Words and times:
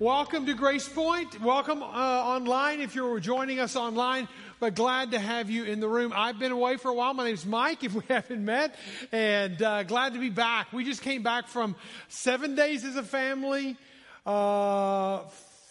Welcome 0.00 0.46
to 0.46 0.54
Grace 0.54 0.88
Point. 0.88 1.40
Welcome 1.40 1.82
uh, 1.82 1.86
online 1.86 2.80
if 2.80 2.94
you're 2.94 3.18
joining 3.18 3.58
us 3.58 3.74
online, 3.74 4.28
but 4.60 4.76
glad 4.76 5.10
to 5.10 5.18
have 5.18 5.50
you 5.50 5.64
in 5.64 5.80
the 5.80 5.88
room. 5.88 6.12
I've 6.14 6.38
been 6.38 6.52
away 6.52 6.76
for 6.76 6.88
a 6.88 6.94
while. 6.94 7.14
My 7.14 7.24
name's 7.24 7.44
Mike, 7.44 7.82
if 7.82 7.94
we 7.94 8.02
haven't 8.08 8.44
met, 8.44 8.76
and 9.10 9.60
uh, 9.60 9.82
glad 9.82 10.12
to 10.12 10.20
be 10.20 10.30
back. 10.30 10.72
We 10.72 10.84
just 10.84 11.02
came 11.02 11.24
back 11.24 11.48
from 11.48 11.74
seven 12.06 12.54
days 12.54 12.84
as 12.84 12.94
a 12.94 13.02
family. 13.02 13.76
Uh, 14.24 15.22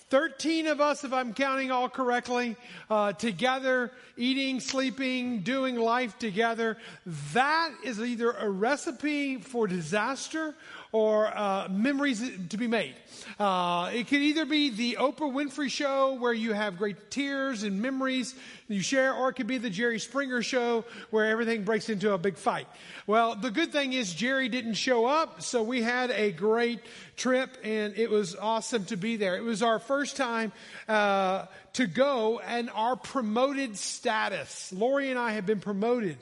13 0.10 0.68
of 0.68 0.80
us, 0.80 1.06
if 1.06 1.12
I'm 1.14 1.34
counting 1.34 1.72
all 1.72 1.88
correctly, 1.88 2.58
uh, 2.90 3.14
together, 3.14 3.92
eating, 4.18 4.60
sleeping, 4.60 5.40
doing 5.40 5.78
life 5.78 6.18
together. 6.18 6.78
That 7.34 7.72
is 7.84 8.02
either 8.02 8.32
a 8.32 8.50
recipe 8.50 9.38
for 9.38 9.68
disaster 9.68 10.54
or 10.92 11.28
uh, 11.28 11.68
memories 11.70 12.22
to 12.50 12.58
be 12.58 12.68
made. 12.68 12.96
Uh, 13.40 13.92
it 13.94 14.08
could 14.08 14.22
either 14.22 14.46
be 14.46 14.70
the 14.70 14.98
Oprah 15.00 15.32
Winfrey 15.32 15.70
show 15.70 16.14
where 16.14 16.34
you 16.34 16.54
have 16.54 16.78
great 16.78 17.12
tears 17.12 17.64
and 17.64 17.82
memories 17.82 18.36
you 18.68 18.82
share, 18.82 19.14
or 19.14 19.30
it 19.30 19.34
could 19.34 19.48
be 19.48 19.58
the 19.58 19.70
Jerry 19.70 20.00
Springer 20.00 20.42
show 20.42 20.86
where 21.10 21.26
everything 21.26 21.64
breaks 21.64 21.90
into 21.90 22.14
a 22.14 22.18
big 22.18 22.38
fight. 22.38 22.68
Well, 23.06 23.36
the 23.36 23.52
good 23.52 23.72
thing 23.72 23.94
is 23.94 24.14
Jerry 24.14 24.50
didn't 24.50 24.74
show 24.74 25.06
up, 25.06 25.42
so 25.42 25.64
we 25.64 25.82
had 25.82 26.12
a 26.12 26.32
great 26.32 26.82
trip 27.16 27.58
and 27.64 27.98
it 27.98 28.10
was 28.10 28.36
awesome 28.36 28.86
to 28.86 28.98
be 28.98 29.18
there. 29.18 29.38
It 29.38 29.44
was 29.44 29.64
our 29.64 29.80
first 29.80 30.18
time 30.18 30.52
uh, 30.88 31.46
to 31.74 31.88
go 31.88 32.40
and 32.40 32.70
our 32.70 32.96
promoted 32.96 33.78
status. 33.78 34.74
Lori 34.74 35.10
and 35.10 35.20
I 35.20 35.32
have 35.32 35.46
been 35.46 35.60
promoted. 35.60 36.18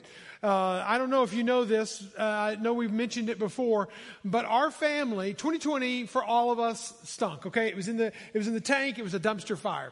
Uh, 0.46 0.84
I 0.86 0.96
don't 0.96 1.10
know 1.10 1.24
if 1.24 1.34
you 1.34 1.42
know 1.42 1.64
this. 1.64 2.06
Uh, 2.16 2.22
I 2.22 2.54
know 2.54 2.72
we've 2.72 2.92
mentioned 2.92 3.30
it 3.30 3.38
before, 3.40 3.88
but 4.24 4.44
our 4.44 4.70
family, 4.70 5.34
2020 5.34 6.06
for 6.06 6.22
all 6.22 6.52
of 6.52 6.60
us 6.60 6.94
stunk. 7.02 7.46
Okay, 7.46 7.66
it 7.66 7.74
was 7.74 7.88
in 7.88 7.96
the 7.96 8.12
it 8.32 8.38
was 8.38 8.46
in 8.46 8.54
the 8.54 8.60
tank. 8.60 8.96
It 8.96 9.02
was 9.02 9.12
a 9.12 9.18
dumpster 9.18 9.58
fire. 9.58 9.90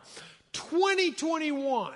2021 0.52 1.92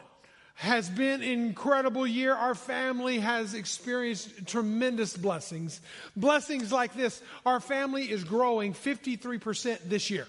has 0.56 0.91
been 0.91 1.22
an 1.22 1.28
incredible 1.28 2.05
year. 2.05 2.34
Our 2.34 2.56
family 2.56 3.20
has 3.20 3.55
experienced 3.55 4.48
tremendous 4.48 5.16
blessings. 5.16 5.80
Blessings 6.16 6.72
like 6.72 6.94
this. 6.94 7.22
Our 7.46 7.61
family 7.61 8.11
is 8.11 8.24
growing 8.24 8.74
53% 8.74 9.88
this 9.88 10.11
year. 10.11 10.27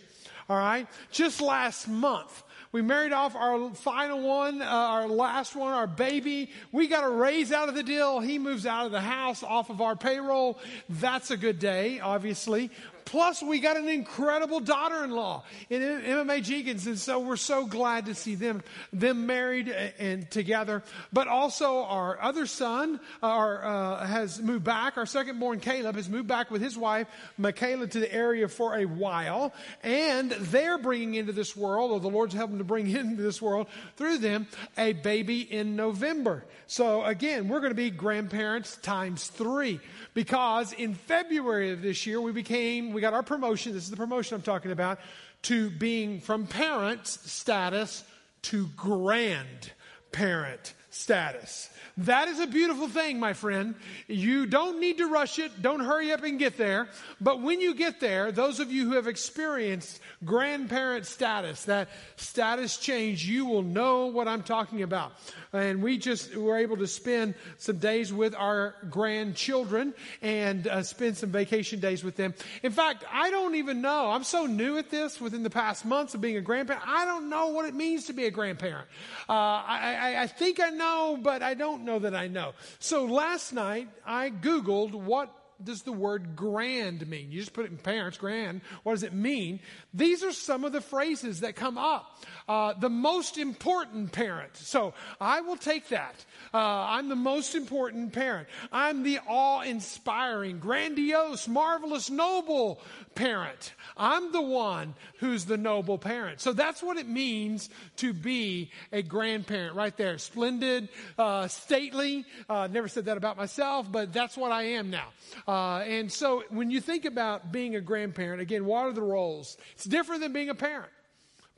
All 0.48 0.56
right. 0.56 0.88
Just 1.10 1.42
last 1.42 1.88
month, 1.88 2.44
we 2.72 2.84
married 2.84 3.14
off 3.14 3.36
our 3.36 3.74
final 3.74 4.22
one, 4.22 4.62
uh, 4.62 4.66
our 4.66 5.08
last 5.08 5.56
one, 5.56 5.74
our 5.74 5.88
baby. 5.88 6.52
We 6.72 6.88
got 6.88 7.04
a 7.04 7.10
raise 7.10 7.52
out 7.52 7.68
of 7.68 7.74
the 7.74 7.82
deal. 7.82 8.20
He 8.20 8.38
moves 8.38 8.68
out 8.68 8.86
of 8.86 8.92
the 8.92 9.02
house 9.02 9.42
off 9.42 9.72
of 9.72 9.82
our 9.82 9.96
payroll. 9.96 10.60
That's 10.88 11.32
a 11.32 11.38
good 11.38 11.58
day, 11.58 12.00
obviously. 12.00 12.70
Plus, 13.10 13.42
we 13.42 13.60
got 13.60 13.76
an 13.76 13.90
incredible 13.90 14.60
daughter-in-law 14.60 15.44
in 15.72 15.82
Emma 15.82 16.40
Jenkins, 16.42 16.86
and 16.86 17.00
so 17.00 17.18
we're 17.18 17.38
so 17.38 17.66
glad 17.66 18.06
to 18.06 18.14
see 18.14 18.36
them 18.36 18.62
them 18.94 19.26
married 19.26 19.68
and 19.68 20.30
together. 20.30 20.84
But 21.12 21.28
also, 21.28 21.86
our 21.86 22.22
other 22.22 22.46
son 22.46 23.00
our, 23.24 23.66
uh, 23.66 24.06
has 24.06 24.40
moved 24.40 24.64
back. 24.64 24.96
Our 24.98 25.08
second-born 25.08 25.60
Caleb 25.60 25.96
has 25.96 26.08
moved 26.08 26.28
back 26.28 26.52
with 26.52 26.62
his 26.62 26.78
wife 26.78 27.08
Michaela 27.36 27.88
to 27.88 28.00
the 28.00 28.14
area 28.14 28.48
for 28.48 28.78
a 28.78 28.86
while, 28.86 29.56
and 29.82 30.30
they're 30.30 30.78
bringing 30.78 31.16
into 31.16 31.34
this 31.34 31.58
world, 31.58 31.90
or 31.90 32.00
the 32.00 32.10
Lord's 32.10 32.36
helping 32.36 32.60
to 32.60 32.64
bring 32.64 32.88
into 32.96 33.24
this 33.24 33.42
world 33.42 33.66
through 33.98 34.20
them 34.20 34.46
a 34.78 34.94
baby 34.94 35.42
in 35.42 35.76
November. 35.76 36.46
So 36.68 37.04
again, 37.04 37.48
we're 37.48 37.62
going 37.62 37.72
to 37.72 37.76
be 37.76 37.90
grandparents 37.90 38.78
times 38.78 39.26
three 39.26 39.80
because 40.14 40.74
in 40.74 40.94
February 40.94 41.72
of 41.72 41.82
this 41.82 42.06
year 42.06 42.22
we 42.22 42.32
became 42.32 42.94
we 42.94 42.99
got 43.00 43.14
our 43.14 43.24
promotion. 43.24 43.74
This 43.74 43.84
is 43.84 43.90
the 43.90 43.98
promotion 43.98 44.36
I'm 44.36 44.42
talking 44.42 44.72
about 44.72 45.00
to 45.44 45.70
being 45.70 46.20
from 46.22 46.48
parent 46.48 47.08
status 47.08 48.04
to 48.44 48.68
grandparent 48.76 50.74
status. 50.90 51.70
That 51.98 52.30
is 52.30 52.40
a 52.40 52.48
beautiful 52.48 52.88
thing, 52.88 53.20
my 53.20 53.34
friend. 53.34 53.76
You 54.08 54.46
don't 54.46 54.80
need 54.80 55.00
to 55.00 55.08
rush 55.08 55.38
it. 55.38 55.62
Don't 55.62 55.82
hurry 55.82 56.14
up 56.14 56.24
and 56.24 56.40
get 56.40 56.58
there. 56.58 56.88
But 57.20 57.42
when 57.42 57.60
you 57.60 57.76
get 57.76 58.00
there, 58.00 58.32
those 58.32 58.62
of 58.62 58.72
you 58.72 58.86
who 58.86 58.96
have 58.96 59.08
experienced 59.08 60.00
grandparent 60.24 61.06
status, 61.06 61.66
that 61.66 61.90
status 62.16 62.78
change, 62.78 63.26
you 63.26 63.46
will 63.46 63.64
know 63.64 64.06
what 64.06 64.30
I'm 64.30 64.44
talking 64.44 64.82
about. 64.82 65.12
And 65.52 65.82
we 65.82 65.98
just 65.98 66.36
were 66.36 66.58
able 66.58 66.78
to 66.78 66.88
spend 66.88 67.34
some 67.58 67.78
days 67.78 68.14
with 68.14 68.36
our 68.36 68.76
grandchildren 68.90 69.94
and 70.22 70.68
uh, 70.68 70.84
spend 70.84 71.18
some 71.18 71.32
vacation 71.32 71.80
days 71.80 72.04
with 72.04 72.16
them. 72.16 72.36
In 72.62 72.72
fact, 72.72 73.04
I 73.12 73.32
don't 73.32 73.56
even 73.56 73.82
know. 73.82 74.12
I'm 74.12 74.24
so 74.24 74.46
new 74.46 74.78
at 74.78 74.90
this 74.92 75.20
within 75.20 75.44
the 75.44 75.50
past 75.50 75.86
months 75.86 76.14
of 76.14 76.22
being 76.22 76.38
a 76.38 76.42
grandparent. 76.42 76.88
I 76.88 77.06
don't 77.06 77.30
know 77.30 77.48
what 77.48 77.66
it 77.66 77.74
means 77.74 78.06
to 78.06 78.14
be 78.14 78.26
a 78.26 78.32
grandparent. 78.32 78.88
Uh, 79.28 79.34
I, 79.34 79.98
I, 80.00 80.22
I 80.24 80.28
think 80.28 80.60
I 80.60 80.70
know, 80.70 81.18
but 81.22 81.42
I 81.42 81.56
don't 81.56 81.84
know 81.84 82.00
that 82.00 82.14
I 82.14 82.28
know. 82.28 82.54
So 82.80 83.06
last 83.06 83.52
night 83.52 83.90
I 84.06 84.30
Googled 84.30 84.94
what 84.94 85.34
does 85.64 85.82
the 85.82 85.92
word 85.92 86.36
grand 86.36 87.06
mean? 87.08 87.32
You 87.32 87.40
just 87.40 87.54
put 87.54 87.66
it 87.66 87.72
in 87.72 87.78
parents, 87.78 88.18
grand. 88.18 88.62
What 88.84 88.94
does 88.94 89.04
it 89.04 89.14
mean? 89.14 89.60
These 89.94 90.24
are 90.24 90.32
some 90.32 90.64
of 90.64 90.72
the 90.72 90.82
phrases 90.82 91.42
that 91.42 91.56
come 91.56 91.78
up. 91.78 92.24
Uh, 92.50 92.74
the 92.74 92.90
most 92.90 93.38
important 93.38 94.12
parent. 94.12 94.58
So 94.58 94.96
I 95.22 95.42
will 95.42 95.56
take 95.56 95.90
that. 95.90 96.26
Uh, 96.52 96.58
I'm 96.58 97.08
the 97.08 97.16
most 97.16 97.54
important 97.54 98.12
parent. 98.12 98.48
I'm 98.72 99.04
the 99.04 99.20
awe 99.28 99.62
inspiring, 99.62 100.58
grandiose, 100.58 101.48
marvelous, 101.48 102.10
noble 102.10 102.82
parent. 103.14 103.74
I'm 103.96 104.32
the 104.32 104.42
one 104.42 104.96
who's 105.20 105.46
the 105.46 105.58
noble 105.58 106.00
parent. 106.00 106.42
So 106.42 106.52
that's 106.52 106.82
what 106.82 106.98
it 106.98 107.08
means 107.08 107.70
to 107.98 108.14
be 108.14 108.72
a 108.92 109.04
grandparent 109.04 109.76
right 109.76 109.96
there. 109.96 110.18
Splendid, 110.18 110.90
uh, 111.20 111.48
stately. 111.50 112.26
Uh, 112.50 112.68
never 112.72 112.88
said 112.88 113.06
that 113.06 113.18
about 113.18 113.38
myself, 113.38 113.92
but 113.92 114.12
that's 114.12 114.36
what 114.36 114.52
I 114.52 114.64
am 114.64 114.90
now. 114.90 115.10
Uh, 115.48 115.82
and 115.82 116.12
so 116.12 116.44
when 116.50 116.72
you 116.72 116.82
think 116.82 117.06
about 117.06 117.52
being 117.52 117.76
a 117.76 117.82
grandparent, 117.82 118.42
again, 118.42 118.66
what 118.66 118.86
are 118.86 118.94
the 118.94 119.04
roles? 119.04 119.56
It's 119.74 119.86
different 119.86 120.22
than 120.22 120.34
being 120.34 120.50
a 120.50 120.56
parent. 120.56 120.90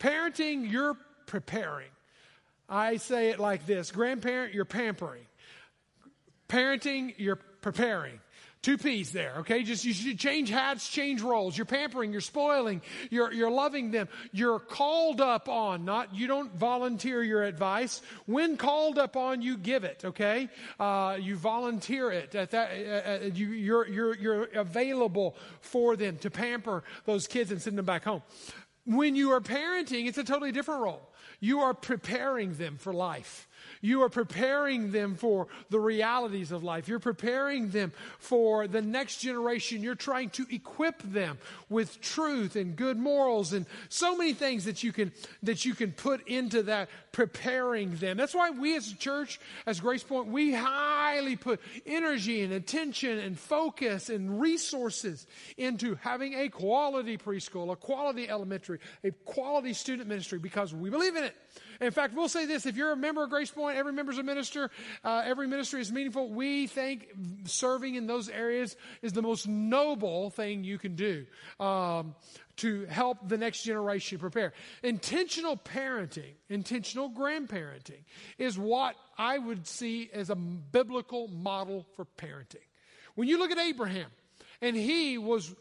Parenting, 0.01 0.69
you're 0.69 0.97
preparing. 1.27 1.89
I 2.67 2.97
say 2.97 3.29
it 3.29 3.39
like 3.39 3.67
this 3.67 3.91
grandparent, 3.91 4.55
you're 4.55 4.65
pampering. 4.65 5.23
Parenting, 6.49 7.13
you're 7.17 7.39
preparing. 7.61 8.19
Two 8.63 8.77
P's 8.77 9.11
there, 9.11 9.37
okay? 9.39 9.63
Just 9.63 9.85
you 9.85 9.93
should 9.93 10.19
change 10.19 10.49
hats, 10.49 10.87
change 10.87 11.23
roles. 11.23 11.57
You're 11.57 11.65
pampering, 11.65 12.11
you're 12.11 12.21
spoiling, 12.21 12.83
you're, 13.09 13.33
you're 13.33 13.49
loving 13.49 13.89
them. 13.89 14.07
You're 14.31 14.59
called 14.59 15.19
up 15.19 15.49
on, 15.49 15.83
not, 15.83 16.13
you 16.13 16.27
don't 16.27 16.53
volunteer 16.53 17.23
your 17.23 17.41
advice. 17.41 18.03
When 18.27 18.57
called 18.57 18.99
up 18.99 19.17
on, 19.17 19.41
you 19.41 19.57
give 19.57 19.83
it, 19.83 20.03
okay? 20.05 20.47
Uh, 20.79 21.17
you 21.19 21.37
volunteer 21.37 22.11
it. 22.11 22.35
At 22.35 22.51
that, 22.51 22.69
uh, 22.71 23.09
uh, 23.25 23.29
you, 23.33 23.47
you're, 23.47 23.87
you're, 23.87 24.15
you're 24.15 24.43
available 24.53 25.35
for 25.61 25.95
them 25.95 26.17
to 26.17 26.29
pamper 26.29 26.83
those 27.05 27.25
kids 27.25 27.51
and 27.51 27.59
send 27.59 27.79
them 27.79 27.85
back 27.85 28.03
home. 28.03 28.21
When 28.85 29.15
you 29.15 29.31
are 29.31 29.41
parenting, 29.41 30.07
it's 30.07 30.17
a 30.17 30.23
totally 30.23 30.51
different 30.51 30.81
role. 30.81 31.09
You 31.39 31.59
are 31.59 31.73
preparing 31.73 32.55
them 32.55 32.77
for 32.77 32.93
life. 32.93 33.47
You 33.81 34.03
are 34.03 34.09
preparing 34.09 34.91
them 34.91 35.15
for 35.15 35.47
the 35.69 35.79
realities 35.79 36.51
of 36.51 36.63
life. 36.63 36.87
You're 36.87 36.99
preparing 36.99 37.69
them 37.69 37.91
for 38.19 38.67
the 38.67 38.81
next 38.81 39.17
generation. 39.17 39.81
You're 39.83 39.95
trying 39.95 40.29
to 40.31 40.45
equip 40.49 41.01
them 41.01 41.39
with 41.69 41.99
truth 42.01 42.55
and 42.55 42.75
good 42.75 42.97
morals 42.97 43.53
and 43.53 43.65
so 43.89 44.15
many 44.15 44.33
things 44.33 44.65
that 44.65 44.83
you 44.83 44.93
can, 44.93 45.11
that 45.43 45.65
you 45.65 45.73
can 45.73 45.91
put 45.91 46.27
into 46.27 46.63
that 46.63 46.89
preparing 47.11 47.95
them. 47.95 48.17
That's 48.17 48.35
why 48.35 48.51
we 48.51 48.75
as 48.75 48.91
a 48.91 48.95
church, 48.95 49.39
as 49.65 49.79
Grace 49.79 50.03
Point, 50.03 50.27
we 50.27 50.53
highly 50.53 51.35
put 51.35 51.59
energy 51.85 52.41
and 52.43 52.53
attention 52.53 53.17
and 53.19 53.37
focus 53.37 54.09
and 54.09 54.39
resources 54.39 55.27
into 55.57 55.95
having 55.95 56.33
a 56.35 56.49
quality 56.49 57.17
preschool, 57.17 57.71
a 57.71 57.75
quality 57.75 58.29
elementary, 58.29 58.79
a 59.03 59.11
quality 59.11 59.73
student 59.73 60.07
ministry 60.07 60.39
because 60.39 60.73
we 60.73 60.89
believe 60.89 61.15
in 61.15 61.23
it. 61.23 61.35
In 61.81 61.89
fact, 61.91 62.13
we'll 62.13 62.29
say 62.29 62.45
this 62.45 62.65
if 62.67 62.77
you're 62.77 62.91
a 62.91 62.95
member 62.95 63.23
of 63.23 63.31
Grace 63.31 63.49
Point, 63.49 63.75
every 63.75 63.91
member's 63.91 64.19
a 64.19 64.23
minister, 64.23 64.69
uh, 65.03 65.23
every 65.25 65.47
ministry 65.47 65.81
is 65.81 65.91
meaningful. 65.91 66.29
We 66.29 66.67
think 66.67 67.07
serving 67.45 67.95
in 67.95 68.05
those 68.05 68.29
areas 68.29 68.75
is 69.01 69.13
the 69.13 69.23
most 69.23 69.47
noble 69.47 70.29
thing 70.29 70.63
you 70.63 70.77
can 70.77 70.95
do. 70.95 71.25
Um, 71.59 72.15
to 72.57 72.85
help 72.85 73.27
the 73.27 73.37
next 73.37 73.63
generation 73.63 74.19
prepare. 74.19 74.53
Intentional 74.83 75.57
parenting, 75.57 76.33
intentional 76.47 77.09
grandparenting 77.09 78.03
is 78.37 78.55
what 78.55 78.95
I 79.17 79.39
would 79.39 79.65
see 79.65 80.11
as 80.13 80.29
a 80.29 80.35
biblical 80.35 81.27
model 81.27 81.87
for 81.95 82.05
parenting. 82.05 82.67
When 83.15 83.27
you 83.27 83.39
look 83.39 83.49
at 83.49 83.57
Abraham, 83.57 84.11
and 84.61 84.75
he 84.75 85.17
was 85.17 85.55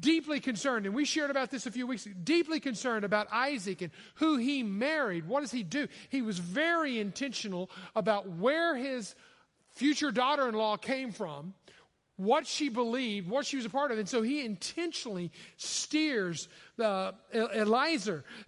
deeply 0.00 0.40
concerned, 0.40 0.86
and 0.86 0.94
we 0.94 1.04
shared 1.04 1.30
about 1.30 1.50
this 1.50 1.66
a 1.66 1.70
few 1.70 1.86
weeks 1.86 2.06
ago, 2.06 2.14
deeply 2.22 2.60
concerned 2.60 3.04
about 3.04 3.26
Isaac 3.32 3.82
and 3.82 3.90
who 4.16 4.36
he 4.36 4.62
married. 4.62 5.26
What 5.26 5.40
does 5.40 5.50
he 5.50 5.62
do? 5.62 5.88
He 6.08 6.22
was 6.22 6.38
very 6.38 7.00
intentional 7.00 7.70
about 7.96 8.28
where 8.28 8.76
his 8.76 9.14
future 9.70 10.12
daughter 10.12 10.48
in 10.48 10.54
law 10.54 10.76
came 10.76 11.12
from, 11.12 11.54
what 12.16 12.46
she 12.46 12.68
believed, 12.68 13.28
what 13.28 13.46
she 13.46 13.56
was 13.56 13.64
a 13.64 13.70
part 13.70 13.90
of. 13.90 13.98
And 13.98 14.08
so 14.08 14.22
he 14.22 14.44
intentionally 14.44 15.32
steers 15.56 16.48
uh, 16.78 17.12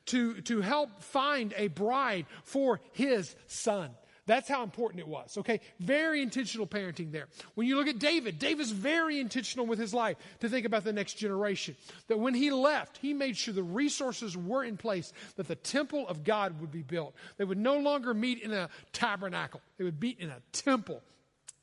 to, 0.07 0.41
to 0.43 0.61
help 0.61 1.03
find 1.03 1.55
a 1.57 1.69
bride 1.69 2.27
for 2.45 2.81
his 2.93 3.35
son. 3.47 3.91
That's 4.27 4.49
how 4.49 4.63
important 4.63 5.01
it 5.01 5.09
was. 5.09 5.37
Okay. 5.39 5.61
Very 5.81 6.23
intentional 6.23 6.67
parenting 6.67 7.13
there. 7.13 7.29
When 7.55 7.67
you 7.67 7.77
look 7.77 7.89
at 7.89 7.99
David, 7.99 8.39
David's 8.39 8.71
very 8.71 9.21
intentional 9.21 9.67
with 9.67 9.79
his 9.79 9.93
life 9.93 10.17
to 10.41 10.49
think 10.49 10.65
about 10.65 10.85
the 10.85 10.93
next 10.93 11.15
generation. 11.15 11.77
That 12.09 12.19
when 12.19 12.35
he 12.35 12.51
left, 12.51 12.99
he 12.99 13.13
made 13.13 13.37
sure 13.37 13.53
the 13.53 13.63
resources 13.63 14.37
were 14.37 14.65
in 14.65 14.77
place, 14.77 15.13
that 15.37 15.49
the 15.49 15.57
temple 15.57 16.09
of 16.09 16.25
God 16.25 16.61
would 16.61 16.73
be 16.73 16.83
built. 16.83 17.15
They 17.37 17.45
would 17.45 17.59
no 17.59 17.77
longer 17.79 18.15
meet 18.15 18.41
in 18.41 18.53
a 18.53 18.71
tabernacle. 18.93 19.61
They 19.77 19.85
would 19.85 20.01
meet 20.01 20.19
in 20.21 20.31
a 20.31 20.41
temple. 20.53 21.03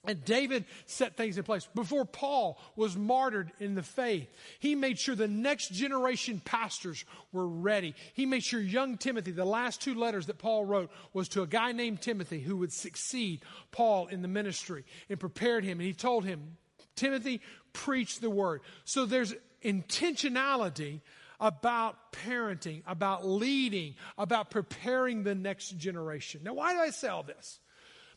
And 0.03 0.25
David 0.25 0.65
set 0.88 1.15
things 1.15 1.38
in 1.38 1.44
place. 1.44 1.68
Before 1.75 2.06
Paul 2.06 2.59
was 2.75 2.98
martyred 2.98 3.51
in 3.59 3.75
the 3.75 3.83
faith, 3.83 4.27
he 4.59 4.74
made 4.74 4.98
sure 4.98 5.15
the 5.15 5.27
next 5.27 5.71
generation 5.71 6.42
pastors 6.44 7.06
were 7.31 7.48
ready. 7.48 7.94
He 8.15 8.25
made 8.25 8.44
sure 8.44 8.59
young 8.59 8.98
Timothy, 8.98 9.30
the 9.30 9.45
last 9.45 9.80
two 9.80 9.94
letters 9.94 10.25
that 10.25 10.39
Paul 10.39 10.65
wrote 10.65 10.89
was 11.13 11.30
to 11.30 11.44
a 11.44 11.48
guy 11.48 11.71
named 11.71 12.01
Timothy 12.01 12.39
who 12.39 12.57
would 12.57 12.74
succeed 12.74 13.42
Paul 13.71 14.07
in 14.07 14.24
the 14.24 14.27
ministry 14.27 14.86
and 15.07 15.19
prepared 15.19 15.63
him. 15.63 15.80
And 15.80 15.86
he 15.86 15.94
told 15.94 16.25
him, 16.25 16.57
Timothy, 16.95 17.39
preach 17.71 18.19
the 18.19 18.30
word. 18.31 18.62
So 18.86 19.06
there's 19.06 19.36
intentionality 19.63 21.01
about 21.39 22.12
parenting, 22.12 22.81
about 22.88 23.27
leading, 23.27 23.95
about 24.18 24.50
preparing 24.50 25.21
the 25.21 25.36
next 25.36 25.77
generation. 25.77 26.42
Now, 26.44 26.56
why 26.56 26.74
do 26.74 26.80
I 26.80 26.89
say 26.89 27.07
all 27.07 27.24
this? 27.24 27.59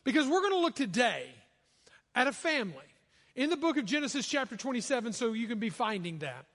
Because 0.03 0.27
we're 0.27 0.41
going 0.41 0.53
to 0.53 0.59
look 0.59 0.75
today 0.75 1.27
at 2.15 2.27
a 2.27 2.31
family 2.31 2.75
in 3.35 3.49
the 3.49 3.57
book 3.57 3.77
of 3.77 3.85
Genesis, 3.85 4.27
chapter 4.27 4.55
27, 4.55 5.13
so 5.13 5.33
you 5.33 5.47
can 5.47 5.59
be 5.59 5.69
finding 5.69 6.19
that, 6.19 6.45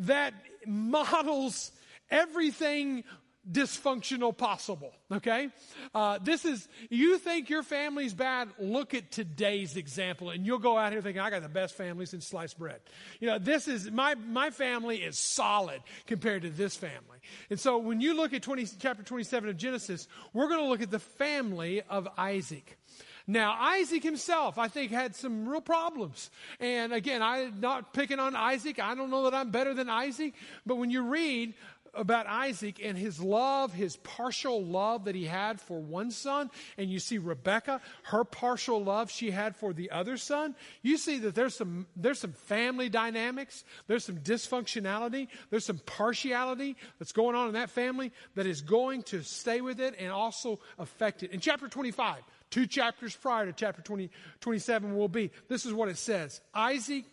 that 0.00 0.34
models 0.66 1.72
everything 2.10 3.04
dysfunctional 3.50 4.36
possible. 4.36 4.92
Okay? 5.10 5.48
Uh, 5.94 6.18
this 6.22 6.44
is, 6.44 6.68
you 6.90 7.16
think 7.18 7.48
your 7.48 7.62
family's 7.62 8.12
bad, 8.12 8.48
look 8.58 8.92
at 8.92 9.10
today's 9.12 9.76
example, 9.76 10.30
and 10.30 10.44
you'll 10.44 10.58
go 10.58 10.76
out 10.76 10.92
here 10.92 11.00
thinking, 11.00 11.20
I 11.20 11.30
got 11.30 11.42
the 11.42 11.48
best 11.48 11.74
family 11.76 12.06
since 12.06 12.26
sliced 12.26 12.58
bread. 12.58 12.80
You 13.20 13.28
know, 13.28 13.38
this 13.38 13.68
is, 13.68 13.90
my, 13.90 14.14
my 14.16 14.50
family 14.50 14.98
is 14.98 15.16
solid 15.16 15.80
compared 16.06 16.42
to 16.42 16.50
this 16.50 16.76
family. 16.76 17.18
And 17.48 17.58
so 17.58 17.78
when 17.78 18.00
you 18.00 18.16
look 18.16 18.32
at 18.32 18.42
20, 18.42 18.66
chapter 18.78 19.02
27 19.02 19.48
of 19.48 19.56
Genesis, 19.56 20.08
we're 20.32 20.48
going 20.48 20.60
to 20.60 20.68
look 20.68 20.82
at 20.82 20.90
the 20.90 20.98
family 20.98 21.82
of 21.88 22.08
Isaac. 22.18 22.78
Now, 23.26 23.56
Isaac 23.58 24.04
himself, 24.04 24.56
I 24.56 24.68
think, 24.68 24.92
had 24.92 25.16
some 25.16 25.48
real 25.48 25.60
problems. 25.60 26.30
And 26.60 26.92
again, 26.92 27.22
I'm 27.22 27.60
not 27.60 27.92
picking 27.92 28.20
on 28.20 28.36
Isaac. 28.36 28.78
I 28.78 28.94
don't 28.94 29.10
know 29.10 29.24
that 29.24 29.34
I'm 29.34 29.50
better 29.50 29.74
than 29.74 29.88
Isaac. 29.88 30.34
But 30.64 30.76
when 30.76 30.90
you 30.90 31.02
read 31.02 31.54
about 31.96 32.26
Isaac 32.26 32.80
and 32.82 32.96
his 32.96 33.20
love, 33.20 33.72
his 33.72 33.96
partial 33.96 34.62
love 34.62 35.06
that 35.06 35.14
he 35.14 35.24
had 35.24 35.60
for 35.60 35.80
one 35.80 36.10
son, 36.10 36.50
and 36.78 36.90
you 36.90 36.98
see 36.98 37.18
Rebecca, 37.18 37.80
her 38.04 38.22
partial 38.22 38.82
love 38.84 39.10
she 39.10 39.30
had 39.30 39.56
for 39.56 39.72
the 39.72 39.90
other 39.90 40.16
son, 40.16 40.54
you 40.82 40.96
see 40.96 41.18
that 41.20 41.34
there's 41.34 41.54
some, 41.54 41.86
there's 41.96 42.20
some 42.20 42.32
family 42.32 42.88
dynamics, 42.88 43.64
there's 43.86 44.04
some 44.04 44.18
dysfunctionality, 44.18 45.28
there's 45.50 45.64
some 45.64 45.80
partiality 45.86 46.76
that's 46.98 47.12
going 47.12 47.34
on 47.34 47.48
in 47.48 47.54
that 47.54 47.70
family 47.70 48.12
that 48.34 48.46
is 48.46 48.60
going 48.60 49.02
to 49.04 49.22
stay 49.22 49.60
with 49.60 49.80
it 49.80 49.94
and 49.98 50.12
also 50.12 50.60
affect 50.78 51.22
it. 51.22 51.32
In 51.32 51.40
chapter 51.40 51.68
25, 51.68 52.18
Two 52.50 52.66
chapters 52.66 53.14
prior 53.16 53.46
to 53.46 53.52
chapter 53.52 53.82
20, 53.82 54.10
27 54.40 54.96
will 54.96 55.08
be. 55.08 55.30
This 55.48 55.66
is 55.66 55.72
what 55.72 55.88
it 55.88 55.98
says 55.98 56.40
Isaac 56.54 57.04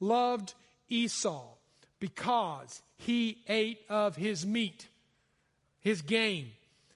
loved 0.00 0.54
Esau 0.88 1.46
because 1.98 2.82
he 2.96 3.38
ate 3.48 3.80
of 3.88 4.16
his 4.16 4.46
meat, 4.46 4.88
his 5.80 6.02
game, 6.02 6.50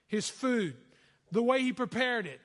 his 0.06 0.28
food, 0.28 0.74
the 1.30 1.42
way 1.42 1.62
he 1.62 1.72
prepared 1.72 2.26
it. 2.26 2.40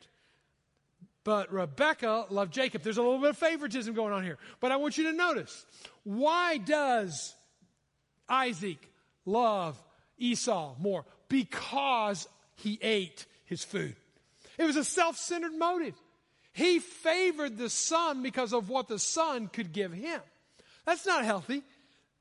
But 1.23 1.51
Rebecca 1.51 2.25
loved 2.29 2.53
Jacob. 2.53 2.81
There's 2.81 2.97
a 2.97 3.01
little 3.01 3.19
bit 3.19 3.31
of 3.31 3.37
favoritism 3.37 3.93
going 3.93 4.13
on 4.13 4.23
here. 4.23 4.37
But 4.59 4.71
I 4.71 4.77
want 4.77 4.97
you 4.97 5.05
to 5.05 5.13
notice 5.13 5.65
why 6.03 6.57
does 6.57 7.35
Isaac 8.27 8.77
love 9.25 9.81
Esau 10.17 10.75
more? 10.79 11.05
Because 11.27 12.27
he 12.55 12.79
ate 12.81 13.25
his 13.45 13.63
food. 13.63 13.95
It 14.59 14.65
was 14.65 14.75
a 14.75 14.83
self 14.83 15.17
centered 15.17 15.53
motive. 15.53 15.95
He 16.51 16.79
favored 16.79 17.57
the 17.57 17.69
son 17.69 18.21
because 18.21 18.53
of 18.53 18.69
what 18.69 18.89
the 18.89 18.99
son 18.99 19.47
could 19.47 19.71
give 19.71 19.93
him. 19.93 20.19
That's 20.85 21.05
not 21.05 21.23
healthy. 21.23 21.63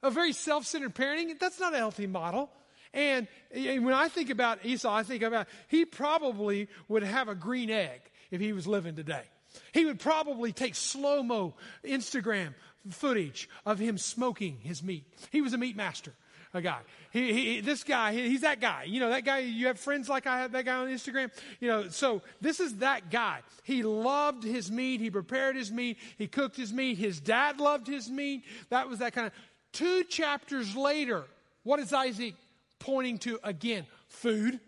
A 0.02 0.10
very 0.10 0.32
self 0.32 0.64
centered 0.64 0.94
parenting, 0.94 1.38
that's 1.38 1.58
not 1.58 1.74
a 1.74 1.78
healthy 1.78 2.06
model. 2.06 2.48
And 2.94 3.26
when 3.52 3.92
I 3.92 4.08
think 4.08 4.30
about 4.30 4.64
Esau, 4.64 4.94
I 4.94 5.02
think 5.02 5.22
about 5.22 5.48
he 5.66 5.84
probably 5.84 6.68
would 6.86 7.02
have 7.02 7.28
a 7.28 7.34
green 7.34 7.70
egg 7.70 8.00
if 8.30 8.40
he 8.40 8.52
was 8.52 8.66
living 8.66 8.94
today. 8.94 9.24
He 9.72 9.84
would 9.84 9.98
probably 9.98 10.52
take 10.52 10.74
slow 10.76 11.22
mo 11.22 11.54
Instagram 11.84 12.54
footage 12.88 13.48
of 13.66 13.78
him 13.78 13.98
smoking 13.98 14.58
his 14.62 14.82
meat. 14.82 15.04
He 15.30 15.42
was 15.42 15.52
a 15.52 15.58
meat 15.58 15.76
master 15.76 16.12
a 16.54 16.60
guy. 16.60 16.80
He, 17.10 17.32
he, 17.32 17.60
this 17.60 17.84
guy, 17.84 18.12
he, 18.12 18.28
he's 18.28 18.42
that 18.42 18.60
guy. 18.60 18.84
You 18.84 19.00
know, 19.00 19.10
that 19.10 19.24
guy, 19.24 19.40
you 19.40 19.66
have 19.66 19.78
friends 19.78 20.08
like 20.08 20.26
I 20.26 20.40
have 20.40 20.52
that 20.52 20.64
guy 20.64 20.76
on 20.76 20.88
Instagram. 20.88 21.30
You 21.60 21.68
know, 21.68 21.88
so 21.88 22.22
this 22.40 22.60
is 22.60 22.76
that 22.76 23.10
guy. 23.10 23.40
He 23.64 23.82
loved 23.82 24.44
his 24.44 24.70
meat. 24.70 25.00
He 25.00 25.10
prepared 25.10 25.56
his 25.56 25.70
meat. 25.70 25.98
He 26.16 26.26
cooked 26.26 26.56
his 26.56 26.72
meat. 26.72 26.98
His 26.98 27.20
dad 27.20 27.60
loved 27.60 27.86
his 27.86 28.10
meat. 28.10 28.44
That 28.70 28.88
was 28.88 29.00
that 29.00 29.12
kind 29.12 29.26
of. 29.26 29.32
Two 29.72 30.04
chapters 30.04 30.74
later, 30.74 31.24
what 31.62 31.80
is 31.80 31.92
Isaac 31.92 32.34
pointing 32.78 33.18
to 33.18 33.38
again? 33.42 33.86
Food. 34.08 34.60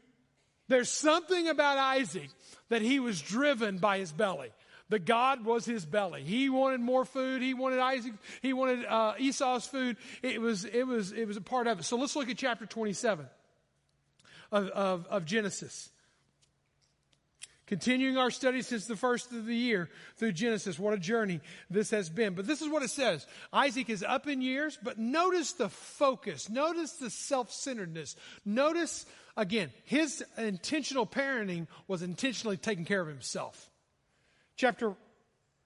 There's 0.69 0.91
something 0.91 1.49
about 1.49 1.79
Isaac 1.79 2.29
that 2.69 2.83
he 2.83 3.01
was 3.01 3.21
driven 3.21 3.79
by 3.79 3.99
his 3.99 4.13
belly. 4.13 4.51
The 4.91 4.99
God 4.99 5.45
was 5.45 5.65
his 5.65 5.87
belly. 5.87 6.25
He 6.25 6.51
wanted 6.51 6.81
more 6.81 7.05
food. 7.05 7.43
He 7.43 7.55
wanted 7.55 7.79
Isaac. 7.79 8.13
He 8.43 8.53
wanted 8.53 8.85
uh, 8.85 9.15
Esau's 9.19 9.65
food. 9.65 9.97
It 10.21 10.41
was, 10.41 10.65
it, 10.65 10.83
was, 10.83 11.13
it 11.13 11.27
was 11.27 11.37
a 11.37 11.41
part 11.41 11.69
of 11.69 11.79
it. 11.79 11.85
So 11.85 11.97
let's 11.97 12.17
look 12.17 12.29
at 12.29 12.37
chapter 12.37 12.67
27 12.67 13.25
of, 14.51 14.69
of, 14.69 15.07
of 15.07 15.25
Genesis. 15.25 15.91
Continuing 17.67 18.19
our 18.19 18.33
study 18.33 18.63
since 18.63 18.87
the 18.87 18.97
first 18.97 19.31
of 19.31 19.47
the 19.47 19.55
year 19.55 19.89
through 20.17 20.33
Genesis. 20.33 20.77
What 20.77 20.93
a 20.93 20.99
journey 20.99 21.41
this 21.71 21.91
has 21.91 22.11
been. 22.11 22.35
But 22.35 22.49
this 22.49 22.61
is 22.61 22.69
what 22.69 22.83
it 22.83 22.91
says 22.91 23.25
Isaac 23.53 23.89
is 23.89 24.03
up 24.03 24.27
in 24.27 24.43
years, 24.43 24.77
but 24.83 24.99
notice 24.99 25.53
the 25.53 25.69
focus. 25.69 26.51
Notice 26.51 26.95
the 26.95 27.11
self 27.11 27.53
centeredness. 27.53 28.17
Notice, 28.45 29.07
again, 29.37 29.71
his 29.85 30.25
intentional 30.37 31.07
parenting 31.07 31.69
was 31.87 32.03
intentionally 32.03 32.57
taking 32.57 32.85
care 32.85 33.01
of 33.01 33.07
himself 33.07 33.70
chapter 34.61 34.95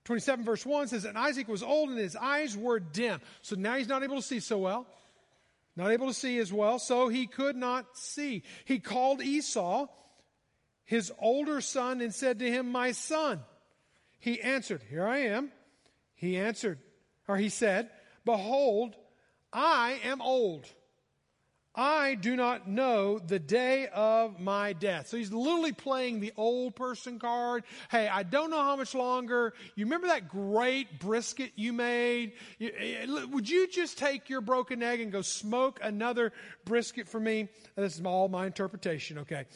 27, 0.05 0.45
verse 0.45 0.65
1 0.65 0.89
says, 0.89 1.05
And 1.05 1.19
Isaac 1.19 1.49
was 1.49 1.63
old 1.63 1.91
and 1.91 1.99
his 1.99 2.15
eyes 2.15 2.57
were 2.57 2.79
dim. 2.79 3.21
So 3.43 3.57
now 3.57 3.77
he's 3.77 3.89
not 3.89 4.05
able 4.05 4.17
to 4.17 4.23
see 4.23 4.41
so 4.41 4.59
well. 4.59 4.87
Not 5.77 5.91
able 5.91 6.07
to 6.07 6.15
see 6.15 6.39
as 6.39 6.53
well, 6.53 6.79
so 6.79 7.09
he 7.09 7.27
could 7.27 7.57
not 7.57 7.99
see. 7.99 8.45
He 8.65 8.79
called 8.79 9.21
Esau, 9.21 9.89
his 10.85 11.13
older 11.19 11.61
son, 11.61 12.01
and 12.01 12.15
said 12.15 12.39
to 12.39 12.49
him, 12.49 12.71
My 12.71 12.93
son. 12.93 13.41
He 14.21 14.41
answered, 14.41 14.83
Here 14.89 15.05
I 15.05 15.19
am. 15.19 15.51
He 16.15 16.37
answered, 16.37 16.79
or 17.27 17.37
he 17.37 17.49
said, 17.49 17.91
Behold, 18.25 18.95
I 19.53 19.99
am 20.05 20.23
old 20.23 20.67
I 21.75 22.14
do 22.14 22.37
not 22.37 22.69
know 22.69 23.19
the 23.19 23.40
day 23.40 23.88
of 23.93 24.38
my 24.38 24.75
death. 24.75 25.09
So 25.09 25.16
he's 25.16 25.33
literally 25.33 25.73
playing 25.73 26.21
the 26.21 26.33
old 26.37 26.76
person 26.76 27.19
card. 27.19 27.64
Hey, 27.90 28.07
I 28.07 28.23
don't 28.23 28.50
know 28.50 28.62
how 28.62 28.76
much 28.76 28.95
longer. 28.95 29.54
You 29.75 29.87
remember 29.87 30.07
that 30.07 30.28
great 30.28 31.00
brisket 31.00 31.52
you 31.57 31.73
made? 31.73 32.35
Eh, 32.61 33.07
would 33.31 33.49
you 33.49 33.66
just 33.66 33.99
take 33.99 34.28
your 34.31 34.40
broken 34.40 34.83
egg 34.85 35.00
and 35.00 35.11
go 35.11 35.23
smoke 35.23 35.81
another 35.83 36.33
brisket 36.64 37.09
for 37.09 37.19
me? 37.19 37.49
This 37.75 37.99
is 37.99 38.04
all 38.04 38.28
my 38.28 38.47
interpretation, 38.47 39.19
okay? 39.19 39.47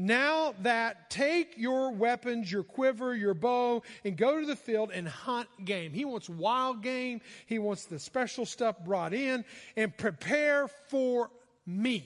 Now 0.00 0.54
that 0.62 1.10
take 1.10 1.58
your 1.58 1.90
weapons, 1.92 2.50
your 2.50 2.62
quiver, 2.62 3.14
your 3.14 3.34
bow, 3.34 3.82
and 4.04 4.16
go 4.16 4.40
to 4.40 4.46
the 4.46 4.54
field 4.54 4.90
and 4.92 5.08
hunt 5.08 5.48
game. 5.64 5.92
He 5.92 6.04
wants 6.04 6.28
wild 6.28 6.84
game. 6.84 7.20
He 7.46 7.58
wants 7.58 7.86
the 7.86 7.98
special 7.98 8.46
stuff 8.46 8.76
brought 8.84 9.12
in 9.12 9.44
and 9.76 9.96
prepare 9.96 10.68
for 10.68 11.30
me. 11.68 12.04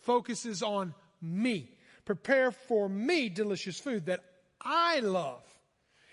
Focuses 0.00 0.62
on 0.62 0.94
me. 1.20 1.70
Prepare 2.04 2.52
for 2.52 2.88
me 2.88 3.28
delicious 3.28 3.78
food 3.80 4.06
that 4.06 4.20
I 4.60 5.00
love 5.00 5.42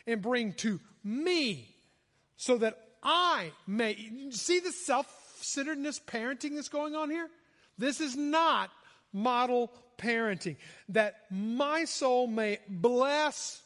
and 0.07 0.21
bring 0.21 0.53
to 0.53 0.79
me 1.03 1.67
so 2.37 2.57
that 2.57 2.79
I 3.03 3.51
may. 3.67 3.95
See 4.31 4.59
the 4.59 4.71
self 4.71 5.07
centeredness 5.41 5.99
parenting 5.99 6.55
that's 6.55 6.69
going 6.69 6.95
on 6.95 7.09
here? 7.09 7.29
This 7.77 7.99
is 7.99 8.15
not 8.15 8.69
model 9.11 9.71
parenting. 9.97 10.57
That 10.89 11.15
my 11.31 11.85
soul 11.85 12.27
may 12.27 12.59
bless 12.67 13.61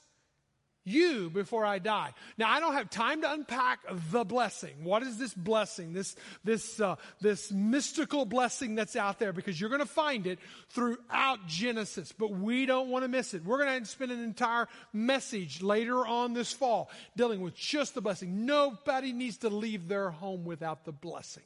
you 0.86 1.30
before 1.30 1.66
I 1.66 1.80
die. 1.80 2.14
Now, 2.38 2.50
I 2.50 2.60
don't 2.60 2.74
have 2.74 2.90
time 2.90 3.22
to 3.22 3.32
unpack 3.32 3.80
the 4.12 4.24
blessing. 4.24 4.84
What 4.84 5.04
is 5.04 5.18
this 5.18 5.34
blessing? 5.34 5.94
This, 5.94 6.16
this, 6.44 6.80
uh, 6.80 6.96
this 7.22 7.52
mystical 7.52 8.26
blessing 8.26 8.76
that's 8.76 8.96
out 8.96 9.20
there 9.20 9.34
because 9.34 9.60
you're 9.60 9.70
going 9.70 9.82
to 9.82 9.86
find 9.86 10.28
it 10.28 10.40
throughout 10.70 11.48
Genesis, 11.48 12.12
but 12.12 12.32
we 12.32 12.66
don't 12.66 12.90
want 12.90 13.04
to 13.04 13.08
miss 13.08 13.34
it. 13.34 13.46
We're 13.46 13.64
going 13.64 13.82
to 13.82 13.86
spend 13.86 14.12
an 14.12 14.24
entire 14.24 14.68
message 14.92 15.62
later 15.62 16.06
on 16.06 16.34
this 16.34 16.52
fall 16.52 16.90
dealing 17.16 17.42
with 17.42 17.56
just 17.56 17.96
the 17.96 18.02
blessing. 18.02 18.46
Nobody 18.46 19.14
needs 19.14 19.38
to 19.40 19.50
leave 19.50 19.88
their 19.88 20.10
home 20.10 20.46
without 20.46 20.86
the 20.86 20.92
blessing. 20.92 21.44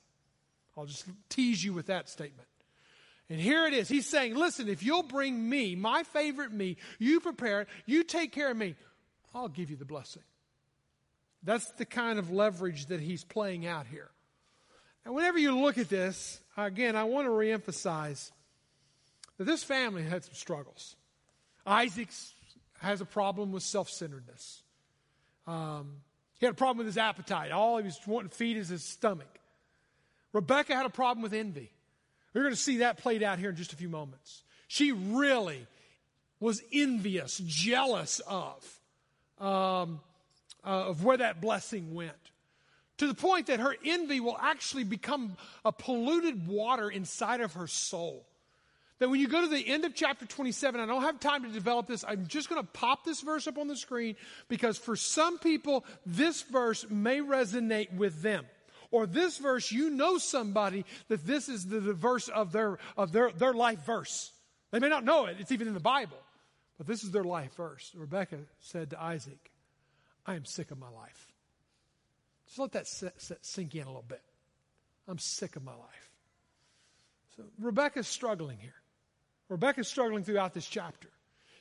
I'll 0.77 0.85
just 0.85 1.05
tease 1.29 1.63
you 1.63 1.73
with 1.73 1.87
that 1.87 2.09
statement. 2.09 2.47
And 3.29 3.41
here 3.41 3.65
it 3.65 3.73
is. 3.73 3.89
He's 3.89 4.07
saying, 4.07 4.35
listen, 4.35 4.69
if 4.69 4.83
you'll 4.83 5.03
bring 5.03 5.49
me, 5.49 5.75
my 5.75 6.03
favorite 6.03 6.53
me, 6.53 6.77
you 6.97 7.19
prepare 7.19 7.61
it, 7.61 7.67
you 7.85 8.03
take 8.03 8.31
care 8.31 8.49
of 8.49 8.55
me, 8.55 8.75
I'll 9.33 9.47
give 9.47 9.69
you 9.69 9.75
the 9.75 9.85
blessing. 9.85 10.23
That's 11.43 11.69
the 11.71 11.85
kind 11.85 12.19
of 12.19 12.31
leverage 12.31 12.87
that 12.87 12.99
he's 12.99 13.23
playing 13.23 13.65
out 13.65 13.87
here. 13.87 14.09
And 15.05 15.15
whenever 15.15 15.37
you 15.37 15.57
look 15.57 15.77
at 15.77 15.89
this, 15.89 16.41
again, 16.57 16.95
I 16.95 17.05
want 17.05 17.27
to 17.27 17.31
reemphasize 17.31 18.31
that 19.37 19.45
this 19.45 19.63
family 19.63 20.03
had 20.03 20.23
some 20.23 20.33
struggles. 20.33 20.95
Isaac 21.65 22.09
has 22.79 23.01
a 23.01 23.05
problem 23.05 23.51
with 23.51 23.63
self 23.63 23.89
centeredness. 23.89 24.63
Um, 25.45 26.01
he 26.39 26.45
had 26.45 26.53
a 26.53 26.57
problem 26.57 26.79
with 26.79 26.87
his 26.87 26.97
appetite. 26.97 27.51
All 27.51 27.77
he 27.77 27.83
was 27.83 27.99
wanting 28.05 28.29
to 28.29 28.35
feed 28.35 28.57
is 28.57 28.69
his 28.69 28.83
stomach. 28.83 29.39
Rebecca 30.33 30.75
had 30.75 30.85
a 30.85 30.89
problem 30.89 31.23
with 31.23 31.33
envy. 31.33 31.71
We're 32.33 32.41
going 32.41 32.53
to 32.53 32.59
see 32.59 32.77
that 32.77 32.97
played 32.97 33.23
out 33.23 33.39
here 33.39 33.49
in 33.49 33.55
just 33.55 33.73
a 33.73 33.75
few 33.75 33.89
moments. 33.89 34.43
She 34.67 34.91
really 34.91 35.65
was 36.39 36.61
envious, 36.71 37.41
jealous 37.45 38.19
of 38.27 38.76
um, 39.39 39.99
uh, 40.63 40.89
of 40.89 41.03
where 41.03 41.17
that 41.17 41.41
blessing 41.41 41.93
went. 41.93 42.11
To 42.97 43.07
the 43.07 43.13
point 43.13 43.47
that 43.47 43.59
her 43.59 43.75
envy 43.85 44.19
will 44.19 44.37
actually 44.41 44.83
become 44.83 45.37
a 45.63 45.71
polluted 45.71 46.47
water 46.47 46.89
inside 46.89 47.41
of 47.41 47.53
her 47.53 47.67
soul. 47.67 48.25
That 48.99 49.09
when 49.09 49.19
you 49.19 49.27
go 49.27 49.41
to 49.41 49.47
the 49.47 49.67
end 49.67 49.85
of 49.85 49.93
chapter 49.93 50.25
27, 50.25 50.79
I 50.79 50.85
don't 50.87 51.03
have 51.03 51.19
time 51.19 51.43
to 51.43 51.49
develop 51.49 51.85
this. 51.85 52.03
I'm 52.07 52.25
just 52.25 52.49
going 52.49 52.61
to 52.61 52.67
pop 52.67 53.05
this 53.05 53.21
verse 53.21 53.47
up 53.47 53.59
on 53.59 53.67
the 53.67 53.75
screen 53.75 54.15
because 54.47 54.77
for 54.77 54.95
some 54.95 55.37
people, 55.37 55.85
this 56.05 56.41
verse 56.41 56.85
may 56.89 57.19
resonate 57.19 57.93
with 57.93 58.23
them. 58.23 58.45
Or 58.89 59.05
this 59.05 59.37
verse, 59.37 59.71
you 59.71 59.91
know 59.91 60.17
somebody 60.17 60.85
that 61.09 61.27
this 61.27 61.49
is 61.49 61.67
the, 61.67 61.79
verse 61.79 62.29
of 62.29 62.51
their, 62.51 62.79
of 62.95 63.11
their, 63.11 63.31
their 63.31 63.53
life 63.53 63.85
verse. 63.85 64.31
They 64.71 64.79
may 64.79 64.89
not 64.89 65.03
know 65.03 65.25
it. 65.25 65.37
It's 65.39 65.51
even 65.51 65.67
in 65.67 65.73
the 65.75 65.79
Bible. 65.79 66.17
But 66.77 66.87
this 66.87 67.03
is 67.03 67.11
their 67.11 67.23
life 67.23 67.55
verse. 67.55 67.91
Rebecca 67.95 68.37
said 68.59 68.91
to 68.91 69.01
Isaac, 69.01 69.51
I 70.25 70.35
am 70.35 70.45
sick 70.45 70.71
of 70.71 70.77
my 70.77 70.89
life. 70.89 71.33
Just 72.47 72.59
let 72.59 72.71
that 72.73 72.87
sink 73.41 73.75
in 73.75 73.83
a 73.83 73.87
little 73.87 74.05
bit. 74.07 74.21
I'm 75.07 75.19
sick 75.19 75.55
of 75.55 75.63
my 75.63 75.73
life. 75.73 76.11
So 77.35 77.43
Rebecca's 77.59 78.07
struggling 78.07 78.57
here. 78.59 78.75
Rebecca's 79.49 79.87
struggling 79.87 80.23
throughout 80.23 80.53
this 80.53 80.67
chapter. 80.67 81.09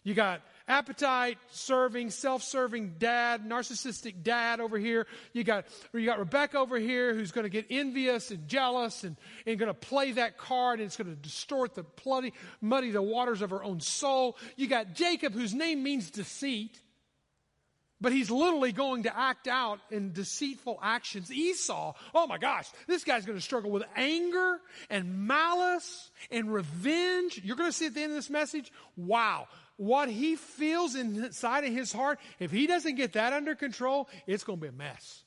You 0.02 0.14
got 0.14 0.42
appetite, 0.68 1.38
serving, 1.50 2.10
self-serving 2.10 2.94
dad, 2.98 3.44
narcissistic 3.44 4.22
dad 4.22 4.60
over 4.60 4.78
here. 4.78 5.06
You 5.32 5.44
got, 5.44 5.66
you 5.92 6.04
got 6.04 6.18
Rebecca 6.18 6.58
over 6.58 6.78
here 6.78 7.14
who's 7.14 7.32
going 7.32 7.44
to 7.44 7.50
get 7.50 7.66
envious 7.70 8.30
and 8.30 8.48
jealous 8.48 9.04
and, 9.04 9.16
and 9.46 9.58
going 9.58 9.72
to 9.72 9.74
play 9.74 10.12
that 10.12 10.38
card 10.38 10.80
and 10.80 10.86
it's 10.86 10.96
going 10.96 11.14
to 11.14 11.16
distort 11.16 11.74
the 11.74 11.84
bloody, 12.04 12.32
muddy 12.60 12.90
the 12.90 13.02
waters 13.02 13.42
of 13.42 13.50
her 13.50 13.62
own 13.62 13.80
soul. 13.80 14.36
You 14.56 14.66
got 14.66 14.94
Jacob 14.94 15.32
whose 15.32 15.54
name 15.54 15.82
means 15.82 16.10
deceit. 16.10 16.80
But 17.98 18.12
he's 18.12 18.30
literally 18.30 18.72
going 18.72 19.04
to 19.04 19.18
act 19.18 19.48
out 19.48 19.80
in 19.90 20.12
deceitful 20.12 20.78
actions. 20.82 21.32
Esau, 21.32 21.94
oh 22.14 22.26
my 22.26 22.36
gosh, 22.36 22.68
this 22.86 23.04
guy's 23.04 23.24
going 23.24 23.38
to 23.38 23.42
struggle 23.42 23.70
with 23.70 23.84
anger 23.96 24.58
and 24.90 25.26
malice 25.26 26.10
and 26.30 26.52
revenge. 26.52 27.40
You're 27.42 27.56
going 27.56 27.70
to 27.70 27.76
see 27.76 27.86
at 27.86 27.94
the 27.94 28.02
end 28.02 28.12
of 28.12 28.16
this 28.16 28.28
message, 28.28 28.70
wow, 28.98 29.48
what 29.76 30.08
he 30.08 30.36
feels 30.36 30.94
inside 30.94 31.64
of 31.64 31.72
his 31.72 31.92
heart, 31.92 32.18
if 32.38 32.50
he 32.50 32.66
doesn't 32.66 32.96
get 32.96 33.12
that 33.14 33.32
under 33.32 33.54
control, 33.54 34.08
it's 34.26 34.44
going 34.44 34.58
to 34.58 34.62
be 34.62 34.68
a 34.68 34.72
mess. 34.72 35.22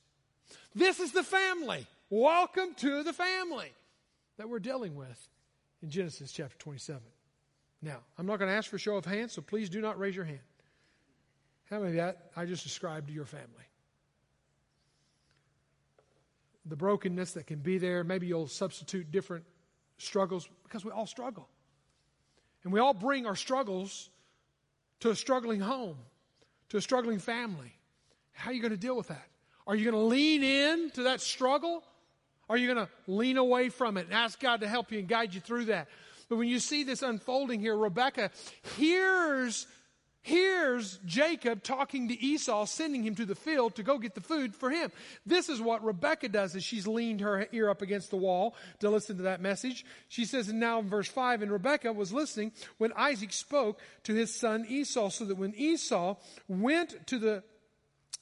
This 0.74 1.00
is 1.00 1.12
the 1.12 1.24
family. 1.24 1.86
Welcome 2.10 2.74
to 2.77 3.03
the 3.03 3.13
family 3.13 3.72
that 4.38 4.50
we're 4.50 4.60
dealing 4.60 4.96
with 4.96 5.29
in 5.84 5.89
Genesis 5.89 6.32
chapter 6.32 6.58
27. 6.58 7.01
Now, 7.82 7.98
I'm 8.18 8.25
not 8.25 8.39
going 8.39 8.50
to 8.50 8.58
ask 8.58 8.70
for 8.70 8.75
a 8.77 8.79
show 8.79 8.96
of 8.96 9.06
hands, 9.06 9.34
so 9.34 9.41
please 9.41 9.70
do 9.70 9.82
not 9.82 10.00
raise 10.00 10.15
your 10.15 10.25
hand. 10.25 10.39
How 11.70 11.79
many 11.79 11.91
of 11.91 11.98
that 11.98 12.32
I 12.36 12.46
just 12.46 12.63
described 12.63 13.08
to 13.08 13.13
your 13.13 13.25
family? 13.25 13.48
The 16.65 16.75
brokenness 16.75 17.34
that 17.34 17.48
can 17.48 17.60
be 17.60 17.77
there. 17.77 18.03
Maybe 18.03 18.27
you'll 18.27 18.48
substitute 18.48 19.12
different 19.12 19.46
struggles 19.98 20.50
because 20.63 20.84
we 20.84 20.91
all 20.91 21.06
struggle. 21.06 21.48
And 22.63 22.74
we 22.74 22.79
all 22.79 22.94
bring 22.94 23.25
our 23.25 23.36
struggles 23.36 24.10
to 25.01 25.10
a 25.10 25.15
struggling 25.15 25.60
home, 25.60 25.98
to 26.70 26.77
a 26.77 26.82
struggling 26.82 27.20
family. 27.20 27.74
How 28.34 28.51
are 28.51 28.53
you 28.53 28.62
going 28.62 28.72
to 28.72 28.77
deal 28.77 28.96
with 28.96 29.08
that? 29.08 29.27
Are 29.68 29.75
you 29.75 29.89
going 29.89 30.01
to 30.01 30.08
lean 30.08 30.44
in 30.44 30.89
to 30.91 31.03
that 31.03 31.22
struggle? 31.22 31.84
Are 32.50 32.58
you 32.58 32.74
going 32.74 32.88
to 32.88 32.91
lean 33.08 33.38
away 33.38 33.70
from 33.70 33.98
it 33.98 34.06
and 34.06 34.13
ask 34.13 34.39
God 34.39 34.62
to 34.62 34.68
help 34.68 34.91
you 34.91 35.00
and 35.00 35.08
guide 35.08 35.34
you 35.34 35.41
through 35.41 35.65
that? 35.65 35.88
But 36.27 36.38
when 36.38 36.48
you 36.48 36.60
see 36.60 36.84
this 36.84 37.01
unfolding 37.01 37.60
here, 37.60 37.75
Rebecca 37.75 38.32
hears 38.77 39.68
hears 40.29 41.00
Jacob 41.05 41.63
talking 41.63 42.07
to 42.07 42.24
Esau, 42.24 42.65
sending 42.65 43.03
him 43.03 43.15
to 43.15 43.25
the 43.25 43.36
field 43.36 43.75
to 43.75 43.83
go 43.83 43.98
get 43.98 44.15
the 44.15 44.21
food 44.21 44.55
for 44.55 44.69
him. 44.69 44.91
This 45.25 45.50
is 45.50 45.59
what 45.59 45.83
Rebecca 45.83 46.29
does 46.29 46.55
as 46.55 46.63
she's 46.63 46.88
leaned 46.88 47.21
her 47.21 47.48
ear 47.51 47.69
up 47.69 47.81
against 47.81 48.12
the 48.12 48.17
wall 48.17 48.55
to 48.79 48.89
listen 48.89 49.17
to 49.17 49.24
that 49.24 49.41
message. 49.41 49.83
She 50.07 50.25
says, 50.25 50.48
and 50.48 50.59
now 50.59 50.79
in 50.79 50.88
verse 50.88 51.09
5, 51.09 51.41
and 51.41 51.51
Rebecca 51.51 51.91
was 51.91 52.13
listening 52.13 52.53
when 52.77 52.93
Isaac 52.95 53.33
spoke 53.33 53.81
to 54.03 54.13
his 54.13 54.33
son 54.33 54.65
Esau, 54.69 55.09
so 55.09 55.25
that 55.25 55.38
when 55.38 55.53
Esau 55.55 56.15
went 56.48 57.07
to 57.07 57.19
the 57.19 57.43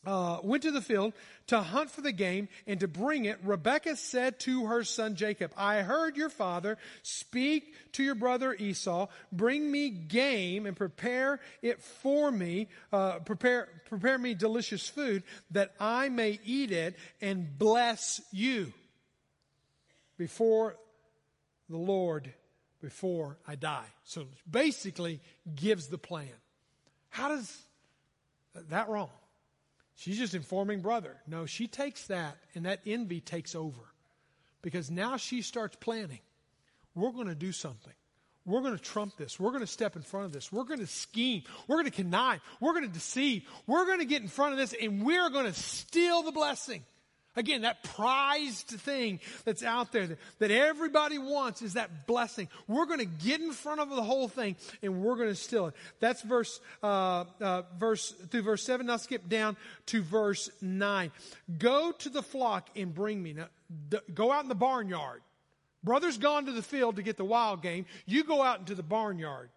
uh, 0.06 0.40
went 0.44 0.64
to 0.64 0.72
the 0.72 0.82
field 0.82 1.14
to 1.48 1.60
hunt 1.60 1.92
for 1.92 2.02
the 2.02 2.12
game 2.12 2.48
and 2.66 2.80
to 2.80 2.88
bring 2.88 3.26
it, 3.26 3.38
Rebekah 3.44 3.96
said 3.96 4.40
to 4.42 4.68
her 4.68 4.84
son 4.84 5.16
Jacob, 5.16 5.52
I 5.58 5.82
heard 5.82 6.16
your 6.16 6.30
father 6.30 6.78
speak 7.04 7.74
to 7.94 8.04
your 8.04 8.16
brother 8.16 8.54
Esau, 8.54 9.08
bring 9.32 9.70
me 9.70 9.90
game 9.90 10.66
and 10.66 10.78
prepare 10.78 11.40
it 11.62 11.82
for 11.82 12.32
me, 12.32 12.68
uh, 12.94 13.20
prepare, 13.20 13.68
prepare 13.90 14.18
me 14.18 14.34
delicious 14.34 14.88
food 14.88 15.24
that 15.52 15.74
I 15.80 16.10
may 16.10 16.40
eat 16.46 16.72
it 16.72 16.96
and 17.22 17.58
bless 17.58 18.22
you 18.32 18.72
before 20.18 20.78
the 21.70 21.78
Lord 21.78 22.34
before 22.82 23.38
I 23.48 23.56
die. 23.56 23.88
So 24.04 24.28
basically 24.50 25.20
gives 25.56 25.88
the 25.88 25.98
plan. 25.98 26.30
How 27.10 27.30
does 27.30 27.62
that 28.70 28.90
wrong? 28.90 29.10
She's 29.98 30.20
just 30.20 30.36
informing 30.36 30.82
brother. 30.82 31.18
No, 31.28 31.46
she 31.48 31.68
takes 31.68 32.08
that 32.08 32.38
and 32.54 32.66
that 32.66 32.82
envy 32.86 33.20
takes 33.20 33.56
over. 33.56 33.82
Because 34.62 34.92
now 34.92 35.18
she 35.18 35.42
starts 35.42 35.76
planning. 35.76 36.20
We're 36.94 37.12
going 37.12 37.28
to 37.28 37.36
do 37.36 37.52
something. 37.52 37.94
We're 38.46 38.62
going 38.62 38.78
to 38.78 38.84
trump 38.84 39.18
this. 39.18 39.40
We're 39.40 39.50
going 39.50 39.62
to 39.62 39.68
step 39.68 39.96
in 39.96 40.04
front 40.04 40.28
of 40.28 40.32
this. 40.32 40.52
We're 40.52 40.64
going 40.64 40.80
to 40.80 40.88
scheme. 40.88 41.44
We're 41.68 41.78
going 41.78 41.92
to 41.92 41.92
connive. 41.92 42.42
We're 42.62 42.74
going 42.74 42.86
to 42.86 42.94
deceive. 42.94 43.44
We're 43.66 43.86
going 43.86 44.00
to 44.00 44.06
get 44.06 44.22
in 44.22 44.28
front 44.28 44.54
of 44.54 44.60
this 44.60 44.74
and 44.80 45.04
we're 45.04 45.30
going 45.30 45.48
to 45.48 45.54
steal 45.54 46.22
the 46.24 46.32
blessing. 46.32 46.84
Again, 47.38 47.62
that 47.62 47.84
prized 47.84 48.66
thing 48.68 49.20
that's 49.46 49.62
out 49.62 49.92
there 49.92 50.08
that, 50.08 50.18
that 50.40 50.50
everybody 50.50 51.20
wants 51.20 51.62
is 51.62 51.74
that 51.74 52.08
blessing. 52.08 52.48
We're 52.68 52.88
going 52.88 53.00
to 53.00 53.06
get 53.06 53.40
in 53.40 53.52
front 53.52 53.80
of 53.80 53.90
the 53.92 54.02
whole 54.02 54.28
thing 54.28 54.56
and 54.82 55.04
we're 55.04 55.16
going 55.16 55.30
to 55.30 55.36
steal 55.36 55.68
it. 55.68 55.76
That's 56.00 56.24
verse, 56.24 56.60
uh, 56.82 57.26
uh, 57.40 57.62
verse, 57.78 58.10
through 58.10 58.42
verse 58.42 58.64
7. 58.64 58.88
Now 58.88 58.98
skip 58.98 59.30
down 59.30 59.56
to 59.86 60.02
verse 60.02 60.50
9. 60.64 61.12
Go 61.60 61.92
to 61.92 62.10
the 62.10 62.24
flock 62.24 62.70
and 62.76 62.92
bring 62.92 63.22
me. 63.22 63.34
Now, 63.34 63.50
d- 63.90 64.00
go 64.16 64.32
out 64.32 64.42
in 64.42 64.50
the 64.50 64.56
barnyard. 64.56 65.22
Brother's 65.84 66.18
gone 66.18 66.48
to 66.48 66.52
the 66.52 66.64
field 66.64 66.96
to 66.96 67.04
get 67.04 67.18
the 67.18 67.26
wild 67.26 67.62
game. 67.62 67.86
You 68.08 68.24
go 68.24 68.42
out 68.42 68.58
into 68.58 68.74
the 68.74 68.82
barnyard. 68.82 69.50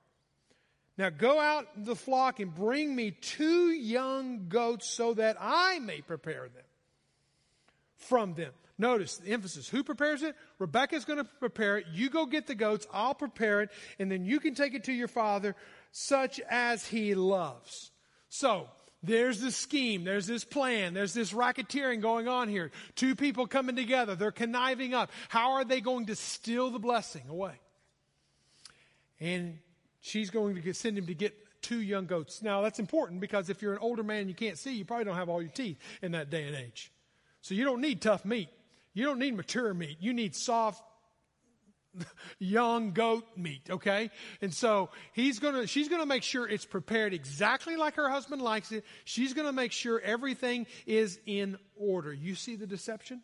Now 0.99 1.09
go 1.09 1.41
out 1.41 1.67
the 1.83 1.97
flock 1.97 2.41
and 2.41 2.55
bring 2.55 2.95
me 2.95 3.13
two 3.13 3.71
young 3.71 4.49
goats 4.51 4.87
so 4.87 5.15
that 5.15 5.39
I 5.41 5.79
may 5.79 6.03
prepare 6.03 6.51
them 6.55 6.65
from 8.01 8.35
them. 8.35 8.53
Notice 8.79 9.19
the 9.19 9.33
emphasis. 9.33 9.69
Who 9.69 9.85
prepares 9.85 10.23
it? 10.23 10.35
Rebecca's 10.59 11.05
going 11.05 11.19
to 11.19 11.25
prepare 11.25 11.79
it. 11.79 11.87
You 11.93 12.09
go 12.09 12.25
get 12.25 12.47
the 12.47 12.55
goats. 12.55 12.87
I'll 12.93 13.15
prepare 13.15 13.61
it. 13.61 13.71
And 13.99 14.11
then 14.11 14.25
you 14.25 14.41
can 14.41 14.55
take 14.55 14.75
it 14.75 14.85
to 14.85 14.93
your 14.93 15.09
father 15.09 15.55
such 15.93 16.41
as 16.49 16.87
he 16.87 17.15
loves. 17.15 17.91
So, 18.31 18.69
there's 19.03 19.41
this 19.41 19.57
scheme. 19.57 20.05
There's 20.05 20.27
this 20.27 20.45
plan. 20.45 20.95
There's 20.95 21.15
this 21.15 21.33
racketeering 21.33 22.01
going 22.01 22.29
on 22.29 22.49
here. 22.49 22.71
Two 22.95 23.15
people 23.15 23.47
coming 23.47 23.77
together. 23.77 24.15
They're 24.15 24.31
conniving 24.31 24.95
up. 24.95 25.11
How 25.29 25.53
are 25.53 25.65
they 25.65 25.81
going 25.81 26.07
to 26.07 26.17
steal 26.17 26.71
the 26.71 26.79
blessing 26.79 27.23
away? 27.29 27.55
And 29.19 29.59
she's 30.01 30.31
going 30.31 30.61
to 30.63 30.75
send 30.75 30.99
him 30.99 31.07
to 31.07 31.15
get 31.15 31.35
two 31.63 31.81
young 31.81 32.07
goats. 32.07 32.43
Now, 32.43 32.63
that's 32.63 32.79
important 32.79 33.21
because 33.21 33.51
if 33.51 33.63
you're 33.63 33.73
an 33.73 33.79
older 33.81 34.03
man 34.03 34.21
and 34.21 34.29
you 34.29 34.35
can't 34.35 34.59
see, 34.59 34.75
you 34.75 34.85
probably 34.85 35.05
don't 35.05 35.17
have 35.17 35.29
all 35.29 35.43
your 35.43 35.51
teeth 35.51 35.79
in 36.03 36.13
that 36.13 36.31
day 36.31 36.47
and 36.47 36.57
age. 36.57 36.91
So 37.41 37.55
you 37.55 37.65
don't 37.65 37.81
need 37.81 38.01
tough 38.01 38.25
meat. 38.25 38.49
You 38.93 39.05
don't 39.05 39.19
need 39.19 39.37
mature 39.37 39.73
meat. 39.73 39.99
You 40.01 40.13
need 40.13 40.35
soft, 40.35 40.83
young 42.39 42.93
goat 42.93 43.25
meat, 43.37 43.63
okay? 43.71 44.11
And 44.41 44.53
so 44.53 44.91
he's 45.13 45.39
gonna, 45.39 45.67
she's 45.67 45.89
gonna 45.89 46.07
make 46.07 46.23
sure 46.23 46.49
it's 46.49 46.65
prepared 46.65 47.15
exactly 47.15 47.77
like 47.77 47.97
her 47.97 48.09
husband 48.09 48.43
likes 48.43 48.73
it. 48.73 48.85
She's 49.05 49.33
gonna 49.35 49.53
make 49.53 49.73
sure 49.73 50.01
everything 50.01 50.67
is 50.87 51.19
in 51.27 51.59
order. 51.77 52.13
You 52.13 52.35
see 52.35 52.57
the 52.57 52.67
deception? 52.67 53.23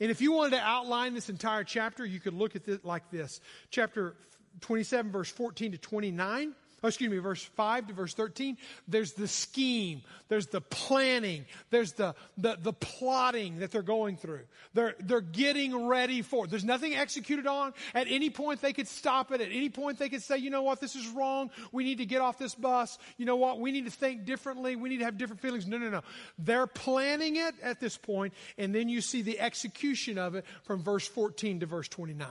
And 0.00 0.10
if 0.10 0.20
you 0.20 0.32
wanted 0.32 0.56
to 0.56 0.62
outline 0.62 1.14
this 1.14 1.28
entire 1.28 1.62
chapter, 1.62 2.04
you 2.04 2.20
could 2.20 2.34
look 2.34 2.56
at 2.56 2.66
it 2.68 2.84
like 2.84 3.10
this. 3.10 3.40
Chapter 3.70 4.16
27, 4.62 5.12
verse 5.12 5.30
14 5.30 5.72
to 5.72 5.78
29 5.78 6.54
oh, 6.82 6.88
excuse 6.88 7.10
me, 7.10 7.18
verse 7.18 7.42
5 7.42 7.88
to 7.88 7.92
verse 7.92 8.14
13, 8.14 8.56
there's 8.88 9.12
the 9.12 9.28
scheme, 9.28 10.02
there's 10.28 10.46
the 10.46 10.60
planning, 10.60 11.44
there's 11.70 11.92
the, 11.92 12.14
the, 12.38 12.56
the 12.60 12.72
plotting 12.72 13.58
that 13.58 13.70
they're 13.70 13.82
going 13.82 14.16
through. 14.16 14.42
They're, 14.74 14.94
they're 15.00 15.20
getting 15.20 15.86
ready 15.86 16.22
for 16.22 16.44
it. 16.44 16.50
There's 16.50 16.64
nothing 16.64 16.94
executed 16.94 17.46
on. 17.46 17.74
At 17.94 18.06
any 18.08 18.30
point 18.30 18.60
they 18.60 18.72
could 18.72 18.88
stop 18.88 19.32
it. 19.32 19.40
At 19.40 19.48
any 19.48 19.68
point 19.68 19.98
they 19.98 20.08
could 20.08 20.22
say, 20.22 20.38
you 20.38 20.50
know 20.50 20.62
what, 20.62 20.80
this 20.80 20.96
is 20.96 21.08
wrong. 21.08 21.50
We 21.72 21.84
need 21.84 21.98
to 21.98 22.06
get 22.06 22.20
off 22.20 22.38
this 22.38 22.54
bus. 22.54 22.98
You 23.16 23.26
know 23.26 23.36
what, 23.36 23.60
we 23.60 23.72
need 23.72 23.84
to 23.84 23.90
think 23.90 24.24
differently. 24.24 24.76
We 24.76 24.88
need 24.88 24.98
to 24.98 25.04
have 25.04 25.18
different 25.18 25.42
feelings. 25.42 25.66
No, 25.66 25.78
no, 25.78 25.90
no. 25.90 26.02
They're 26.38 26.66
planning 26.66 27.36
it 27.36 27.54
at 27.62 27.80
this 27.80 27.96
point, 27.96 28.34
and 28.58 28.74
then 28.74 28.88
you 28.88 29.00
see 29.00 29.22
the 29.22 29.40
execution 29.40 30.18
of 30.18 30.34
it 30.34 30.44
from 30.64 30.82
verse 30.82 31.06
14 31.06 31.60
to 31.60 31.66
verse 31.66 31.88
29. 31.88 32.26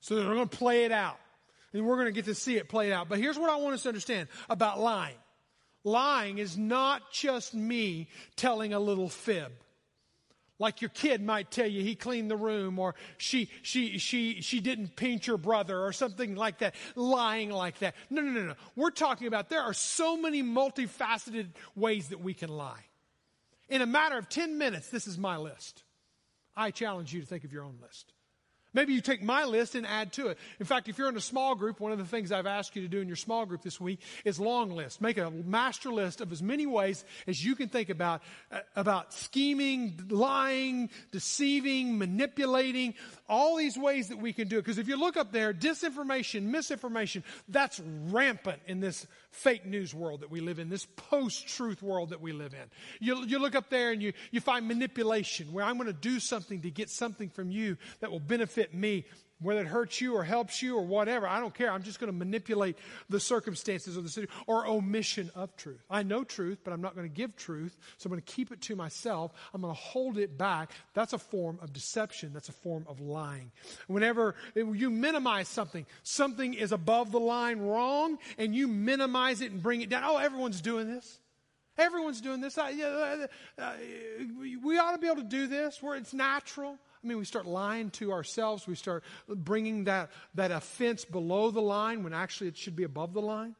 So 0.00 0.14
they're 0.14 0.24
going 0.24 0.48
to 0.48 0.56
play 0.56 0.84
it 0.84 0.92
out. 0.92 1.18
And 1.76 1.86
we're 1.86 1.96
going 1.96 2.06
to 2.06 2.12
get 2.12 2.24
to 2.26 2.34
see 2.34 2.56
it 2.56 2.68
played 2.68 2.92
out. 2.92 3.08
But 3.08 3.18
here's 3.18 3.38
what 3.38 3.50
I 3.50 3.56
want 3.56 3.74
us 3.74 3.82
to 3.82 3.88
understand 3.88 4.28
about 4.48 4.80
lying. 4.80 5.16
Lying 5.84 6.38
is 6.38 6.56
not 6.56 7.12
just 7.12 7.54
me 7.54 8.08
telling 8.34 8.72
a 8.72 8.80
little 8.80 9.08
fib. 9.08 9.52
Like 10.58 10.80
your 10.80 10.88
kid 10.88 11.22
might 11.22 11.50
tell 11.50 11.66
you 11.66 11.82
he 11.82 11.94
cleaned 11.94 12.30
the 12.30 12.36
room 12.36 12.78
or 12.78 12.94
she, 13.18 13.50
she, 13.62 13.98
she, 13.98 14.40
she 14.40 14.60
didn't 14.60 14.96
paint 14.96 15.26
your 15.26 15.36
brother 15.36 15.78
or 15.78 15.92
something 15.92 16.34
like 16.34 16.58
that. 16.58 16.74
Lying 16.94 17.50
like 17.50 17.78
that. 17.80 17.94
No, 18.08 18.22
no, 18.22 18.30
no, 18.30 18.46
no. 18.46 18.54
We're 18.74 18.90
talking 18.90 19.26
about 19.26 19.50
there 19.50 19.60
are 19.60 19.74
so 19.74 20.16
many 20.16 20.42
multifaceted 20.42 21.48
ways 21.74 22.08
that 22.08 22.20
we 22.20 22.32
can 22.32 22.48
lie. 22.48 22.84
In 23.68 23.82
a 23.82 23.86
matter 23.86 24.16
of 24.16 24.28
10 24.28 24.56
minutes, 24.56 24.88
this 24.88 25.06
is 25.06 25.18
my 25.18 25.36
list. 25.36 25.82
I 26.56 26.70
challenge 26.70 27.12
you 27.12 27.20
to 27.20 27.26
think 27.26 27.44
of 27.44 27.52
your 27.52 27.64
own 27.64 27.78
list. 27.82 28.12
Maybe 28.76 28.92
you 28.92 29.00
take 29.00 29.22
my 29.22 29.44
list 29.44 29.74
and 29.74 29.86
add 29.86 30.12
to 30.12 30.28
it. 30.28 30.38
In 30.60 30.66
fact, 30.66 30.88
if 30.88 30.98
you're 30.98 31.08
in 31.08 31.16
a 31.16 31.20
small 31.20 31.54
group, 31.54 31.80
one 31.80 31.92
of 31.92 31.98
the 31.98 32.04
things 32.04 32.30
I've 32.30 32.46
asked 32.46 32.76
you 32.76 32.82
to 32.82 32.88
do 32.88 33.00
in 33.00 33.08
your 33.08 33.16
small 33.16 33.46
group 33.46 33.62
this 33.62 33.80
week 33.80 34.00
is 34.26 34.38
long 34.38 34.70
list. 34.70 35.00
Make 35.00 35.16
a 35.16 35.30
master 35.30 35.90
list 35.90 36.20
of 36.20 36.30
as 36.30 36.42
many 36.42 36.66
ways 36.66 37.02
as 37.26 37.42
you 37.42 37.56
can 37.56 37.70
think 37.70 37.88
about, 37.88 38.20
uh, 38.52 38.60
about 38.76 39.14
scheming, 39.14 39.98
lying, 40.10 40.90
deceiving, 41.10 41.96
manipulating, 41.96 42.92
all 43.30 43.56
these 43.56 43.78
ways 43.78 44.08
that 44.08 44.18
we 44.18 44.34
can 44.34 44.46
do 44.46 44.58
it. 44.58 44.62
Because 44.62 44.76
if 44.76 44.88
you 44.88 45.00
look 45.00 45.16
up 45.16 45.32
there, 45.32 45.54
disinformation, 45.54 46.42
misinformation, 46.42 47.24
that's 47.48 47.80
rampant 47.80 48.60
in 48.66 48.80
this 48.80 49.06
fake 49.30 49.66
news 49.66 49.94
world 49.94 50.20
that 50.20 50.30
we 50.30 50.40
live 50.40 50.58
in, 50.58 50.68
this 50.68 50.86
post-truth 50.96 51.82
world 51.82 52.10
that 52.10 52.20
we 52.20 52.32
live 52.32 52.54
in. 52.54 52.70
You, 53.00 53.24
you 53.26 53.38
look 53.38 53.54
up 53.54 53.68
there 53.70 53.90
and 53.90 54.02
you, 54.02 54.12
you 54.30 54.40
find 54.40 54.68
manipulation, 54.68 55.52
where 55.52 55.64
I'm 55.64 55.76
going 55.76 55.88
to 55.88 55.92
do 55.92 56.20
something 56.20 56.62
to 56.62 56.70
get 56.70 56.90
something 56.90 57.28
from 57.30 57.50
you 57.50 57.76
that 58.00 58.10
will 58.10 58.20
benefit 58.20 58.65
me 58.74 59.04
whether 59.40 59.60
it 59.60 59.66
hurts 59.66 60.00
you 60.00 60.14
or 60.14 60.24
helps 60.24 60.62
you 60.62 60.76
or 60.76 60.82
whatever, 60.82 61.28
I 61.28 61.40
don't 61.40 61.54
care. 61.54 61.70
I'm 61.70 61.82
just 61.82 62.00
going 62.00 62.10
to 62.10 62.16
manipulate 62.16 62.78
the 63.10 63.20
circumstances 63.20 63.96
of 63.96 64.04
the 64.04 64.08
city 64.08 64.28
or 64.46 64.66
omission 64.66 65.30
of 65.34 65.54
truth. 65.56 65.84
I 65.90 66.02
know 66.02 66.24
truth, 66.24 66.60
but 66.64 66.72
I'm 66.72 66.80
not 66.80 66.94
going 66.94 67.08
to 67.08 67.14
give 67.14 67.36
truth, 67.36 67.76
so 67.98 68.06
I'm 68.06 68.12
going 68.12 68.22
to 68.22 68.32
keep 68.32 68.50
it 68.50 68.62
to 68.62 68.76
myself. 68.76 69.32
I'm 69.52 69.60
going 69.60 69.74
to 69.74 69.80
hold 69.80 70.16
it 70.16 70.38
back. 70.38 70.70
That's 70.94 71.12
a 71.12 71.18
form 71.18 71.58
of 71.60 71.72
deception. 71.72 72.32
That's 72.32 72.48
a 72.48 72.52
form 72.52 72.86
of 72.88 73.00
lying. 73.00 73.52
Whenever 73.88 74.36
you 74.54 74.90
minimize 74.90 75.48
something, 75.48 75.84
something 76.02 76.54
is 76.54 76.72
above 76.72 77.12
the 77.12 77.20
line 77.20 77.60
wrong, 77.60 78.18
and 78.38 78.54
you 78.54 78.68
minimize 78.68 79.42
it 79.42 79.52
and 79.52 79.62
bring 79.62 79.82
it 79.82 79.90
down. 79.90 80.02
Oh, 80.04 80.16
everyone's 80.16 80.62
doing 80.62 80.88
this. 80.88 81.18
Everyone's 81.78 82.22
doing 82.22 82.40
this. 82.40 82.56
I, 82.56 82.72
uh, 82.72 83.26
uh, 83.58 83.72
we 84.64 84.78
ought 84.78 84.92
to 84.92 84.98
be 84.98 85.08
able 85.08 85.16
to 85.16 85.24
do 85.24 85.46
this 85.46 85.82
where 85.82 85.94
it's 85.94 86.14
natural. 86.14 86.78
I 87.02 87.06
mean, 87.06 87.18
we 87.18 87.24
start 87.24 87.46
lying 87.46 87.90
to 87.92 88.12
ourselves. 88.12 88.66
We 88.66 88.74
start 88.74 89.04
bringing 89.28 89.84
that, 89.84 90.10
that 90.34 90.50
offense 90.50 91.04
below 91.04 91.50
the 91.50 91.60
line 91.60 92.02
when 92.02 92.12
actually 92.12 92.48
it 92.48 92.56
should 92.56 92.76
be 92.76 92.84
above 92.84 93.14
the 93.14 93.22
line. 93.22 93.54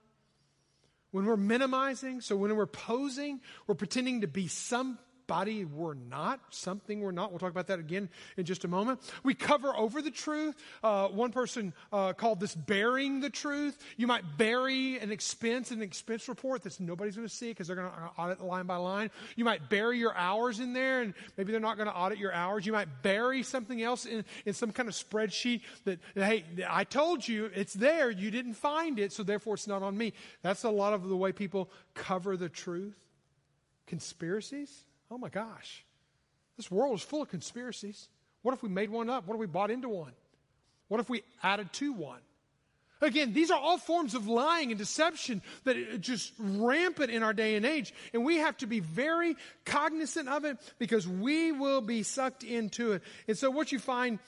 When 1.12 1.24
we're 1.24 1.36
minimizing, 1.36 2.20
so 2.20 2.36
when 2.36 2.54
we're 2.56 2.66
posing, 2.66 3.40
we're 3.66 3.74
pretending 3.74 4.22
to 4.22 4.26
be 4.26 4.48
some 4.48 4.98
body 5.26 5.64
we're 5.64 5.94
not, 5.94 6.40
something 6.50 7.00
we're 7.00 7.10
not. 7.10 7.30
We'll 7.30 7.38
talk 7.38 7.50
about 7.50 7.66
that 7.68 7.78
again 7.78 8.08
in 8.36 8.44
just 8.44 8.64
a 8.64 8.68
moment. 8.68 9.00
We 9.22 9.34
cover 9.34 9.74
over 9.76 10.02
the 10.02 10.10
truth. 10.10 10.56
Uh, 10.82 11.08
one 11.08 11.32
person 11.32 11.74
uh, 11.92 12.12
called 12.12 12.40
this 12.40 12.54
burying 12.54 13.20
the 13.20 13.30
truth. 13.30 13.78
You 13.96 14.06
might 14.06 14.38
bury 14.38 14.98
an 14.98 15.10
expense, 15.10 15.72
in 15.72 15.78
an 15.78 15.82
expense 15.82 16.28
report 16.28 16.62
that 16.62 16.78
nobody's 16.80 17.16
going 17.16 17.28
to 17.28 17.34
see 17.34 17.48
because 17.48 17.66
they're 17.66 17.76
going 17.76 17.90
to 17.90 18.10
audit 18.20 18.40
line 18.40 18.66
by 18.66 18.76
line. 18.76 19.10
You 19.36 19.44
might 19.44 19.68
bury 19.68 19.98
your 19.98 20.14
hours 20.16 20.60
in 20.60 20.72
there, 20.72 21.02
and 21.02 21.14
maybe 21.36 21.52
they're 21.52 21.60
not 21.60 21.76
going 21.76 21.88
to 21.88 21.94
audit 21.94 22.18
your 22.18 22.32
hours. 22.32 22.66
You 22.66 22.72
might 22.72 23.02
bury 23.02 23.42
something 23.42 23.82
else 23.82 24.06
in, 24.06 24.24
in 24.44 24.54
some 24.54 24.72
kind 24.72 24.88
of 24.88 24.94
spreadsheet 24.94 25.62
that, 25.84 25.98
hey, 26.14 26.44
I 26.68 26.84
told 26.84 27.26
you 27.26 27.50
it's 27.54 27.74
there. 27.74 28.10
You 28.10 28.30
didn't 28.30 28.54
find 28.54 28.98
it, 28.98 29.12
so 29.12 29.22
therefore 29.22 29.54
it's 29.54 29.66
not 29.66 29.82
on 29.82 29.96
me. 29.96 30.12
That's 30.42 30.64
a 30.64 30.70
lot 30.70 30.92
of 30.92 31.08
the 31.08 31.16
way 31.16 31.32
people 31.32 31.70
cover 31.94 32.36
the 32.36 32.48
truth. 32.48 32.96
Conspiracies? 33.86 34.85
Oh 35.10 35.18
my 35.18 35.28
gosh, 35.28 35.84
this 36.56 36.70
world 36.70 36.96
is 36.96 37.02
full 37.02 37.22
of 37.22 37.28
conspiracies. 37.28 38.08
What 38.42 38.54
if 38.54 38.62
we 38.62 38.68
made 38.68 38.90
one 38.90 39.10
up? 39.10 39.26
What 39.26 39.34
if 39.34 39.40
we 39.40 39.46
bought 39.46 39.70
into 39.70 39.88
one? 39.88 40.12
What 40.88 41.00
if 41.00 41.08
we 41.08 41.22
added 41.42 41.72
to 41.74 41.92
one? 41.92 42.20
Again, 43.02 43.34
these 43.34 43.50
are 43.50 43.58
all 43.58 43.76
forms 43.76 44.14
of 44.14 44.26
lying 44.26 44.70
and 44.70 44.78
deception 44.78 45.42
that 45.64 45.76
are 45.76 45.98
just 45.98 46.32
rampant 46.38 47.10
in 47.10 47.22
our 47.22 47.34
day 47.34 47.56
and 47.56 47.66
age. 47.66 47.92
And 48.14 48.24
we 48.24 48.36
have 48.36 48.56
to 48.58 48.66
be 48.66 48.80
very 48.80 49.36
cognizant 49.66 50.28
of 50.28 50.46
it 50.46 50.56
because 50.78 51.06
we 51.06 51.52
will 51.52 51.82
be 51.82 52.02
sucked 52.02 52.42
into 52.42 52.92
it. 52.92 53.02
And 53.28 53.36
so 53.36 53.50
what 53.50 53.70
you 53.70 53.78
find 53.78 54.18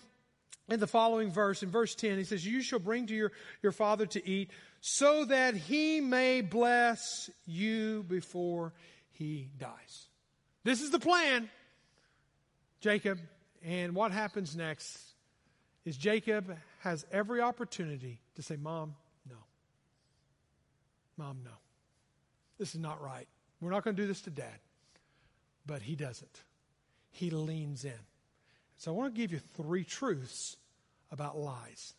in 0.68 0.80
the 0.80 0.86
following 0.86 1.30
verse, 1.30 1.62
in 1.62 1.70
verse 1.70 1.94
10, 1.94 2.18
he 2.18 2.24
says, 2.24 2.44
You 2.44 2.60
shall 2.60 2.78
bring 2.78 3.06
to 3.06 3.14
your, 3.14 3.32
your 3.62 3.72
father 3.72 4.04
to 4.04 4.28
eat 4.28 4.50
so 4.80 5.24
that 5.24 5.54
he 5.54 6.02
may 6.02 6.42
bless 6.42 7.30
you 7.46 8.04
before 8.06 8.74
he 9.12 9.48
dies. 9.58 10.07
This 10.68 10.82
is 10.82 10.90
the 10.90 10.98
plan, 10.98 11.48
Jacob. 12.82 13.18
And 13.64 13.94
what 13.94 14.12
happens 14.12 14.54
next 14.54 14.98
is 15.86 15.96
Jacob 15.96 16.54
has 16.80 17.06
every 17.10 17.40
opportunity 17.40 18.20
to 18.34 18.42
say, 18.42 18.56
Mom, 18.56 18.94
no. 19.26 19.36
Mom, 21.16 21.38
no. 21.42 21.52
This 22.58 22.74
is 22.74 22.82
not 22.82 23.02
right. 23.02 23.26
We're 23.62 23.70
not 23.70 23.82
going 23.82 23.96
to 23.96 24.02
do 24.02 24.06
this 24.06 24.20
to 24.20 24.30
dad. 24.30 24.58
But 25.64 25.80
he 25.80 25.96
doesn't. 25.96 26.42
He 27.12 27.30
leans 27.30 27.86
in. 27.86 28.04
So 28.76 28.92
I 28.92 28.94
want 28.94 29.14
to 29.14 29.18
give 29.18 29.32
you 29.32 29.40
three 29.56 29.84
truths 29.84 30.58
about 31.10 31.38
lies. 31.38 31.94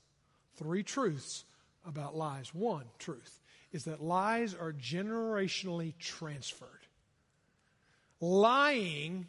Three 0.57 0.83
truths 0.83 1.43
about 1.87 2.15
lies. 2.15 2.53
One 2.53 2.85
truth 2.99 3.39
is 3.71 3.85
that 3.85 3.99
lies 3.99 4.53
are 4.53 4.73
generationally 4.73 5.97
transferred 5.97 6.78
lying 8.19 9.27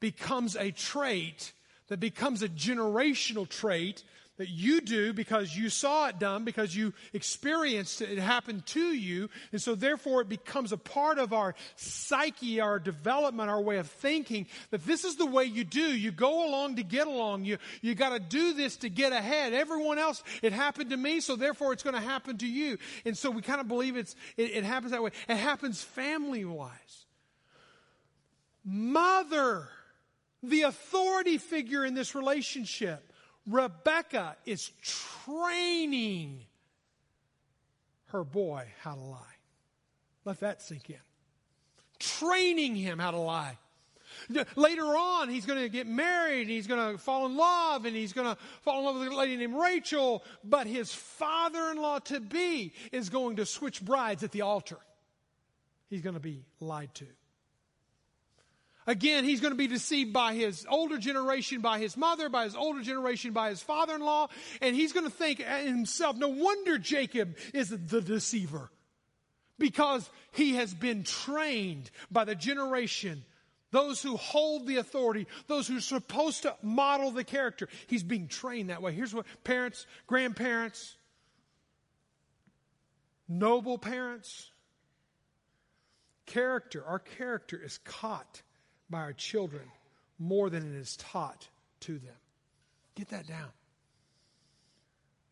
becomes 0.00 0.56
a 0.56 0.70
trait 0.70 1.52
that 1.88 2.00
becomes 2.00 2.42
a 2.42 2.48
generational 2.48 3.48
trait 3.48 4.02
that 4.38 4.48
you 4.48 4.80
do 4.80 5.12
because 5.12 5.54
you 5.54 5.68
saw 5.68 6.08
it 6.08 6.18
done, 6.18 6.44
because 6.44 6.74
you 6.74 6.94
experienced 7.12 8.00
it, 8.00 8.10
it 8.10 8.18
happened 8.18 8.64
to 8.66 8.80
you. 8.80 9.28
And 9.52 9.60
so 9.60 9.74
therefore 9.74 10.22
it 10.22 10.28
becomes 10.28 10.72
a 10.72 10.78
part 10.78 11.18
of 11.18 11.32
our 11.32 11.54
psyche, 11.76 12.60
our 12.60 12.78
development, 12.78 13.50
our 13.50 13.60
way 13.60 13.76
of 13.76 13.88
thinking 13.88 14.46
that 14.70 14.84
this 14.86 15.04
is 15.04 15.16
the 15.16 15.26
way 15.26 15.44
you 15.44 15.64
do. 15.64 15.80
You 15.80 16.10
go 16.10 16.48
along 16.48 16.76
to 16.76 16.82
get 16.82 17.06
along. 17.06 17.44
You, 17.44 17.58
you 17.82 17.94
gotta 17.94 18.18
do 18.18 18.54
this 18.54 18.78
to 18.78 18.88
get 18.88 19.12
ahead. 19.12 19.52
Everyone 19.52 19.98
else, 19.98 20.22
it 20.40 20.52
happened 20.52 20.90
to 20.90 20.96
me, 20.96 21.20
so 21.20 21.36
therefore 21.36 21.72
it's 21.72 21.82
gonna 21.82 22.00
happen 22.00 22.38
to 22.38 22.48
you. 22.48 22.78
And 23.04 23.16
so 23.16 23.30
we 23.30 23.42
kind 23.42 23.60
of 23.60 23.68
believe 23.68 23.96
it's, 23.96 24.16
it, 24.36 24.50
it 24.52 24.64
happens 24.64 24.92
that 24.92 25.02
way. 25.02 25.10
It 25.28 25.36
happens 25.36 25.82
family 25.82 26.44
wise 26.44 27.06
mother, 28.64 29.68
the 30.42 30.62
authority 30.62 31.38
figure 31.38 31.84
in 31.84 31.94
this 31.94 32.14
relationship. 32.14 33.12
Rebecca 33.46 34.36
is 34.46 34.70
training 35.24 36.44
her 38.06 38.24
boy 38.24 38.66
how 38.80 38.94
to 38.94 39.00
lie. 39.00 39.18
Let 40.24 40.40
that 40.40 40.62
sink 40.62 40.90
in. 40.90 40.96
Training 41.98 42.76
him 42.76 42.98
how 42.98 43.10
to 43.10 43.18
lie. 43.18 43.58
Later 44.56 44.84
on, 44.84 45.28
he's 45.30 45.46
going 45.46 45.60
to 45.60 45.68
get 45.68 45.86
married, 45.86 46.42
and 46.42 46.50
he's 46.50 46.66
going 46.66 46.92
to 46.92 46.98
fall 46.98 47.26
in 47.26 47.36
love, 47.36 47.86
and 47.86 47.96
he's 47.96 48.12
going 48.12 48.28
to 48.28 48.40
fall 48.60 48.80
in 48.80 48.84
love 48.84 48.96
with 48.96 49.08
a 49.08 49.16
lady 49.16 49.36
named 49.36 49.54
Rachel. 49.54 50.22
But 50.44 50.66
his 50.66 50.92
father 50.92 51.70
in 51.70 51.78
law 51.78 51.98
to 52.00 52.20
be 52.20 52.72
is 52.92 53.08
going 53.08 53.36
to 53.36 53.46
switch 53.46 53.82
brides 53.82 54.22
at 54.22 54.30
the 54.30 54.42
altar. 54.42 54.78
He's 55.88 56.02
going 56.02 56.14
to 56.14 56.20
be 56.20 56.44
lied 56.60 56.94
to. 56.96 57.06
Again, 58.86 59.24
he's 59.24 59.40
going 59.40 59.52
to 59.52 59.58
be 59.58 59.68
deceived 59.68 60.12
by 60.12 60.34
his 60.34 60.66
older 60.68 60.98
generation, 60.98 61.60
by 61.60 61.78
his 61.78 61.96
mother, 61.96 62.28
by 62.28 62.44
his 62.44 62.56
older 62.56 62.82
generation, 62.82 63.32
by 63.32 63.50
his 63.50 63.62
father 63.62 63.94
in 63.94 64.00
law, 64.00 64.28
and 64.60 64.74
he's 64.74 64.92
going 64.92 65.06
to 65.06 65.12
think 65.12 65.40
himself, 65.40 66.16
no 66.16 66.28
wonder 66.28 66.78
Jacob 66.78 67.36
is 67.54 67.68
the 67.70 68.00
deceiver. 68.00 68.70
Because 69.58 70.08
he 70.32 70.54
has 70.54 70.74
been 70.74 71.04
trained 71.04 71.90
by 72.10 72.24
the 72.24 72.34
generation, 72.34 73.24
those 73.70 74.02
who 74.02 74.16
hold 74.16 74.66
the 74.66 74.78
authority, 74.78 75.28
those 75.46 75.68
who 75.68 75.76
are 75.76 75.80
supposed 75.80 76.42
to 76.42 76.56
model 76.62 77.12
the 77.12 77.22
character. 77.22 77.68
He's 77.86 78.02
being 78.02 78.26
trained 78.26 78.70
that 78.70 78.82
way. 78.82 78.92
Here's 78.92 79.14
what 79.14 79.26
parents, 79.44 79.86
grandparents, 80.08 80.96
noble 83.28 83.78
parents, 83.78 84.50
character, 86.26 86.84
our 86.84 86.98
character 86.98 87.60
is 87.62 87.78
caught 87.78 88.42
by 88.92 89.00
our 89.00 89.12
children 89.12 89.62
more 90.20 90.48
than 90.48 90.62
it 90.62 90.78
is 90.78 90.96
taught 90.96 91.48
to 91.80 91.94
them. 91.94 92.14
Get 92.94 93.08
that 93.08 93.26
down. 93.26 93.48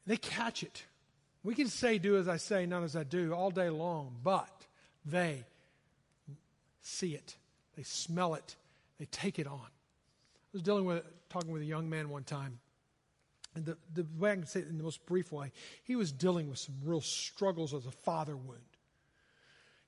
They 0.07 0.16
catch 0.16 0.64
it. 0.64 0.83
We 1.44 1.55
can 1.55 1.68
say, 1.68 1.99
do 1.99 2.16
as 2.16 2.27
I 2.27 2.38
say, 2.38 2.66
not 2.66 2.83
as 2.83 2.96
I 2.96 3.05
do, 3.05 3.33
all 3.33 3.51
day 3.51 3.70
long, 3.70 4.16
but 4.25 4.66
they 5.07 5.44
see 6.83 7.14
it, 7.14 7.37
they 7.77 7.85
smell 7.85 8.35
it, 8.35 8.57
they 8.99 9.07
take 9.07 9.38
it 9.38 9.46
on. 9.46 9.61
I 9.62 10.53
was 10.53 10.62
dealing 10.62 10.85
with, 10.85 11.05
talking 11.29 11.53
with 11.53 11.62
a 11.62 11.66
young 11.66 11.88
man 11.88 12.09
one 12.09 12.25
time, 12.25 12.59
and 13.55 13.64
the, 13.64 13.77
the 13.94 14.07
way 14.18 14.33
I 14.33 14.35
can 14.35 14.46
say 14.46 14.61
it 14.61 14.68
in 14.68 14.79
the 14.79 14.85
most 14.85 15.05
brief 15.07 15.33
way, 15.33 15.53
he 15.85 15.96
was 15.96 16.12
dealing 16.12 16.49
with 16.49 16.59
some 16.59 16.75
real 16.85 17.01
struggles 17.01 17.73
as 17.73 17.87
a 17.87 17.90
father 17.90 18.37
wound. 18.37 18.61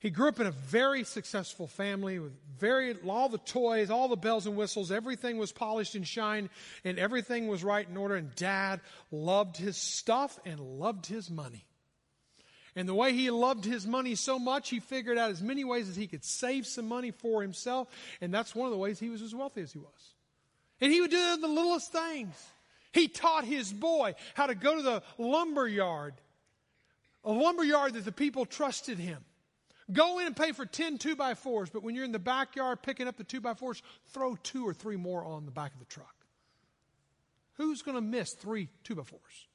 He 0.02 0.10
grew 0.10 0.26
up 0.26 0.40
in 0.40 0.48
a 0.48 0.50
very 0.50 1.04
successful 1.04 1.68
family 1.68 2.18
with 2.18 2.32
very 2.58 2.96
all 3.06 3.28
the 3.28 3.38
toys, 3.38 3.88
all 3.88 4.08
the 4.08 4.16
bells 4.16 4.48
and 4.48 4.56
whistles, 4.56 4.90
everything 4.90 5.38
was 5.38 5.52
polished 5.52 5.94
and 5.94 6.04
shine, 6.04 6.50
and 6.82 6.98
everything 6.98 7.46
was 7.46 7.62
right 7.62 7.88
in 7.88 7.96
order. 7.96 8.16
And 8.16 8.34
dad 8.34 8.80
loved 9.12 9.56
his 9.56 9.76
stuff 9.76 10.40
and 10.44 10.58
loved 10.58 11.06
his 11.06 11.30
money. 11.30 11.66
And 12.74 12.88
the 12.88 12.94
way 12.96 13.12
he 13.12 13.30
loved 13.30 13.64
his 13.64 13.86
money 13.86 14.16
so 14.16 14.40
much, 14.40 14.70
he 14.70 14.80
figured 14.80 15.18
out 15.18 15.30
as 15.30 15.40
many 15.40 15.62
ways 15.62 15.88
as 15.88 15.94
he 15.94 16.08
could 16.08 16.24
save 16.24 16.66
some 16.66 16.88
money 16.88 17.12
for 17.12 17.40
himself. 17.40 17.86
And 18.20 18.34
that's 18.34 18.56
one 18.56 18.66
of 18.66 18.72
the 18.72 18.78
ways 18.78 18.98
he 18.98 19.08
was 19.08 19.22
as 19.22 19.32
wealthy 19.32 19.60
as 19.60 19.72
he 19.72 19.78
was. 19.78 20.14
And 20.80 20.92
he 20.92 21.00
would 21.00 21.12
do 21.12 21.36
the 21.36 21.46
littlest 21.46 21.92
things. 21.92 22.34
He 22.90 23.06
taught 23.06 23.44
his 23.44 23.72
boy 23.72 24.16
how 24.34 24.48
to 24.48 24.56
go 24.56 24.74
to 24.74 24.82
the 24.82 25.02
lumber 25.16 25.68
yard, 25.68 26.14
a 27.22 27.30
lumber 27.30 27.62
yard 27.62 27.94
that 27.94 28.04
the 28.04 28.10
people 28.10 28.46
trusted 28.46 28.98
him. 28.98 29.24
Go 29.90 30.18
in 30.18 30.26
and 30.26 30.36
pay 30.36 30.52
for 30.52 30.66
10 30.66 30.98
2 30.98 31.16
by 31.16 31.34
4s 31.34 31.72
but 31.72 31.82
when 31.82 31.94
you're 31.94 32.04
in 32.04 32.12
the 32.12 32.18
backyard 32.18 32.82
picking 32.82 33.08
up 33.08 33.16
the 33.16 33.24
2 33.24 33.40
by 33.40 33.54
4s 33.54 33.82
throw 34.12 34.36
two 34.36 34.66
or 34.66 34.74
three 34.74 34.96
more 34.96 35.24
on 35.24 35.44
the 35.44 35.50
back 35.50 35.72
of 35.72 35.78
the 35.78 35.86
truck. 35.86 36.14
Who's 37.54 37.82
going 37.82 37.96
to 37.96 38.02
miss 38.02 38.32
three 38.32 38.68
2 38.84 38.94
by 38.94 39.02
4s 39.02 39.46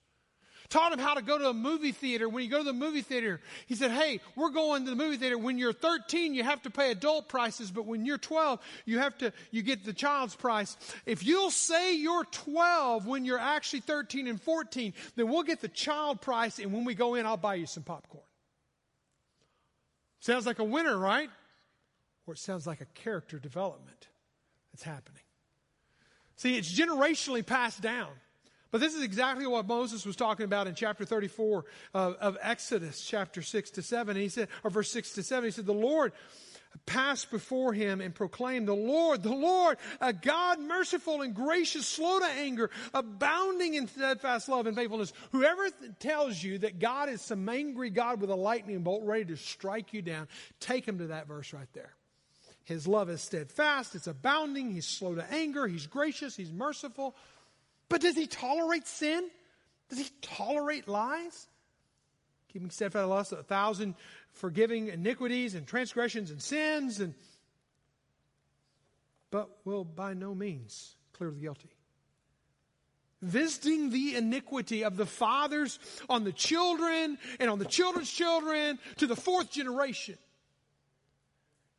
Taught 0.69 0.93
him 0.93 0.99
how 0.99 1.13
to 1.13 1.21
go 1.21 1.37
to 1.37 1.47
a 1.47 1.53
movie 1.53 1.93
theater. 1.93 2.27
When 2.27 2.43
you 2.43 2.49
go 2.49 2.57
to 2.57 2.63
the 2.63 2.73
movie 2.73 3.01
theater, 3.01 3.39
he 3.67 3.75
said, 3.75 3.91
Hey, 3.91 4.19
we're 4.35 4.49
going 4.49 4.83
to 4.83 4.89
the 4.89 4.97
movie 4.97 5.15
theater. 5.15 5.37
When 5.37 5.57
you're 5.57 5.71
13, 5.71 6.33
you 6.33 6.43
have 6.43 6.61
to 6.63 6.69
pay 6.69 6.91
adult 6.91 7.29
prices, 7.29 7.71
but 7.71 7.85
when 7.85 8.05
you're 8.05 8.17
12, 8.17 8.59
you 8.85 8.99
have 8.99 9.17
to, 9.19 9.31
you 9.51 9.61
get 9.61 9.85
the 9.85 9.93
child's 9.93 10.35
price. 10.35 10.75
If 11.05 11.25
you'll 11.25 11.51
say 11.51 11.95
you're 11.95 12.25
12 12.25 13.07
when 13.07 13.23
you're 13.23 13.39
actually 13.39 13.79
13 13.79 14.27
and 14.27 14.41
14, 14.41 14.93
then 15.15 15.29
we'll 15.29 15.43
get 15.43 15.61
the 15.61 15.69
child 15.69 16.19
price, 16.19 16.59
and 16.59 16.73
when 16.73 16.83
we 16.83 16.95
go 16.95 17.15
in, 17.15 17.25
I'll 17.25 17.37
buy 17.37 17.55
you 17.55 17.65
some 17.65 17.83
popcorn. 17.83 18.26
Sounds 20.19 20.45
like 20.45 20.59
a 20.59 20.63
winner, 20.63 20.97
right? 20.97 21.29
Or 22.25 22.33
it 22.33 22.39
sounds 22.39 22.67
like 22.67 22.81
a 22.81 22.85
character 22.85 23.39
development 23.39 24.07
that's 24.73 24.83
happening. 24.83 25.21
See, 26.35 26.57
it's 26.57 26.71
generationally 26.71 27.45
passed 27.45 27.81
down. 27.81 28.09
But 28.69 28.81
this 28.81 28.93
is 28.93 29.01
exactly 29.01 29.47
what 29.47 29.65
Moses 29.65 30.05
was 30.05 30.15
talking 30.15 30.43
about 30.43 30.67
in 30.67 30.75
chapter 30.75 31.05
34 31.05 31.65
of, 31.93 32.15
of 32.15 32.37
Exodus, 32.41 33.03
chapter 33.03 33.41
6 33.41 33.71
to 33.71 33.81
7. 33.81 34.15
He 34.17 34.29
said, 34.29 34.49
or 34.63 34.69
verse 34.69 34.91
6 34.91 35.13
to 35.13 35.23
7, 35.23 35.45
he 35.45 35.51
said, 35.51 35.65
The 35.65 35.73
Lord 35.73 36.11
passed 36.85 37.31
before 37.31 37.73
him 37.73 38.01
and 38.01 38.13
proclaimed, 38.13 38.67
The 38.67 38.73
Lord, 38.73 39.23
the 39.23 39.29
Lord, 39.33 39.77
a 39.99 40.13
God 40.13 40.59
merciful 40.59 41.21
and 41.21 41.33
gracious, 41.33 41.87
slow 41.87 42.19
to 42.19 42.25
anger, 42.25 42.69
abounding 42.93 43.73
in 43.73 43.87
steadfast 43.87 44.49
love 44.49 44.67
and 44.67 44.75
faithfulness. 44.75 45.13
Whoever 45.31 45.69
th- 45.69 45.91
tells 45.99 46.41
you 46.41 46.59
that 46.59 46.79
God 46.79 47.09
is 47.09 47.21
some 47.21 47.47
angry 47.47 47.89
God 47.89 48.21
with 48.21 48.29
a 48.29 48.35
lightning 48.35 48.83
bolt 48.83 49.03
ready 49.03 49.25
to 49.25 49.37
strike 49.37 49.93
you 49.93 50.01
down, 50.01 50.27
take 50.59 50.87
him 50.87 50.99
to 50.99 51.07
that 51.07 51.27
verse 51.27 51.53
right 51.53 51.71
there. 51.73 51.93
His 52.63 52.85
love 52.85 53.09
is 53.09 53.21
steadfast, 53.21 53.95
it's 53.95 54.07
abounding, 54.07 54.71
he's 54.71 54.85
slow 54.85 55.15
to 55.15 55.25
anger, 55.33 55.67
he's 55.67 55.87
gracious, 55.87 56.35
he's 56.35 56.51
merciful. 56.51 57.15
But 57.89 58.01
does 58.01 58.15
he 58.15 58.27
tolerate 58.27 58.85
sin? 58.87 59.29
Does 59.89 59.99
he 59.99 60.09
tolerate 60.21 60.87
lies? 60.87 61.47
Keeping 62.51 62.69
steadfast 62.69 63.07
love, 63.07 63.31
a 63.39 63.43
thousand 63.43 63.95
forgiving 64.31 64.87
iniquities 64.87 65.55
and 65.55 65.67
transgressions 65.67 66.31
and 66.31 66.41
sins, 66.41 66.99
and 66.99 67.13
but 69.31 69.49
will 69.65 69.83
by 69.83 70.13
no 70.13 70.33
means 70.33 70.95
clear 71.13 71.31
the 71.31 71.39
guilty. 71.39 71.69
Visiting 73.21 73.89
the 73.89 74.15
iniquity 74.15 74.83
of 74.83 74.95
the 74.95 75.05
fathers 75.05 75.79
on 76.07 76.23
the 76.23 76.31
children 76.31 77.17
and 77.39 77.49
on 77.49 77.59
the 77.59 77.65
children's 77.65 78.11
children 78.11 78.77
to 78.97 79.07
the 79.07 79.15
fourth 79.15 79.51
generation 79.51 80.17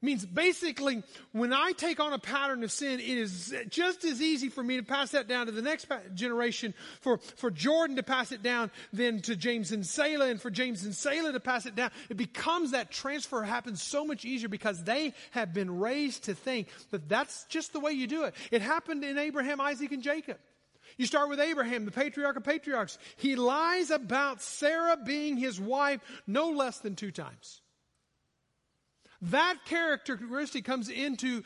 means 0.00 0.24
basically 0.24 1.02
when 1.32 1.52
I 1.52 1.72
take 1.72 2.00
on 2.00 2.12
a 2.12 2.18
pattern 2.18 2.62
of 2.62 2.70
sin, 2.70 3.00
it 3.00 3.06
is 3.06 3.54
just 3.68 4.04
as 4.04 4.22
easy 4.22 4.48
for 4.48 4.62
me 4.62 4.76
to 4.76 4.82
pass 4.82 5.10
that 5.10 5.28
down 5.28 5.46
to 5.46 5.52
the 5.52 5.62
next 5.62 5.86
generation, 6.14 6.74
for, 7.00 7.18
for 7.36 7.50
Jordan 7.50 7.96
to 7.96 8.02
pass 8.02 8.32
it 8.32 8.42
down, 8.42 8.70
then 8.92 9.20
to 9.22 9.36
James 9.36 9.72
and 9.72 9.84
Selah, 9.84 10.28
and 10.28 10.40
for 10.40 10.50
James 10.50 10.84
and 10.84 10.94
Selah 10.94 11.32
to 11.32 11.40
pass 11.40 11.66
it 11.66 11.74
down. 11.74 11.90
It 12.08 12.16
becomes 12.16 12.70
that 12.70 12.90
transfer 12.90 13.42
happens 13.42 13.82
so 13.82 14.04
much 14.04 14.24
easier 14.24 14.48
because 14.48 14.84
they 14.84 15.14
have 15.32 15.52
been 15.52 15.78
raised 15.78 16.24
to 16.24 16.34
think 16.34 16.68
that 16.90 17.08
that's 17.08 17.44
just 17.44 17.72
the 17.72 17.80
way 17.80 17.92
you 17.92 18.06
do 18.06 18.24
it. 18.24 18.34
It 18.50 18.62
happened 18.62 19.04
in 19.04 19.18
Abraham, 19.18 19.60
Isaac, 19.60 19.92
and 19.92 20.02
Jacob. 20.02 20.38
You 20.96 21.06
start 21.06 21.28
with 21.28 21.38
Abraham, 21.38 21.84
the 21.84 21.90
patriarch 21.90 22.36
of 22.36 22.44
patriarchs. 22.44 22.98
He 23.16 23.36
lies 23.36 23.90
about 23.90 24.42
Sarah 24.42 24.96
being 24.96 25.36
his 25.36 25.60
wife 25.60 26.00
no 26.26 26.50
less 26.50 26.78
than 26.78 26.96
two 26.96 27.10
times. 27.10 27.60
That 29.22 29.56
characteristic 29.64 30.64
comes 30.64 30.88
into 30.88 31.42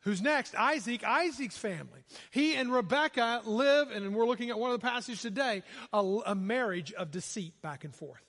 who's 0.00 0.22
next? 0.22 0.54
Isaac, 0.54 1.04
Isaac's 1.04 1.58
family. 1.58 2.04
He 2.30 2.54
and 2.54 2.72
Rebekah 2.72 3.42
live, 3.44 3.90
and 3.90 4.14
we're 4.14 4.26
looking 4.26 4.50
at 4.50 4.58
one 4.58 4.72
of 4.72 4.80
the 4.80 4.86
passages 4.86 5.20
today, 5.20 5.62
a, 5.92 5.98
a 5.98 6.34
marriage 6.34 6.92
of 6.92 7.10
deceit 7.10 7.60
back 7.60 7.84
and 7.84 7.94
forth. 7.94 8.22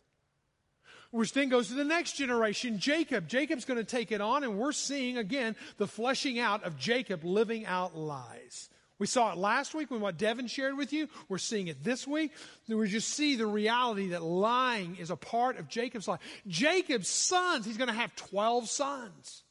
Which 1.11 1.31
then 1.31 1.47
goes 1.47 1.69
to 1.69 1.73
the 1.73 1.85
next 1.85 2.13
generation, 2.13 2.79
Jacob. 2.79 3.29
Jacob's 3.29 3.63
going 3.63 3.77
to 3.77 3.85
take 3.85 4.11
it 4.11 4.19
on, 4.19 4.43
and 4.43 4.57
we're 4.57 4.73
seeing 4.73 5.17
again 5.17 5.55
the 5.77 5.87
fleshing 5.87 6.37
out 6.37 6.63
of 6.63 6.77
Jacob 6.77 7.23
living 7.23 7.65
out 7.65 7.97
lies. 7.97 8.69
We 8.99 9.05
saw 9.05 9.31
it 9.31 9.37
last 9.37 9.75
week 9.75 9.91
when 9.91 10.01
what 10.01 10.17
Devin 10.17 10.47
shared 10.47 10.75
with 10.75 10.91
you. 10.91 11.07
We're 11.29 11.37
seeing 11.37 11.67
it 11.67 11.83
this 11.83 12.07
week. 12.07 12.31
We 12.67 12.87
just 12.87 13.09
see 13.09 13.35
the 13.35 13.45
reality 13.45 14.09
that 14.09 14.23
lying 14.23 14.97
is 14.97 15.11
a 15.11 15.15
part 15.15 15.59
of 15.59 15.67
Jacob's 15.67 16.07
life. 16.07 16.19
Jacob's 16.47 17.07
sons, 17.07 17.65
he's 17.65 17.77
going 17.77 17.89
to 17.89 17.93
have 17.93 18.15
12 18.15 18.67
sons. 18.67 19.43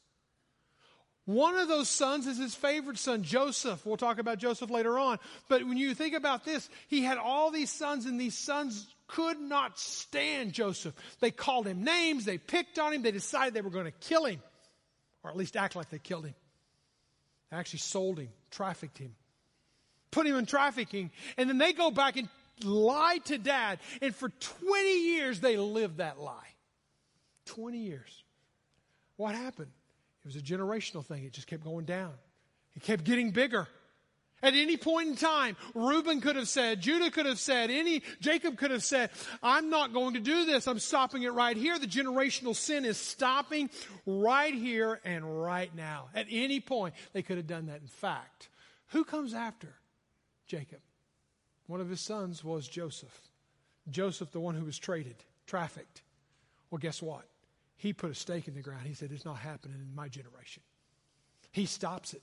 One 1.23 1.55
of 1.55 1.67
those 1.67 1.89
sons 1.89 2.27
is 2.27 2.37
his 2.37 2.55
favorite 2.55 2.97
son, 2.97 3.23
Joseph. 3.23 3.85
We'll 3.85 3.97
talk 3.97 4.19
about 4.19 4.37
Joseph 4.37 4.69
later 4.69 4.97
on. 4.97 5.17
But 5.49 5.63
when 5.63 5.77
you 5.77 5.93
think 5.93 6.13
about 6.13 6.43
this, 6.43 6.69
he 6.87 7.03
had 7.03 7.17
all 7.17 7.51
these 7.51 7.71
sons, 7.71 8.05
and 8.05 8.19
these 8.19 8.37
sons 8.37 8.87
could 9.07 9.39
not 9.39 9.79
stand 9.79 10.51
Joseph. 10.53 10.93
They 11.19 11.31
called 11.31 11.67
him 11.67 11.83
names, 11.83 12.25
they 12.25 12.37
picked 12.37 12.79
on 12.79 12.93
him, 12.93 13.01
they 13.01 13.11
decided 13.11 13.53
they 13.53 13.61
were 13.61 13.69
going 13.69 13.85
to 13.85 13.91
kill 13.91 14.25
him, 14.25 14.41
or 15.23 15.29
at 15.29 15.37
least 15.37 15.55
act 15.55 15.75
like 15.75 15.89
they 15.89 15.99
killed 15.99 16.25
him. 16.25 16.35
They 17.49 17.57
actually 17.57 17.79
sold 17.79 18.19
him, 18.19 18.29
trafficked 18.51 18.97
him 18.97 19.15
put 20.11 20.27
him 20.27 20.35
in 20.35 20.45
trafficking. 20.45 21.11
And 21.37 21.49
then 21.49 21.57
they 21.57 21.73
go 21.73 21.91
back 21.91 22.17
and 22.17 22.29
lie 22.63 23.19
to 23.25 23.37
dad. 23.37 23.79
And 24.01 24.15
for 24.15 24.29
20 24.29 25.13
years, 25.13 25.39
they 25.39 25.57
lived 25.57 25.97
that 25.97 26.19
lie. 26.19 26.47
20 27.45 27.77
years. 27.77 28.23
What 29.15 29.35
happened? 29.35 29.71
It 30.23 30.27
was 30.27 30.35
a 30.35 30.41
generational 30.41 31.05
thing. 31.05 31.23
It 31.23 31.33
just 31.33 31.47
kept 31.47 31.63
going 31.63 31.85
down. 31.85 32.13
It 32.75 32.83
kept 32.83 33.03
getting 33.03 33.31
bigger. 33.31 33.67
At 34.43 34.53
any 34.53 34.77
point 34.77 35.09
in 35.09 35.15
time, 35.15 35.57
Reuben 35.73 36.21
could 36.21 36.35
have 36.35 36.47
said, 36.47 36.79
Judah 36.79 37.09
could 37.09 37.25
have 37.25 37.39
said, 37.39 37.71
any, 37.71 38.03
Jacob 38.19 38.55
could 38.55 38.69
have 38.69 38.83
said, 38.83 39.09
I'm 39.41 39.71
not 39.71 39.93
going 39.93 40.13
to 40.13 40.19
do 40.19 40.45
this. 40.45 40.67
I'm 40.67 40.77
stopping 40.77 41.23
it 41.23 41.33
right 41.33 41.57
here. 41.57 41.79
The 41.79 41.87
generational 41.87 42.55
sin 42.55 42.85
is 42.85 42.97
stopping 42.97 43.71
right 44.05 44.53
here 44.53 44.99
and 45.03 45.41
right 45.41 45.73
now. 45.75 46.09
At 46.13 46.27
any 46.29 46.59
point, 46.59 46.93
they 47.13 47.23
could 47.23 47.37
have 47.37 47.47
done 47.47 47.65
that. 47.65 47.81
In 47.81 47.87
fact, 47.87 48.49
who 48.89 49.03
comes 49.03 49.33
after 49.33 49.73
Jacob? 50.47 50.79
One 51.67 51.81
of 51.81 51.89
his 51.89 52.01
sons 52.01 52.43
was 52.43 52.67
Joseph. 52.67 53.19
Joseph, 53.89 54.31
the 54.31 54.39
one 54.39 54.55
who 54.55 54.65
was 54.65 54.77
traded, 54.77 55.15
trafficked. 55.45 56.01
Well, 56.69 56.79
guess 56.79 57.01
what? 57.01 57.25
He 57.77 57.93
put 57.93 58.11
a 58.11 58.15
stake 58.15 58.47
in 58.47 58.55
the 58.55 58.61
ground. 58.61 58.87
He 58.87 58.93
said, 58.93 59.11
It's 59.11 59.25
not 59.25 59.37
happening 59.37 59.77
in 59.79 59.95
my 59.95 60.07
generation. 60.07 60.63
He 61.51 61.65
stops 61.65 62.13
it. 62.13 62.21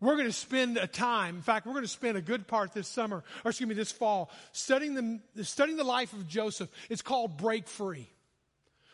We're 0.00 0.14
going 0.14 0.26
to 0.26 0.32
spend 0.32 0.76
a 0.76 0.86
time, 0.86 1.36
in 1.36 1.42
fact, 1.42 1.66
we're 1.66 1.72
going 1.72 1.84
to 1.84 1.88
spend 1.88 2.16
a 2.16 2.22
good 2.22 2.46
part 2.46 2.72
this 2.72 2.86
summer, 2.86 3.24
or 3.44 3.48
excuse 3.50 3.68
me, 3.68 3.74
this 3.74 3.90
fall, 3.90 4.30
studying 4.52 4.94
the, 5.34 5.44
studying 5.44 5.76
the 5.76 5.84
life 5.84 6.12
of 6.12 6.28
Joseph. 6.28 6.70
It's 6.88 7.02
called 7.02 7.36
Break 7.36 7.66
Free. 7.66 8.08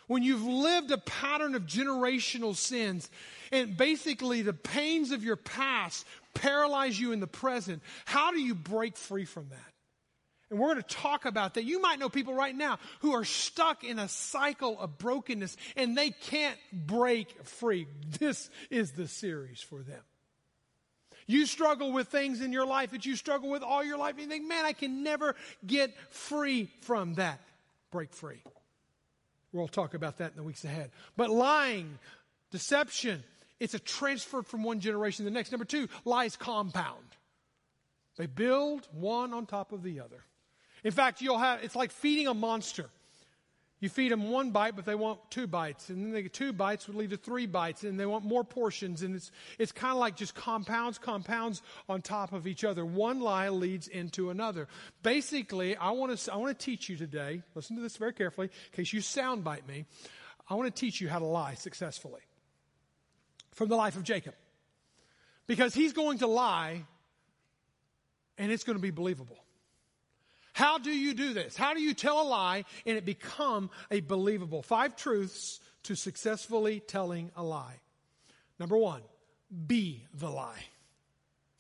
When 0.06 0.22
you've 0.22 0.44
lived 0.44 0.90
a 0.90 0.98
pattern 0.98 1.54
of 1.54 1.66
generational 1.66 2.54
sins, 2.54 3.10
and 3.50 3.76
basically 3.76 4.42
the 4.42 4.52
pains 4.52 5.12
of 5.12 5.24
your 5.24 5.36
past 5.36 6.06
paralyze 6.34 6.98
you 6.98 7.12
in 7.12 7.20
the 7.20 7.26
present, 7.26 7.82
how 8.04 8.32
do 8.32 8.40
you 8.40 8.54
break 8.54 8.96
free 8.96 9.24
from 9.24 9.48
that? 9.48 9.72
And 10.50 10.58
we're 10.58 10.74
going 10.74 10.82
to 10.82 10.94
talk 10.94 11.24
about 11.24 11.54
that. 11.54 11.64
You 11.64 11.80
might 11.80 11.98
know 11.98 12.08
people 12.08 12.34
right 12.34 12.54
now 12.54 12.78
who 13.00 13.12
are 13.12 13.24
stuck 13.24 13.82
in 13.82 13.98
a 13.98 14.08
cycle 14.08 14.78
of 14.78 14.98
brokenness 14.98 15.56
and 15.74 15.96
they 15.96 16.10
can't 16.10 16.58
break 16.72 17.44
free. 17.46 17.86
This 18.20 18.50
is 18.70 18.92
the 18.92 19.08
series 19.08 19.60
for 19.60 19.82
them. 19.82 20.02
You 21.26 21.46
struggle 21.46 21.92
with 21.92 22.08
things 22.08 22.42
in 22.42 22.52
your 22.52 22.66
life 22.66 22.90
that 22.90 23.06
you 23.06 23.16
struggle 23.16 23.48
with 23.48 23.62
all 23.62 23.82
your 23.82 23.96
life, 23.96 24.12
and 24.12 24.22
you 24.22 24.28
think, 24.28 24.46
man, 24.46 24.66
I 24.66 24.74
can 24.74 25.02
never 25.02 25.34
get 25.66 25.96
free 26.10 26.68
from 26.82 27.14
that. 27.14 27.40
Break 27.90 28.12
free. 28.12 28.42
We'll 29.54 29.68
talk 29.68 29.94
about 29.94 30.18
that 30.18 30.32
in 30.32 30.36
the 30.36 30.42
weeks 30.42 30.64
ahead. 30.64 30.90
But 31.16 31.30
lying, 31.30 31.98
deception, 32.50 33.22
it's 33.60 33.74
a 33.74 33.78
transfer 33.78 34.42
from 34.42 34.64
one 34.64 34.80
generation 34.80 35.24
to 35.24 35.30
the 35.30 35.34
next. 35.34 35.52
Number 35.52 35.64
two, 35.64 35.88
lies 36.04 36.34
compound. 36.36 37.06
They 38.16 38.26
build 38.26 38.88
one 38.92 39.32
on 39.32 39.46
top 39.46 39.72
of 39.72 39.84
the 39.84 40.00
other. 40.00 40.24
In 40.82 40.90
fact, 40.90 41.22
you'll 41.22 41.38
have, 41.38 41.62
it's 41.62 41.76
like 41.76 41.92
feeding 41.92 42.26
a 42.26 42.34
monster. 42.34 42.90
You 43.84 43.90
feed 43.90 44.12
them 44.12 44.30
one 44.30 44.50
bite, 44.50 44.76
but 44.76 44.86
they 44.86 44.94
want 44.94 45.20
two 45.28 45.46
bites. 45.46 45.90
And 45.90 46.02
then 46.02 46.12
they 46.12 46.22
two 46.22 46.54
bites 46.54 46.86
would 46.86 46.96
lead 46.96 47.10
to 47.10 47.18
three 47.18 47.44
bites, 47.44 47.84
and 47.84 48.00
they 48.00 48.06
want 48.06 48.24
more 48.24 48.42
portions. 48.42 49.02
And 49.02 49.14
it's, 49.14 49.30
it's 49.58 49.72
kind 49.72 49.92
of 49.92 49.98
like 49.98 50.16
just 50.16 50.34
compounds, 50.34 50.96
compounds 50.96 51.60
on 51.86 52.00
top 52.00 52.32
of 52.32 52.46
each 52.46 52.64
other. 52.64 52.82
One 52.82 53.20
lie 53.20 53.50
leads 53.50 53.86
into 53.86 54.30
another. 54.30 54.68
Basically, 55.02 55.76
I 55.76 55.90
want 55.90 56.16
to, 56.16 56.32
I 56.32 56.36
want 56.36 56.58
to 56.58 56.64
teach 56.64 56.88
you 56.88 56.96
today, 56.96 57.42
listen 57.54 57.76
to 57.76 57.82
this 57.82 57.98
very 57.98 58.14
carefully, 58.14 58.46
in 58.46 58.76
case 58.76 58.90
you 58.94 59.00
soundbite 59.00 59.68
me. 59.68 59.84
I 60.48 60.54
want 60.54 60.74
to 60.74 60.80
teach 60.80 61.02
you 61.02 61.10
how 61.10 61.18
to 61.18 61.26
lie 61.26 61.52
successfully 61.52 62.22
from 63.52 63.68
the 63.68 63.76
life 63.76 63.96
of 63.96 64.02
Jacob. 64.02 64.32
Because 65.46 65.74
he's 65.74 65.92
going 65.92 66.20
to 66.20 66.26
lie, 66.26 66.84
and 68.38 68.50
it's 68.50 68.64
going 68.64 68.78
to 68.78 68.82
be 68.82 68.92
believable. 68.92 69.43
How 70.54 70.78
do 70.78 70.90
you 70.90 71.14
do 71.14 71.32
this? 71.34 71.56
How 71.56 71.74
do 71.74 71.82
you 71.82 71.94
tell 71.94 72.22
a 72.22 72.26
lie 72.26 72.64
and 72.86 72.96
it 72.96 73.04
become 73.04 73.70
a 73.90 74.00
believable? 74.00 74.62
Five 74.62 74.94
truths 74.94 75.60
to 75.82 75.96
successfully 75.96 76.78
telling 76.78 77.32
a 77.36 77.42
lie. 77.42 77.80
Number 78.60 78.78
one, 78.78 79.02
be 79.66 80.04
the 80.14 80.30
lie. 80.30 80.64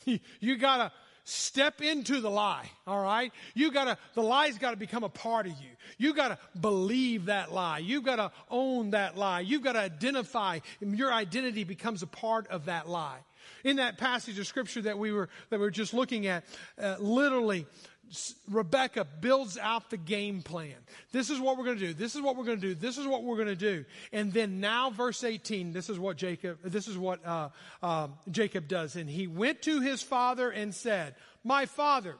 You 0.40 0.58
gotta 0.58 0.92
step 1.24 1.80
into 1.80 2.20
the 2.20 2.30
lie, 2.30 2.70
all 2.86 3.02
right? 3.02 3.32
You 3.54 3.72
gotta, 3.72 3.96
the 4.14 4.22
lie's 4.22 4.58
gotta 4.58 4.76
become 4.76 5.02
a 5.02 5.08
part 5.08 5.46
of 5.46 5.52
you. 5.52 5.70
You 5.96 6.14
gotta 6.14 6.38
believe 6.60 7.26
that 7.26 7.52
lie. 7.52 7.78
You've 7.78 8.04
gotta 8.04 8.30
own 8.50 8.90
that 8.90 9.16
lie. 9.16 9.40
You've 9.40 9.62
gotta 9.62 9.80
identify, 9.80 10.58
your 10.80 11.12
identity 11.12 11.64
becomes 11.64 12.02
a 12.02 12.06
part 12.06 12.46
of 12.48 12.66
that 12.66 12.88
lie. 12.88 13.20
In 13.64 13.76
that 13.76 13.96
passage 13.96 14.38
of 14.38 14.46
scripture 14.46 14.82
that 14.82 14.98
we 14.98 15.10
were, 15.12 15.30
that 15.48 15.58
we 15.58 15.64
were 15.64 15.70
just 15.70 15.94
looking 15.94 16.26
at, 16.26 16.44
uh, 16.78 16.96
literally, 16.98 17.66
Rebecca 18.50 19.06
builds 19.20 19.58
out 19.58 19.90
the 19.90 19.96
game 19.96 20.42
plan. 20.42 20.74
This 21.12 21.30
is 21.30 21.40
what 21.40 21.56
we're 21.56 21.64
going 21.64 21.78
to 21.78 21.86
do. 21.86 21.94
This 21.94 22.14
is 22.14 22.22
what 22.22 22.36
we're 22.36 22.44
going 22.44 22.60
to 22.60 22.68
do. 22.68 22.74
This 22.74 22.98
is 22.98 23.06
what 23.06 23.24
we're 23.24 23.36
going 23.36 23.48
to 23.48 23.56
do. 23.56 23.84
And 24.12 24.32
then 24.32 24.60
now, 24.60 24.90
verse 24.90 25.24
18, 25.24 25.72
this 25.72 25.88
is 25.90 25.98
what 25.98 26.16
Jacob, 26.16 26.58
this 26.62 26.88
is 26.88 26.96
what 26.96 27.24
uh, 27.26 27.48
uh, 27.82 28.08
Jacob 28.30 28.68
does. 28.68 28.96
And 28.96 29.08
he 29.08 29.26
went 29.26 29.62
to 29.62 29.80
his 29.80 30.02
father 30.02 30.50
and 30.50 30.74
said, 30.74 31.14
My 31.42 31.66
father, 31.66 32.16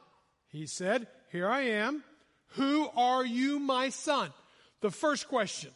he 0.49 0.65
said, 0.65 1.07
Here 1.31 1.47
I 1.47 1.61
am. 1.61 2.03
Who 2.49 2.89
are 2.95 3.25
you, 3.25 3.59
my 3.59 3.89
son? 3.89 4.31
The 4.81 4.91
first 4.91 5.27
question. 5.27 5.71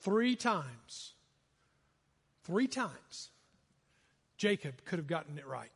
Three 0.00 0.36
times, 0.36 1.14
three 2.42 2.68
times, 2.68 3.30
Jacob 4.36 4.84
could 4.84 4.98
have 4.98 5.06
gotten 5.06 5.38
it 5.38 5.46
right. 5.46 5.70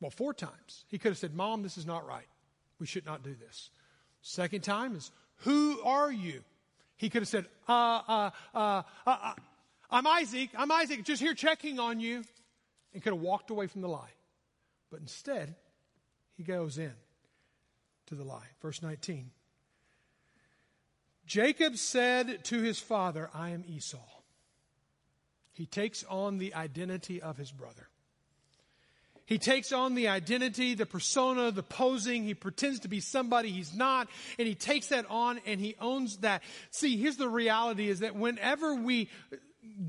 Well, 0.00 0.10
four 0.10 0.34
times. 0.34 0.84
He 0.88 0.98
could 0.98 1.10
have 1.10 1.18
said, 1.18 1.34
Mom, 1.34 1.62
this 1.62 1.78
is 1.78 1.86
not 1.86 2.06
right. 2.06 2.26
We 2.78 2.86
should 2.86 3.06
not 3.06 3.22
do 3.22 3.34
this. 3.34 3.70
Second 4.20 4.62
time 4.62 4.94
is, 4.96 5.10
Who 5.38 5.80
are 5.82 6.10
you? 6.10 6.42
He 6.96 7.10
could 7.10 7.22
have 7.22 7.28
said, 7.28 7.46
uh, 7.68 8.00
uh, 8.08 8.30
uh, 8.54 8.82
uh, 9.06 9.34
I'm 9.90 10.06
Isaac. 10.06 10.50
I'm 10.56 10.72
Isaac, 10.72 11.04
just 11.04 11.20
here 11.22 11.34
checking 11.34 11.78
on 11.78 12.00
you. 12.00 12.24
And 12.92 13.02
could 13.02 13.12
have 13.12 13.22
walked 13.22 13.50
away 13.50 13.66
from 13.66 13.82
the 13.82 13.88
lie. 13.88 14.12
But 14.90 15.00
instead, 15.00 15.54
he 16.36 16.42
goes 16.42 16.78
in 16.78 16.92
to 18.06 18.14
the 18.14 18.24
lie. 18.24 18.46
Verse 18.62 18.82
19. 18.82 19.30
Jacob 21.26 21.76
said 21.76 22.44
to 22.44 22.62
his 22.62 22.78
father, 22.78 23.28
I 23.34 23.50
am 23.50 23.64
Esau. 23.66 23.98
He 25.52 25.66
takes 25.66 26.04
on 26.04 26.38
the 26.38 26.54
identity 26.54 27.20
of 27.20 27.36
his 27.36 27.50
brother. 27.50 27.88
He 29.26 29.38
takes 29.38 29.72
on 29.72 29.94
the 29.94 30.08
identity, 30.08 30.74
the 30.74 30.86
persona, 30.86 31.50
the 31.50 31.62
posing. 31.62 32.24
He 32.24 32.34
pretends 32.34 32.80
to 32.80 32.88
be 32.88 33.00
somebody 33.00 33.50
he's 33.50 33.74
not, 33.74 34.08
and 34.38 34.46
he 34.48 34.54
takes 34.54 34.88
that 34.88 35.04
on 35.10 35.40
and 35.46 35.60
he 35.60 35.76
owns 35.80 36.18
that. 36.18 36.42
See, 36.70 36.96
here's 36.96 37.16
the 37.16 37.28
reality 37.28 37.88
is 37.88 38.00
that 38.00 38.16
whenever 38.16 38.74
we 38.74 39.08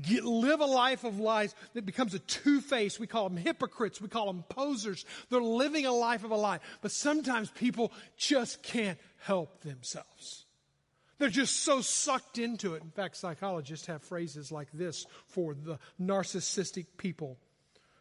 Get, 0.02 0.24
live 0.24 0.60
a 0.60 0.66
life 0.66 1.04
of 1.04 1.18
lies 1.18 1.54
that 1.74 1.86
becomes 1.86 2.12
a 2.12 2.18
two-face. 2.18 2.98
We 2.98 3.06
call 3.06 3.28
them 3.28 3.38
hypocrites. 3.38 4.00
We 4.00 4.08
call 4.08 4.26
them 4.26 4.44
posers. 4.48 5.04
They're 5.30 5.40
living 5.40 5.86
a 5.86 5.92
life 5.92 6.24
of 6.24 6.30
a 6.30 6.36
lie. 6.36 6.60
But 6.82 6.92
sometimes 6.92 7.50
people 7.50 7.92
just 8.16 8.62
can't 8.62 8.98
help 9.18 9.62
themselves. 9.62 10.46
They're 11.18 11.28
just 11.28 11.64
so 11.64 11.80
sucked 11.80 12.38
into 12.38 12.74
it. 12.74 12.82
In 12.82 12.90
fact, 12.90 13.16
psychologists 13.16 13.86
have 13.86 14.02
phrases 14.02 14.52
like 14.52 14.68
this 14.72 15.06
for 15.26 15.54
the 15.54 15.78
narcissistic 16.00 16.86
people 16.96 17.38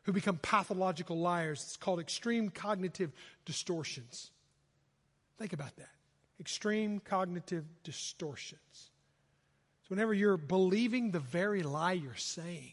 who 0.07 0.13
become 0.13 0.37
pathological 0.37 1.19
liars. 1.19 1.61
It's 1.63 1.75
called 1.75 1.99
extreme 1.99 2.49
cognitive 2.49 3.11
distortions. 3.45 4.31
Think 5.37 5.51
about 5.51 5.75
that. 5.75 5.89
Extreme 6.39 7.01
cognitive 7.01 7.65
distortions. 7.83 8.61
So, 9.83 9.89
whenever 9.89 10.13
you're 10.13 10.37
believing 10.37 11.11
the 11.11 11.19
very 11.19 11.61
lie 11.61 11.91
you're 11.91 12.15
saying, 12.15 12.71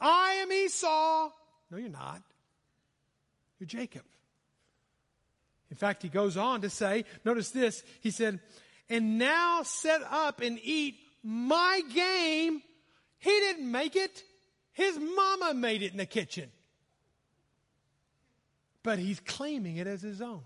I 0.00 0.40
am 0.42 0.50
Esau. 0.50 1.30
No, 1.70 1.78
you're 1.78 1.88
not. 1.88 2.20
You're 3.60 3.68
Jacob. 3.68 4.02
In 5.70 5.76
fact, 5.76 6.02
he 6.02 6.08
goes 6.08 6.36
on 6.36 6.62
to 6.62 6.70
say, 6.70 7.04
notice 7.24 7.50
this, 7.50 7.84
he 8.00 8.10
said, 8.10 8.40
and 8.88 9.18
now 9.18 9.62
set 9.62 10.02
up 10.02 10.40
and 10.40 10.58
eat 10.64 10.96
my 11.22 11.80
game. 11.94 12.60
He 13.18 13.30
didn't 13.30 13.70
make 13.70 13.94
it. 13.94 14.24
His 14.72 14.98
mama 14.98 15.54
made 15.54 15.82
it 15.82 15.92
in 15.92 15.98
the 15.98 16.06
kitchen 16.06 16.50
but 18.86 19.00
he's 19.00 19.18
claiming 19.18 19.78
it 19.78 19.88
as 19.88 20.00
his 20.00 20.22
own. 20.22 20.42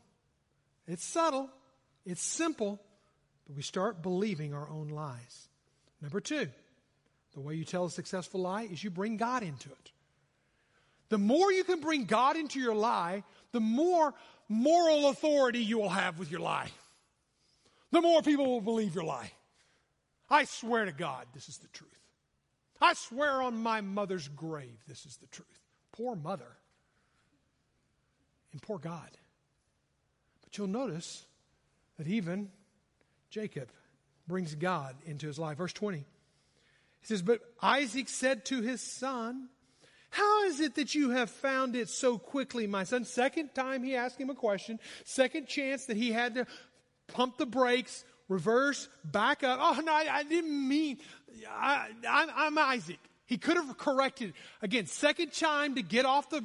It's 0.87 1.05
subtle, 1.05 1.51
it's 2.07 2.23
simple, 2.23 2.81
but 3.47 3.55
we 3.55 3.61
start 3.61 4.03
believing 4.03 4.55
our 4.55 4.67
own 4.67 4.89
lies. 4.89 5.49
Number 6.01 6.23
two, 6.23 6.49
the 7.35 7.41
way 7.41 7.55
you 7.55 7.67
tell 7.67 7.85
a 7.85 7.91
successful 7.91 8.41
lie 8.41 8.63
is 8.63 8.83
you 8.83 8.89
bring 8.89 9.19
God 9.19 9.43
into 9.43 9.69
it. 9.69 9.93
The 11.11 11.19
more 11.19 11.53
you 11.53 11.65
can 11.65 11.81
bring 11.81 12.07
God 12.07 12.39
into 12.39 12.59
your 12.59 12.75
lie, 12.75 13.25
the 13.53 13.61
more 13.61 14.15
moral 14.49 15.11
authority 15.11 15.59
you 15.59 15.77
will 15.77 15.91
have 15.91 16.19
with 16.19 16.31
your 16.31 16.41
lie. 16.41 16.71
The 17.91 18.01
more 18.01 18.23
people 18.23 18.47
will 18.47 18.63
believe 18.63 18.95
your 18.95 19.05
lie. 19.05 19.33
I 20.31 20.45
swear 20.45 20.87
to 20.87 20.93
God, 20.93 21.27
this 21.35 21.51
is 21.51 21.59
the 21.59 21.69
truth. 21.69 21.91
I 22.81 22.95
swear 22.95 23.43
on 23.43 23.63
my 23.63 23.83
mother's 23.83 24.29
grave, 24.29 24.81
this 24.89 25.05
is 25.05 25.19
the 25.19 25.27
truth. 25.27 25.61
Poor 25.93 26.17
mother 26.17 26.57
and 28.53 28.63
poor 28.63 28.79
God. 28.79 29.11
But 30.43 30.59
you'll 30.59 30.67
notice 30.67 31.25
that 31.99 32.07
even 32.07 32.51
Jacob 33.31 33.69
brings 34.27 34.55
God 34.55 34.97
into 35.05 35.27
his 35.27 35.39
life. 35.39 35.59
Verse 35.59 35.73
20. 35.73 35.99
He 35.99 36.05
says, 37.07 37.23
But 37.23 37.41
Isaac 37.63 38.09
said 38.09 38.45
to 38.47 38.61
his 38.61 38.81
son, 38.81 39.49
How 40.11 40.45
is 40.45 40.61
it 40.61 40.75
that 40.77 40.95
you 40.95 41.11
have 41.11 41.31
found 41.31 41.77
it 41.77 41.89
so 41.89 42.19
quickly, 42.19 42.67
my 42.67 42.85
son? 42.85 43.05
Second 43.05 43.55
time 43.55 43.83
he 43.83 43.97
asked 43.97 44.21
him 44.21 44.31
a 44.31 44.35
question, 44.35 44.79
second 45.05 45.47
chance 45.47 45.87
that 45.87 45.97
he 45.97 46.13
had 46.13 46.35
to 46.35 46.47
pump 47.09 47.39
the 47.39 47.47
brakes, 47.47 48.05
reverse, 48.29 48.89
back 49.05 49.43
up. 49.43 49.59
Oh, 49.61 49.81
no, 49.81 49.93
I, 49.93 50.07
I 50.11 50.23
didn't 50.25 50.69
mean, 50.69 50.99
I, 51.49 51.89
am 52.07 52.59
Isaac. 52.59 52.99
He 53.31 53.39
could 53.39 53.57
have 53.57 53.79
corrected. 53.79 54.35
Again, 54.61 54.87
second 54.87 55.33
time 55.33 55.77
to 55.77 55.83
get 55.83 56.05
off 56.05 56.31
the 56.31 56.43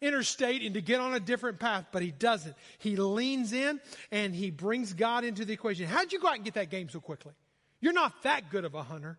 interstate 0.00 0.62
and 0.62 0.74
to 0.74 0.80
get 0.80 0.98
on 0.98 1.14
a 1.14 1.20
different 1.20 1.60
path, 1.60 1.86
but 1.92 2.02
he 2.02 2.10
doesn't. 2.10 2.56
He 2.78 2.96
leans 2.96 3.52
in 3.52 3.80
and 4.10 4.34
he 4.34 4.50
brings 4.50 4.94
God 4.94 5.22
into 5.22 5.44
the 5.44 5.52
equation. 5.52 5.86
How'd 5.86 6.12
you 6.12 6.18
go 6.18 6.26
out 6.26 6.34
and 6.34 6.44
get 6.44 6.54
that 6.54 6.70
game 6.70 6.88
so 6.88 6.98
quickly? 6.98 7.34
You're 7.80 7.92
not 7.92 8.20
that 8.24 8.50
good 8.50 8.64
of 8.64 8.74
a 8.74 8.82
hunter. 8.82 9.16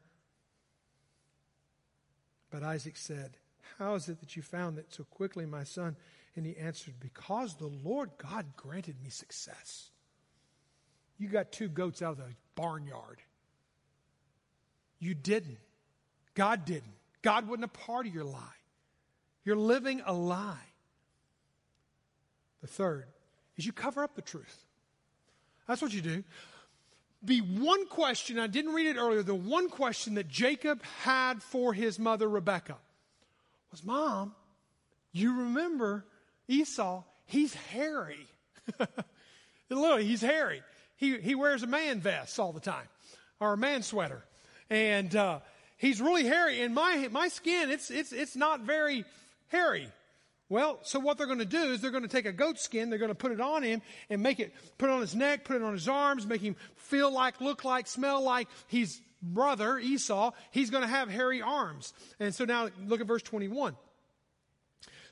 But 2.51 2.63
Isaac 2.63 2.97
said, 2.97 3.37
How 3.79 3.95
is 3.95 4.09
it 4.09 4.19
that 4.19 4.35
you 4.35 4.41
found 4.41 4.77
that 4.77 4.93
so 4.93 5.05
quickly, 5.05 5.45
my 5.45 5.63
son? 5.63 5.95
And 6.35 6.45
he 6.45 6.57
answered, 6.57 6.95
Because 6.99 7.55
the 7.55 7.71
Lord 7.81 8.09
God 8.17 8.57
granted 8.57 9.01
me 9.01 9.09
success. 9.09 9.89
You 11.17 11.29
got 11.29 11.53
two 11.53 11.69
goats 11.69 12.01
out 12.01 12.11
of 12.11 12.17
the 12.17 12.35
barnyard. 12.55 13.21
You 14.99 15.13
didn't. 15.13 15.59
God 16.33 16.65
didn't. 16.65 16.91
God 17.25 17.47
wasn't 17.47 17.63
a 17.63 17.69
part 17.69 18.05
of 18.05 18.13
your 18.13 18.23
lie. 18.23 18.39
You're 19.45 19.55
living 19.55 20.03
a 20.05 20.13
lie. 20.13 20.69
The 22.61 22.67
third 22.67 23.07
is 23.57 23.65
you 23.65 23.73
cover 23.73 24.03
up 24.03 24.13
the 24.13 24.21
truth. 24.21 24.63
That's 25.67 25.81
what 25.81 25.91
you 25.91 26.01
do. 26.01 26.23
The 27.23 27.39
one 27.39 27.87
question, 27.87 28.37
I 28.37 28.45
didn't 28.45 28.75
read 28.75 28.85
it 28.85 28.97
earlier, 28.97 29.23
the 29.23 29.33
one 29.33 29.69
question 29.69 30.13
that 30.15 30.27
Jacob 30.27 30.83
had 31.01 31.41
for 31.41 31.73
his 31.73 31.97
mother 31.97 32.29
Rebecca 32.29 32.77
was 33.71 33.83
Mom, 33.83 34.35
you 35.11 35.35
remember 35.35 36.05
Esau, 36.47 37.01
he's 37.25 37.55
hairy. 37.55 38.27
Literally, 39.71 40.05
he's 40.05 40.21
hairy. 40.21 40.61
He, 40.95 41.17
he 41.17 41.33
wears 41.33 41.63
a 41.63 41.67
man 41.67 42.01
vest 42.01 42.39
all 42.39 42.53
the 42.53 42.59
time, 42.59 42.87
or 43.39 43.53
a 43.53 43.57
man 43.57 43.81
sweater. 43.81 44.23
And 44.69 45.15
uh, 45.15 45.39
he's 45.85 46.01
really 46.01 46.25
hairy. 46.25 46.61
And 46.61 46.73
my, 46.73 47.07
my 47.11 47.27
skin, 47.27 47.69
it's, 47.69 47.91
it's, 47.91 48.11
it's 48.11 48.35
not 48.35 48.61
very 48.61 49.05
hairy. 49.47 49.87
Well, 50.49 50.79
so 50.83 50.99
what 50.99 51.17
they're 51.17 51.27
going 51.27 51.39
to 51.39 51.45
do 51.45 51.71
is 51.71 51.81
they're 51.81 51.91
going 51.91 52.03
to 52.03 52.09
take 52.09 52.25
a 52.25 52.31
goat 52.31 52.59
skin, 52.59 52.89
they're 52.89 52.99
going 52.99 53.09
to 53.09 53.15
put 53.15 53.31
it 53.31 53.41
on 53.41 53.63
him 53.63 53.81
and 54.09 54.21
make 54.21 54.39
it, 54.39 54.53
put 54.77 54.89
it 54.89 54.93
on 54.93 55.01
his 55.01 55.15
neck, 55.15 55.43
put 55.43 55.55
it 55.55 55.63
on 55.63 55.73
his 55.73 55.87
arms, 55.87 56.25
make 56.27 56.41
him 56.41 56.55
feel 56.75 57.11
like, 57.11 57.41
look 57.41 57.63
like, 57.65 57.87
smell 57.87 58.21
like 58.21 58.47
his 58.67 58.99
brother, 59.21 59.79
Esau. 59.79 60.31
He's 60.51 60.69
going 60.69 60.83
to 60.83 60.87
have 60.87 61.09
hairy 61.09 61.41
arms. 61.41 61.93
And 62.19 62.33
so 62.33 62.45
now 62.45 62.69
look 62.85 63.01
at 63.01 63.07
verse 63.07 63.23
21. 63.23 63.75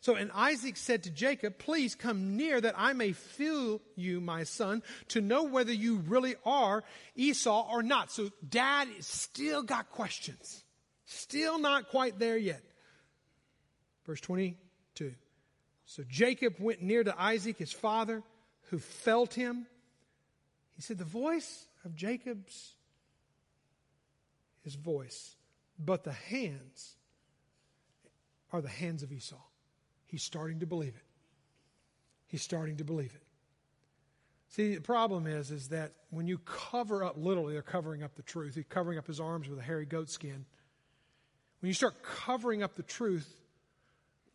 So, 0.01 0.15
and 0.15 0.31
Isaac 0.35 0.75
said 0.75 1.03
to 1.03 1.09
Jacob, 1.09 1.57
Please 1.57 1.95
come 1.95 2.35
near 2.35 2.59
that 2.59 2.75
I 2.77 2.91
may 2.91 3.13
feel 3.13 3.79
you, 3.95 4.19
my 4.19 4.43
son, 4.43 4.83
to 5.07 5.21
know 5.21 5.43
whether 5.43 5.71
you 5.71 5.95
really 5.95 6.35
are 6.45 6.83
Esau 7.15 7.69
or 7.71 7.81
not. 7.81 8.11
So, 8.11 8.29
dad 8.47 8.89
still 8.99 9.63
got 9.63 9.89
questions. 9.91 10.62
Still 11.13 11.59
not 11.59 11.89
quite 11.89 12.17
there 12.17 12.37
yet. 12.37 12.61
Verse 14.05 14.19
22. 14.21 15.13
So, 15.85 16.03
Jacob 16.09 16.55
went 16.59 16.81
near 16.81 17.03
to 17.03 17.21
Isaac, 17.21 17.57
his 17.57 17.71
father, 17.71 18.23
who 18.69 18.79
felt 18.79 19.33
him. 19.33 19.67
He 20.75 20.81
said, 20.81 20.97
The 20.97 21.05
voice 21.05 21.67
of 21.85 21.95
Jacob's, 21.95 22.73
his 24.63 24.75
voice, 24.75 25.35
but 25.77 26.03
the 26.03 26.13
hands 26.13 26.95
are 28.51 28.61
the 28.61 28.69
hands 28.69 29.03
of 29.03 29.11
Esau. 29.11 29.41
He's 30.05 30.23
starting 30.23 30.61
to 30.61 30.65
believe 30.65 30.95
it. 30.95 31.05
He's 32.27 32.41
starting 32.41 32.77
to 32.77 32.83
believe 32.83 33.13
it. 33.13 33.23
See, 34.49 34.75
the 34.75 34.81
problem 34.81 35.27
is, 35.27 35.51
is 35.51 35.69
that 35.69 35.93
when 36.11 36.27
you 36.27 36.37
cover 36.39 37.03
up, 37.03 37.15
literally, 37.17 37.53
they're 37.53 37.61
covering 37.61 38.03
up 38.03 38.15
the 38.15 38.21
truth. 38.21 38.55
He's 38.55 38.65
covering 38.69 38.97
up 38.97 39.07
his 39.07 39.19
arms 39.19 39.49
with 39.49 39.59
a 39.59 39.63
hairy 39.63 39.85
goat 39.85 40.09
skin. 40.09 40.45
When 41.63 41.69
you 41.69 41.73
start 41.73 42.03
covering 42.03 42.61
up 42.61 42.75
the 42.75 42.83
truth, 42.83 43.27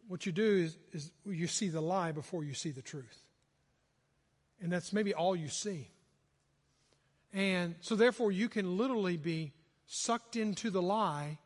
what 0.07 0.25
you 0.25 0.33
do 0.33 0.65
is, 0.65 0.79
is 0.95 1.11
you 1.27 1.47
see 1.47 1.69
the 1.69 1.83
lie 1.83 2.13
before 2.13 2.43
you 2.43 2.55
see 2.55 2.71
the 2.71 2.81
truth. 2.81 3.19
And 4.63 4.73
that's 4.73 4.95
maybe 4.95 5.13
all 5.13 5.37
you 5.37 5.49
see. 5.49 5.89
And 7.35 7.75
so, 7.83 7.97
therefore, 7.97 8.33
you 8.33 8.49
can 8.49 8.79
literally 8.79 9.19
be 9.19 9.53
sucked 9.87 10.37
into 10.37 10.71
the 10.71 10.81
lie 10.81 11.37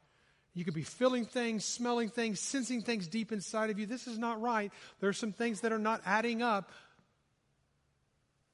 you 0.54 0.64
could 0.64 0.74
be 0.74 0.82
feeling 0.82 1.24
things, 1.24 1.64
smelling 1.64 2.10
things, 2.10 2.38
sensing 2.38 2.82
things 2.82 3.08
deep 3.08 3.32
inside 3.32 3.70
of 3.70 3.78
you. 3.78 3.86
This 3.86 4.06
is 4.06 4.18
not 4.18 4.40
right. 4.40 4.70
There 5.00 5.08
are 5.08 5.14
some 5.14 5.32
things 5.32 5.62
that 5.62 5.72
are 5.72 5.78
not 5.78 6.02
adding 6.04 6.42
up. 6.42 6.70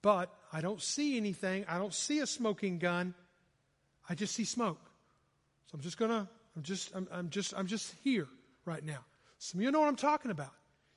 But 0.00 0.32
I 0.52 0.60
don't 0.60 0.80
see 0.80 1.16
anything. 1.16 1.64
I 1.68 1.78
don't 1.78 1.92
see 1.92 2.20
a 2.20 2.26
smoking 2.26 2.78
gun. 2.78 3.14
I 4.08 4.14
just 4.14 4.34
see 4.34 4.44
smoke. 4.44 4.80
So 5.66 5.74
I'm 5.74 5.80
just 5.80 5.98
gonna, 5.98 6.28
I'm 6.58 6.64
just, 6.64 6.90
I'm, 6.92 7.06
I'm 7.12 7.30
just, 7.30 7.54
I'm 7.56 7.68
just 7.68 7.94
here 8.02 8.26
right 8.64 8.84
now. 8.84 8.98
Some 9.38 9.60
of 9.60 9.64
you 9.64 9.70
know 9.70 9.78
what 9.78 9.86
I'm 9.86 9.94
talking 9.94 10.32
about. 10.32 10.50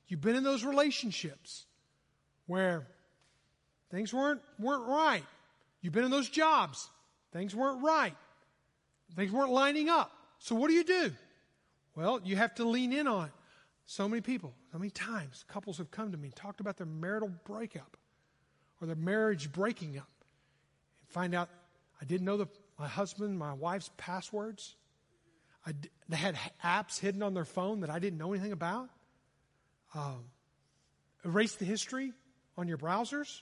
You've 0.08 0.20
been 0.20 0.34
in 0.34 0.42
those 0.42 0.64
relationships 0.64 1.66
where 2.46 2.84
things 3.92 4.12
weren't, 4.12 4.40
weren't 4.58 4.88
right. 4.88 5.22
You've 5.80 5.92
been 5.92 6.02
in 6.02 6.10
those 6.10 6.28
jobs. 6.28 6.90
Things 7.32 7.54
weren't 7.54 7.80
right. 7.80 8.16
Things 9.14 9.30
weren't 9.30 9.52
lining 9.52 9.88
up. 9.88 10.10
So 10.40 10.56
what 10.56 10.66
do 10.66 10.74
you 10.74 10.82
do? 10.82 11.12
Well, 11.94 12.20
you 12.24 12.34
have 12.34 12.56
to 12.56 12.64
lean 12.64 12.92
in 12.92 13.06
on. 13.06 13.30
So 13.86 14.08
many 14.08 14.20
people, 14.20 14.52
so 14.72 14.78
many 14.78 14.90
times, 14.90 15.44
couples 15.46 15.78
have 15.78 15.92
come 15.92 16.10
to 16.10 16.18
me 16.18 16.26
and 16.26 16.34
talked 16.34 16.58
about 16.58 16.76
their 16.76 16.88
marital 16.88 17.30
breakup 17.44 17.96
or 18.80 18.88
their 18.88 18.96
marriage 18.96 19.52
breaking 19.52 19.96
up 19.96 20.10
and 21.02 21.08
find 21.08 21.36
out 21.36 21.48
I 22.00 22.04
didn't 22.04 22.24
know 22.24 22.36
the, 22.36 22.48
my 22.80 22.88
husband, 22.88 23.38
my 23.38 23.52
wife's 23.52 23.90
passwords. 23.96 24.74
I, 25.66 25.72
they 26.08 26.16
had 26.16 26.36
apps 26.64 26.98
hidden 26.98 27.22
on 27.22 27.34
their 27.34 27.44
phone 27.44 27.80
that 27.80 27.90
I 27.90 27.98
didn't 27.98 28.18
know 28.18 28.32
anything 28.32 28.52
about. 28.52 28.88
Um, 29.94 30.24
erase 31.24 31.54
the 31.54 31.64
history 31.64 32.12
on 32.56 32.68
your 32.68 32.78
browsers. 32.78 33.40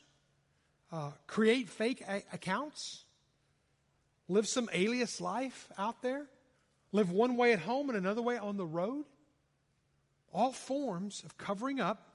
Uh, 0.92 1.12
create 1.26 1.68
fake 1.68 2.02
a- 2.06 2.22
accounts. 2.33 3.04
Live 4.28 4.46
some 4.46 4.68
alias 4.72 5.20
life 5.20 5.68
out 5.78 6.02
there. 6.02 6.26
Live 6.92 7.11
one 7.11 7.37
way 7.37 7.52
at 7.52 7.61
home 7.61 7.88
and 7.88 7.96
another 7.96 8.22
way 8.22 8.37
on 8.37 8.56
the 8.56 8.66
road. 8.66 9.04
All 10.33 10.52
forms 10.52 11.22
of 11.24 11.38
covering 11.38 11.80
up, 11.80 12.14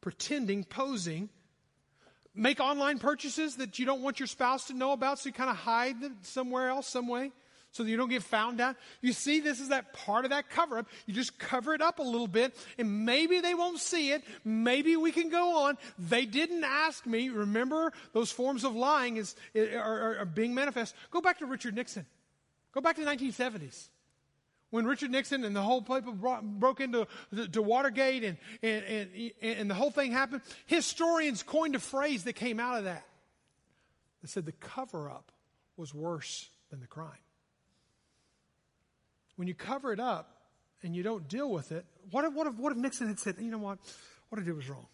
pretending, 0.00 0.64
posing. 0.64 1.28
Make 2.34 2.60
online 2.60 2.98
purchases 2.98 3.56
that 3.56 3.78
you 3.78 3.86
don't 3.86 4.02
want 4.02 4.20
your 4.20 4.26
spouse 4.28 4.66
to 4.68 4.74
know 4.74 4.92
about, 4.92 5.18
so 5.18 5.28
you 5.28 5.32
kind 5.32 5.50
of 5.50 5.56
hide 5.56 6.00
them 6.00 6.16
somewhere 6.22 6.68
else, 6.68 6.88
some 6.88 7.08
way, 7.08 7.32
so 7.78 7.84
that 7.84 7.90
you 7.90 7.96
don't 7.96 8.08
get 8.08 8.24
found 8.24 8.60
out. 8.60 8.74
You 9.00 9.12
see, 9.12 9.38
this 9.38 9.60
is 9.60 9.68
that 9.68 9.92
part 9.92 10.24
of 10.24 10.32
that 10.32 10.50
cover 10.50 10.78
up. 10.78 10.88
You 11.06 11.14
just 11.14 11.38
cover 11.38 11.74
it 11.74 11.80
up 11.80 12.00
a 12.00 12.02
little 12.02 12.26
bit, 12.26 12.56
and 12.76 13.06
maybe 13.06 13.38
they 13.38 13.54
won't 13.54 13.78
see 13.78 14.10
it. 14.10 14.24
Maybe 14.44 14.96
we 14.96 15.12
can 15.12 15.28
go 15.28 15.66
on. 15.66 15.78
They 15.96 16.26
didn't 16.26 16.64
ask 16.64 17.06
me. 17.06 17.28
Remember, 17.28 17.92
those 18.12 18.32
forms 18.32 18.64
of 18.64 18.74
lying 18.74 19.16
is, 19.16 19.36
are, 19.54 19.78
are, 19.78 20.18
are 20.18 20.24
being 20.24 20.56
manifest. 20.56 20.92
Go 21.12 21.20
back 21.20 21.38
to 21.38 21.46
Richard 21.46 21.76
Nixon. 21.76 22.04
Go 22.72 22.80
back 22.80 22.96
to 22.96 23.04
the 23.04 23.10
1970s 23.10 23.90
when 24.70 24.84
Richard 24.84 25.12
Nixon 25.12 25.44
and 25.44 25.54
the 25.54 25.62
whole 25.62 25.80
people 25.80 26.40
broke 26.42 26.80
into 26.80 27.06
to 27.52 27.62
Watergate 27.62 28.24
and, 28.24 28.38
and, 28.60 28.84
and, 28.84 29.32
and 29.40 29.70
the 29.70 29.74
whole 29.74 29.92
thing 29.92 30.10
happened. 30.10 30.42
Historians 30.66 31.44
coined 31.44 31.76
a 31.76 31.78
phrase 31.78 32.24
that 32.24 32.32
came 32.32 32.58
out 32.58 32.78
of 32.78 32.84
that. 32.84 33.04
They 34.20 34.26
said 34.26 34.46
the 34.46 34.52
cover 34.52 35.08
up 35.08 35.30
was 35.76 35.94
worse 35.94 36.50
than 36.70 36.80
the 36.80 36.88
crime. 36.88 37.12
When 39.38 39.46
you 39.46 39.54
cover 39.54 39.92
it 39.92 40.00
up 40.00 40.42
and 40.82 40.96
you 40.96 41.04
don't 41.04 41.28
deal 41.28 41.48
with 41.48 41.70
it, 41.70 41.84
what 42.10 42.24
if, 42.24 42.32
what 42.32 42.48
if, 42.48 42.54
what 42.54 42.72
if 42.72 42.78
Nixon 42.78 43.06
had 43.06 43.20
said, 43.20 43.36
you 43.38 43.52
know 43.52 43.58
what? 43.58 43.78
What 44.30 44.40
I 44.40 44.44
did 44.44 44.56
was 44.56 44.68
wrong. 44.68 44.88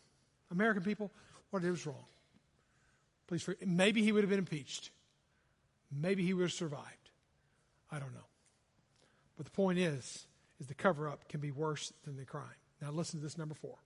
American 0.51 0.83
people, 0.83 1.11
what 1.49 1.61
I 1.61 1.63
did 1.63 1.71
was 1.71 1.87
wrong. 1.87 2.05
Please, 3.27 3.43
for, 3.43 3.57
maybe 3.65 4.03
he 4.03 4.13
would 4.13 4.23
have 4.23 4.29
been 4.29 4.39
impeached. 4.39 4.91
Maybe 5.91 6.27
he 6.27 6.35
would 6.35 6.43
have 6.43 6.53
survived. 6.53 7.09
I 7.91 7.99
don't 7.99 8.13
know. 8.13 8.27
But 9.39 9.47
the 9.47 9.53
point 9.53 9.79
is, 9.79 10.27
is 10.61 10.67
the 10.67 10.75
cover 10.75 11.09
up 11.09 11.27
can 11.27 11.41
be 11.41 11.51
worse 11.51 11.95
than 12.05 12.19
the 12.19 12.27
crime. 12.27 12.45
Now 12.83 12.91
listen 12.91 13.21
to 13.21 13.25
this 13.25 13.39
number 13.39 13.55
four. 13.55 13.77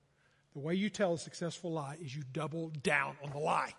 The 0.54 0.58
way 0.58 0.74
you 0.74 0.90
tell 0.90 1.14
a 1.14 1.18
successful 1.18 1.70
lie 1.70 1.98
is 2.02 2.16
you 2.16 2.24
double 2.32 2.72
down 2.82 3.16
on 3.22 3.30
the 3.30 3.38
lie. 3.38 3.74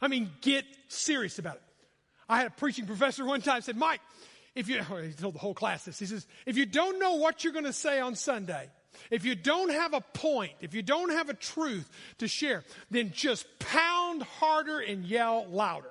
I 0.00 0.08
mean, 0.08 0.32
get 0.40 0.64
serious 0.88 1.38
about 1.38 1.54
it. 1.54 1.62
I 2.28 2.38
had 2.38 2.48
a 2.48 2.50
preaching 2.50 2.86
professor 2.86 3.24
one 3.24 3.40
time 3.40 3.60
said, 3.60 3.76
Mike, 3.76 4.00
if 4.54 4.68
you, 4.68 4.82
he 5.02 5.12
told 5.12 5.34
the 5.34 5.38
whole 5.38 5.54
class 5.54 5.84
this, 5.84 5.98
he 5.98 6.06
says, 6.06 6.26
if 6.46 6.56
you 6.56 6.66
don't 6.66 6.98
know 6.98 7.14
what 7.14 7.44
you're 7.44 7.52
going 7.52 7.64
to 7.64 7.72
say 7.72 8.00
on 8.00 8.14
Sunday, 8.14 8.68
if 9.10 9.24
you 9.24 9.34
don't 9.34 9.70
have 9.70 9.94
a 9.94 10.00
point, 10.00 10.52
if 10.60 10.74
you 10.74 10.82
don't 10.82 11.10
have 11.10 11.28
a 11.28 11.34
truth 11.34 11.88
to 12.18 12.28
share, 12.28 12.64
then 12.90 13.12
just 13.14 13.46
pound 13.58 14.22
harder 14.22 14.80
and 14.80 15.04
yell 15.04 15.46
louder. 15.48 15.90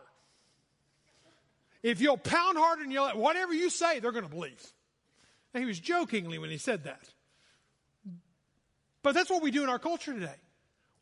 If 1.82 2.02
you'll 2.02 2.18
pound 2.18 2.58
harder 2.58 2.84
and 2.84 2.92
yell, 2.92 3.10
whatever 3.12 3.54
you 3.54 3.70
say, 3.70 4.00
they're 4.00 4.12
going 4.12 4.26
to 4.26 4.30
believe. 4.30 4.62
Now, 5.54 5.62
he 5.62 5.66
was 5.66 5.80
jokingly 5.80 6.38
when 6.38 6.50
he 6.50 6.58
said 6.58 6.84
that. 6.84 7.10
But 9.02 9.14
that's 9.14 9.30
what 9.30 9.42
we 9.42 9.52
do 9.52 9.64
in 9.64 9.70
our 9.70 9.80
culture 9.80 10.14
today. 10.14 10.36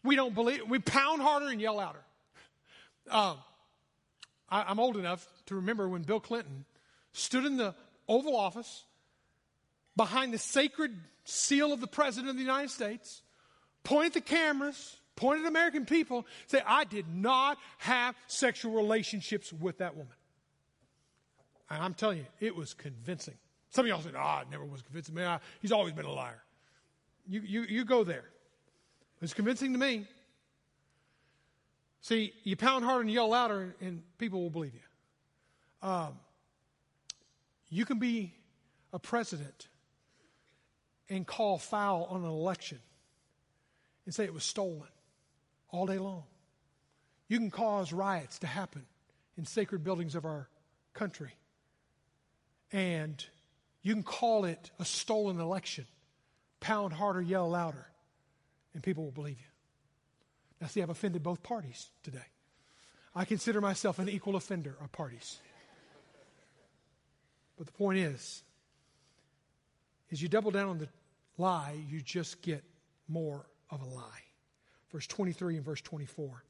We 0.03 0.15
don't 0.15 0.35
believe, 0.35 0.61
we 0.69 0.79
pound 0.79 1.21
harder 1.21 1.47
and 1.47 1.59
yell 1.59 1.77
louder. 1.77 2.03
Um, 3.09 3.37
I, 4.49 4.71
am 4.71 4.79
old 4.79 4.97
enough 4.97 5.27
to 5.47 5.55
remember 5.55 5.89
when 5.89 6.03
Bill 6.03 6.19
Clinton 6.19 6.65
stood 7.17 7.45
in 7.45 7.57
the 7.57 7.75
Oval 8.07 8.35
Office 8.35 8.85
behind 9.95 10.33
the 10.33 10.37
sacred 10.37 10.95
seal 11.23 11.73
of 11.73 11.81
the 11.81 11.87
President 11.87 12.29
of 12.29 12.35
the 12.35 12.41
United 12.41 12.69
States, 12.69 13.21
pointed 13.83 14.13
the 14.13 14.21
cameras, 14.21 14.97
pointed 15.15 15.45
at 15.45 15.49
American 15.49 15.85
people, 15.85 16.25
say, 16.45 16.61
I 16.65 16.83
did 16.83 17.05
not 17.13 17.57
have 17.79 18.15
sexual 18.27 18.73
relationships 18.73 19.51
with 19.51 19.79
that 19.79 19.95
woman. 19.95 20.13
And 21.69 21.83
I'm 21.83 21.93
telling 21.93 22.19
you, 22.19 22.25
it 22.39 22.55
was 22.55 22.73
convincing. 22.73 23.33
Some 23.71 23.85
of 23.85 23.89
y'all 23.89 24.01
said, 24.01 24.13
oh, 24.17 24.39
it 24.41 24.49
never 24.49 24.63
was 24.63 24.81
convincing 24.81 25.15
me. 25.15 25.25
He's 25.61 25.71
always 25.71 25.93
been 25.93 26.05
a 26.05 26.11
liar. 26.11 26.41
You, 27.27 27.41
you, 27.41 27.63
you 27.63 27.85
go 27.85 28.03
there. 28.05 28.23
It's 29.21 29.33
convincing 29.33 29.73
to 29.73 29.79
me. 29.79 30.07
See, 32.01 32.31
you 32.43 32.55
pound 32.55 32.85
harder 32.85 33.01
and 33.01 33.11
yell 33.11 33.29
louder, 33.29 33.75
and 33.81 34.01
people 34.17 34.41
will 34.41 34.49
believe 34.49 34.73
you. 34.73 35.89
Um, 35.89 36.13
you 37.69 37.85
can 37.85 37.99
be 37.99 38.33
a 38.93 38.99
president 38.99 39.67
and 41.09 41.25
call 41.25 41.57
foul 41.57 42.07
on 42.09 42.23
an 42.23 42.29
election 42.29 42.79
and 44.05 44.13
say 44.13 44.23
it 44.23 44.33
was 44.33 44.43
stolen 44.43 44.87
all 45.69 45.85
day 45.85 45.97
long. 45.97 46.23
You 47.27 47.39
can 47.39 47.51
cause 47.51 47.91
riots 47.91 48.39
to 48.39 48.47
happen 48.47 48.85
in 49.37 49.45
sacred 49.45 49.83
buildings 49.83 50.15
of 50.15 50.25
our 50.25 50.47
country. 50.93 51.33
And 52.71 53.23
you 53.81 53.93
can 53.93 54.03
call 54.03 54.45
it 54.45 54.71
a 54.79 54.85
stolen 54.85 55.39
election. 55.39 55.85
Pound 56.59 56.93
harder, 56.93 57.21
yell 57.21 57.49
louder, 57.49 57.85
and 58.73 58.81
people 58.81 59.03
will 59.03 59.11
believe 59.11 59.37
you. 59.39 59.45
Now, 60.59 60.67
see, 60.67 60.81
I've 60.81 60.89
offended 60.89 61.21
both 61.21 61.43
parties 61.43 61.89
today. 62.03 62.25
I 63.13 63.25
consider 63.25 63.61
myself 63.61 63.99
an 63.99 64.09
equal 64.09 64.35
offender 64.35 64.75
of 64.81 64.91
parties. 64.91 65.39
But 67.57 67.67
the 67.67 67.73
point 67.73 67.99
is, 67.99 68.43
is 70.09 70.21
you 70.21 70.29
double 70.29 70.51
down 70.51 70.69
on 70.69 70.77
the 70.77 70.87
lie, 71.37 71.77
you 71.89 72.01
just 72.01 72.41
get 72.41 72.63
more 73.07 73.45
of 73.69 73.81
a 73.81 73.85
lie. 73.85 74.23
Verse 74.91 75.07
23 75.07 75.57
and 75.57 75.65
verse 75.65 75.81
24. 75.81 76.43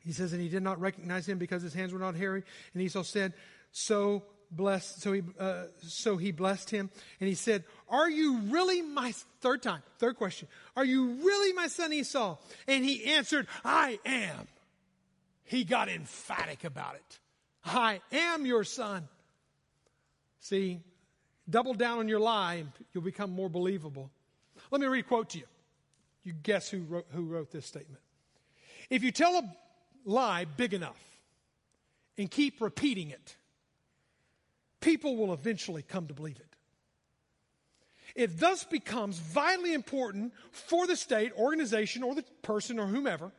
He 0.00 0.12
says, 0.12 0.32
And 0.32 0.42
he 0.42 0.48
did 0.48 0.62
not 0.62 0.80
recognize 0.80 1.26
him 1.26 1.38
because 1.38 1.62
his 1.62 1.72
hands 1.72 1.92
were 1.92 1.98
not 1.98 2.14
hairy. 2.14 2.42
And 2.74 2.82
Esau 2.82 3.02
said, 3.02 3.32
So 3.72 4.22
blessed, 4.50 5.00
so 5.00 5.12
he, 5.12 5.22
uh, 5.38 5.64
so 5.82 6.16
he 6.16 6.30
blessed 6.30 6.70
him. 6.70 6.90
And 7.20 7.28
he 7.28 7.34
said, 7.34 7.64
Are 7.88 8.10
you 8.10 8.38
really 8.40 8.82
my, 8.82 9.12
third 9.40 9.62
time, 9.62 9.82
third 9.98 10.16
question, 10.16 10.48
are 10.76 10.84
you 10.84 11.14
really 11.24 11.52
my 11.54 11.68
son 11.68 11.92
Esau? 11.92 12.36
And 12.68 12.84
he 12.84 13.12
answered, 13.12 13.46
I 13.64 13.98
am. 14.04 14.48
He 15.44 15.64
got 15.64 15.88
emphatic 15.88 16.64
about 16.64 16.96
it. 16.96 17.18
I 17.64 18.00
am 18.12 18.46
your 18.46 18.64
son. 18.64 19.08
See, 20.44 20.82
double 21.48 21.72
down 21.72 22.00
on 22.00 22.08
your 22.08 22.20
lie 22.20 22.56
and 22.56 22.70
you'll 22.92 23.02
become 23.02 23.30
more 23.30 23.48
believable. 23.48 24.10
Let 24.70 24.82
me 24.82 24.86
read 24.86 25.06
a 25.06 25.08
quote 25.08 25.30
to 25.30 25.38
you. 25.38 25.46
You 26.22 26.34
guess 26.34 26.68
who 26.68 26.82
wrote, 26.82 27.06
who 27.12 27.24
wrote 27.24 27.50
this 27.50 27.64
statement. 27.64 28.02
If 28.90 29.02
you 29.02 29.10
tell 29.10 29.36
a 29.36 29.56
lie 30.04 30.44
big 30.44 30.74
enough 30.74 31.00
and 32.18 32.30
keep 32.30 32.60
repeating 32.60 33.08
it, 33.08 33.36
people 34.82 35.16
will 35.16 35.32
eventually 35.32 35.80
come 35.80 36.08
to 36.08 36.14
believe 36.14 36.36
it. 36.36 36.56
It 38.14 38.38
thus 38.38 38.64
becomes 38.64 39.16
vitally 39.16 39.72
important 39.72 40.34
for 40.52 40.86
the 40.86 40.94
state, 40.94 41.32
organization, 41.38 42.02
or 42.02 42.14
the 42.14 42.24
person 42.42 42.78
or 42.78 42.86
whomever 42.86 43.32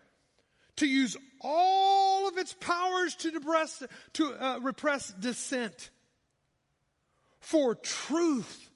to 0.77 0.87
use 0.87 1.15
all 1.39 2.27
of 2.27 2.39
its 2.39 2.53
powers 2.53 3.13
to, 3.17 3.29
depress, 3.29 3.83
to 4.13 4.33
uh, 4.33 4.59
repress 4.63 5.09
dissent. 5.19 5.91
For 7.45 7.75
truth 7.75 8.71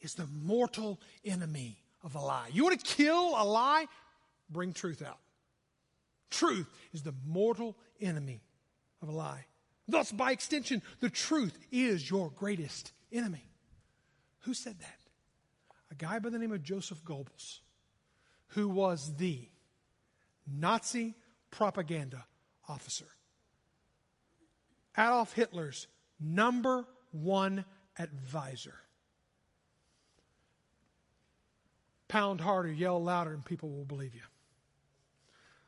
is 0.00 0.14
the 0.14 0.26
mortal 0.26 0.98
enemy 1.26 1.76
of 2.02 2.14
a 2.14 2.20
lie. 2.20 2.48
You 2.50 2.64
want 2.64 2.82
to 2.82 2.96
kill 2.96 3.34
a 3.36 3.44
lie? 3.44 3.86
Bring 4.48 4.72
truth 4.72 5.02
out. 5.06 5.18
Truth 6.30 6.68
is 6.94 7.02
the 7.02 7.12
mortal 7.26 7.76
enemy 8.00 8.40
of 9.02 9.10
a 9.10 9.12
lie. 9.12 9.44
Thus, 9.86 10.10
by 10.10 10.32
extension, 10.32 10.80
the 11.00 11.10
truth 11.10 11.58
is 11.70 12.08
your 12.08 12.30
greatest 12.30 12.92
enemy. 13.12 13.44
Who 14.44 14.54
said 14.54 14.78
that? 14.80 14.98
A 15.90 15.94
guy 15.94 16.18
by 16.18 16.30
the 16.30 16.38
name 16.38 16.52
of 16.52 16.62
Joseph 16.62 17.04
Goebbels, 17.04 17.58
who 18.48 18.70
was 18.70 19.16
the 19.18 19.50
Nazi 20.50 21.14
propaganda 21.50 22.24
officer. 22.66 23.08
Adolf 24.96 25.34
Hitler's 25.34 25.88
number 26.18 26.86
one 27.10 27.66
advisor. 27.98 28.74
Pound 32.08 32.40
harder, 32.40 32.70
yell 32.70 33.02
louder, 33.02 33.32
and 33.32 33.44
people 33.44 33.70
will 33.70 33.84
believe 33.84 34.14
you. 34.14 34.20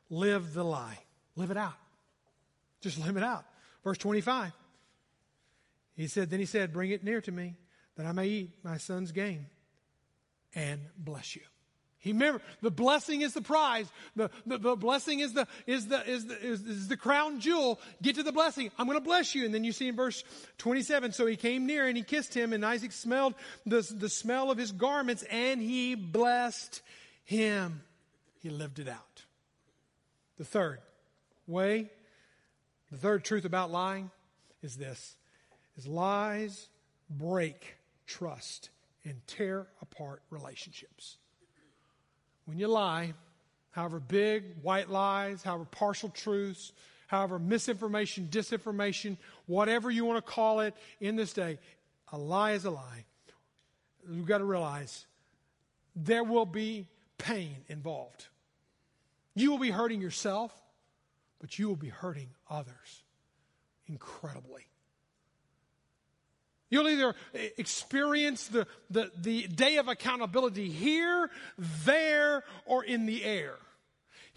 Live 0.09 0.53
the 0.53 0.63
lie. 0.63 0.99
Live 1.35 1.51
it 1.51 1.57
out. 1.57 1.73
Just 2.81 2.99
live 3.03 3.17
it 3.17 3.23
out. 3.23 3.45
Verse 3.83 3.97
25. 3.97 4.51
He 5.95 6.07
said, 6.07 6.29
Then 6.29 6.39
he 6.39 6.45
said, 6.45 6.73
Bring 6.73 6.91
it 6.91 7.03
near 7.03 7.21
to 7.21 7.31
me, 7.31 7.55
that 7.95 8.05
I 8.05 8.11
may 8.11 8.27
eat 8.27 8.51
my 8.63 8.77
son's 8.77 9.11
game 9.11 9.47
and 10.53 10.81
bless 10.97 11.35
you. 11.35 11.41
He 12.05 12.11
remember 12.11 12.39
the 12.61 12.69
blessing 12.69 13.21
is 13.21 13.33
the 13.33 13.41
prize. 13.41 13.91
The, 14.15 14.29
the, 14.45 14.59
the 14.59 14.75
blessing 14.75 15.21
is 15.21 15.33
the 15.33 15.47
is 15.65 15.87
the 15.87 16.07
is 16.07 16.27
the 16.27 16.39
is, 16.39 16.61
is 16.61 16.87
the 16.87 16.97
crown 16.97 17.39
jewel. 17.39 17.79
Get 17.99 18.17
to 18.17 18.23
the 18.23 18.31
blessing. 18.31 18.69
I'm 18.77 18.85
going 18.85 18.99
to 18.99 19.03
bless 19.03 19.33
you. 19.33 19.43
And 19.43 19.51
then 19.51 19.63
you 19.63 19.71
see 19.71 19.87
in 19.87 19.95
verse 19.95 20.23
27. 20.59 21.13
So 21.13 21.25
he 21.25 21.35
came 21.35 21.65
near 21.65 21.87
and 21.87 21.97
he 21.97 22.03
kissed 22.03 22.31
him, 22.31 22.53
and 22.53 22.63
Isaac 22.63 22.91
smelled 22.91 23.33
the 23.65 23.81
the 23.81 24.07
smell 24.07 24.51
of 24.51 24.57
his 24.59 24.71
garments, 24.71 25.23
and 25.31 25.59
he 25.59 25.95
blessed 25.95 26.83
him. 27.23 27.81
He 28.37 28.51
lived 28.51 28.77
it 28.77 28.87
out. 28.87 29.23
The 30.37 30.45
third 30.45 30.81
way 31.47 31.89
the 32.91 32.97
third 32.97 33.25
truth 33.25 33.45
about 33.45 33.71
lying 33.71 34.11
is 34.61 34.75
this 34.75 35.15
is 35.75 35.87
lies 35.87 36.67
break 37.09 37.77
trust 38.05 38.69
and 39.03 39.25
tear 39.25 39.65
apart 39.81 40.21
relationships. 40.29 41.17
When 42.45 42.57
you 42.59 42.67
lie, 42.67 43.13
however 43.71 43.99
big, 43.99 44.43
white 44.61 44.89
lies, 44.89 45.43
however 45.43 45.65
partial 45.65 46.09
truths, 46.09 46.71
however 47.07 47.39
misinformation, 47.39 48.27
disinformation, 48.31 49.17
whatever 49.47 49.91
you 49.91 50.05
want 50.05 50.23
to 50.23 50.31
call 50.31 50.61
it 50.61 50.73
in 50.99 51.15
this 51.15 51.33
day, 51.33 51.59
a 52.11 52.17
lie 52.17 52.51
is 52.51 52.65
a 52.65 52.71
lie. 52.71 53.05
You've 54.09 54.27
got 54.27 54.37
to 54.39 54.45
realize 54.45 55.05
there 55.95 56.23
will 56.23 56.45
be 56.45 56.87
pain 57.17 57.55
involved. 57.67 58.27
You 59.33 59.51
will 59.51 59.57
be 59.57 59.71
hurting 59.71 60.01
yourself 60.01 60.53
but 61.45 61.59
you 61.59 61.67
will 61.67 61.75
be 61.75 61.89
hurting 61.89 62.29
others 62.49 63.03
incredibly. 63.87 64.65
You'll 66.75 66.89
either 66.89 67.15
experience 67.57 68.47
the, 68.47 68.67
the, 68.89 69.09
the 69.17 69.47
day 69.47 69.77
of 69.77 69.87
accountability 69.87 70.69
here, 70.69 71.29
there, 71.85 72.43
or 72.65 72.83
in 72.83 73.05
the 73.05 73.23
air. 73.23 73.55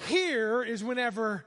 Here 0.07 0.63
is 0.63 0.85
whenever 0.85 1.45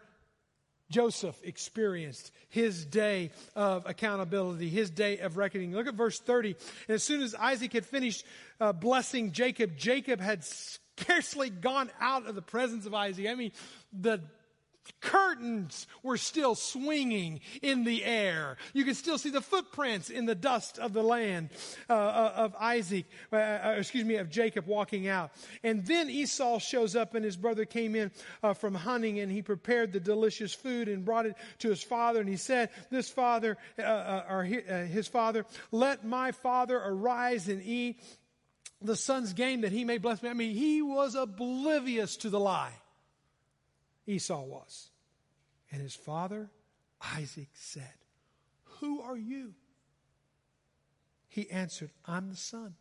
Joseph 0.90 1.40
experienced 1.46 2.34
his 2.50 2.84
day 2.84 3.32
of 3.56 3.86
accountability, 3.86 4.68
his 4.68 4.90
day 4.90 5.20
of 5.20 5.38
reckoning. 5.38 5.72
Look 5.72 5.88
at 5.88 5.94
verse 5.94 6.20
30. 6.20 6.58
And 6.90 6.96
as 6.96 7.04
soon 7.04 7.22
as 7.22 7.34
Isaac 7.36 7.72
had 7.72 7.86
finished 7.86 8.26
uh, 8.60 8.74
blessing 8.74 9.32
Jacob, 9.32 9.78
Jacob 9.78 10.20
had 10.20 10.44
scarcely 10.44 11.50
gone 11.50 11.90
out 12.02 12.28
of 12.28 12.36
the 12.36 12.42
presence 12.42 12.86
of 12.86 12.94
Isaac. 12.94 13.28
I 13.28 13.36
mean, 13.36 13.54
the 13.94 14.20
Curtains 15.00 15.88
were 16.04 16.18
still 16.18 16.56
swinging 16.56 17.42
in 17.62 17.84
the 17.84 18.04
air. 18.04 18.58
You 18.74 18.84
can 18.84 18.96
still 18.96 19.18
see 19.18 19.30
the 19.30 19.42
footprints 19.42 20.10
in 20.10 20.26
the 20.26 20.36
dust 20.36 20.80
of 20.80 20.94
the 20.94 21.04
land 21.04 21.50
uh, 21.90 21.94
uh 21.94 22.34
of 22.36 22.56
Isaac, 22.60 23.06
uh, 23.32 23.36
uh, 23.36 23.76
excuse 23.78 24.06
me, 24.06 24.16
of 24.16 24.30
Jacob 24.30 24.68
walking 24.68 25.08
out. 25.08 25.32
And 25.64 25.86
then 25.86 26.10
Esau 26.10 26.60
shows 26.60 26.96
up, 26.96 27.16
and 27.16 27.24
his 27.24 27.38
brother 27.38 27.66
came 27.66 27.96
in 27.96 28.12
uh, 28.44 28.54
from 28.54 28.74
hunting, 28.74 29.20
and 29.20 29.32
he 29.32 29.42
prepared 29.42 29.94
the 29.94 30.00
delicious 30.00 30.54
food 30.54 30.88
and 30.88 31.06
brought 31.06 31.26
it 31.26 31.36
to 31.60 31.70
his 31.70 31.84
father. 31.84 32.20
And 32.20 32.30
he 32.30 32.38
said, 32.38 32.70
"This 32.90 33.10
father, 33.10 33.58
uh, 33.80 34.24
or 34.30 34.44
his 34.44 35.08
father, 35.08 35.46
let 35.72 36.06
my 36.06 36.32
father 36.32 36.78
arise 36.78 37.48
and 37.48 37.64
eat." 37.64 38.02
The 38.84 38.96
son's 38.96 39.34
game 39.34 39.62
that 39.62 39.72
he 39.72 39.86
may 39.86 40.00
bless 40.00 40.24
me. 40.24 40.30
I 40.30 40.34
mean, 40.34 40.56
he 40.56 40.82
was 40.82 41.14
oblivious 41.14 42.18
to 42.18 42.32
the 42.32 42.40
lie. 42.40 42.81
Esau 44.08 44.42
was. 44.44 44.90
And 45.72 45.82
his 45.82 45.96
father, 45.96 46.50
Isaac, 47.16 47.50
said, 47.54 47.94
Who 48.80 49.02
are 49.02 49.18
you? 49.18 49.54
He 51.28 51.50
answered, 51.50 51.92
I'm 52.06 52.30
the 52.30 52.36
son, 52.36 52.76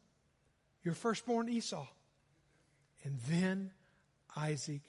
your 0.83 0.95
firstborn 0.95 1.49
Esau. 1.49 1.87
And 3.05 3.19
then 3.29 3.71
Isaac 4.37 4.83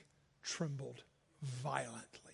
trembled 0.43 1.03
violently. 1.41 2.31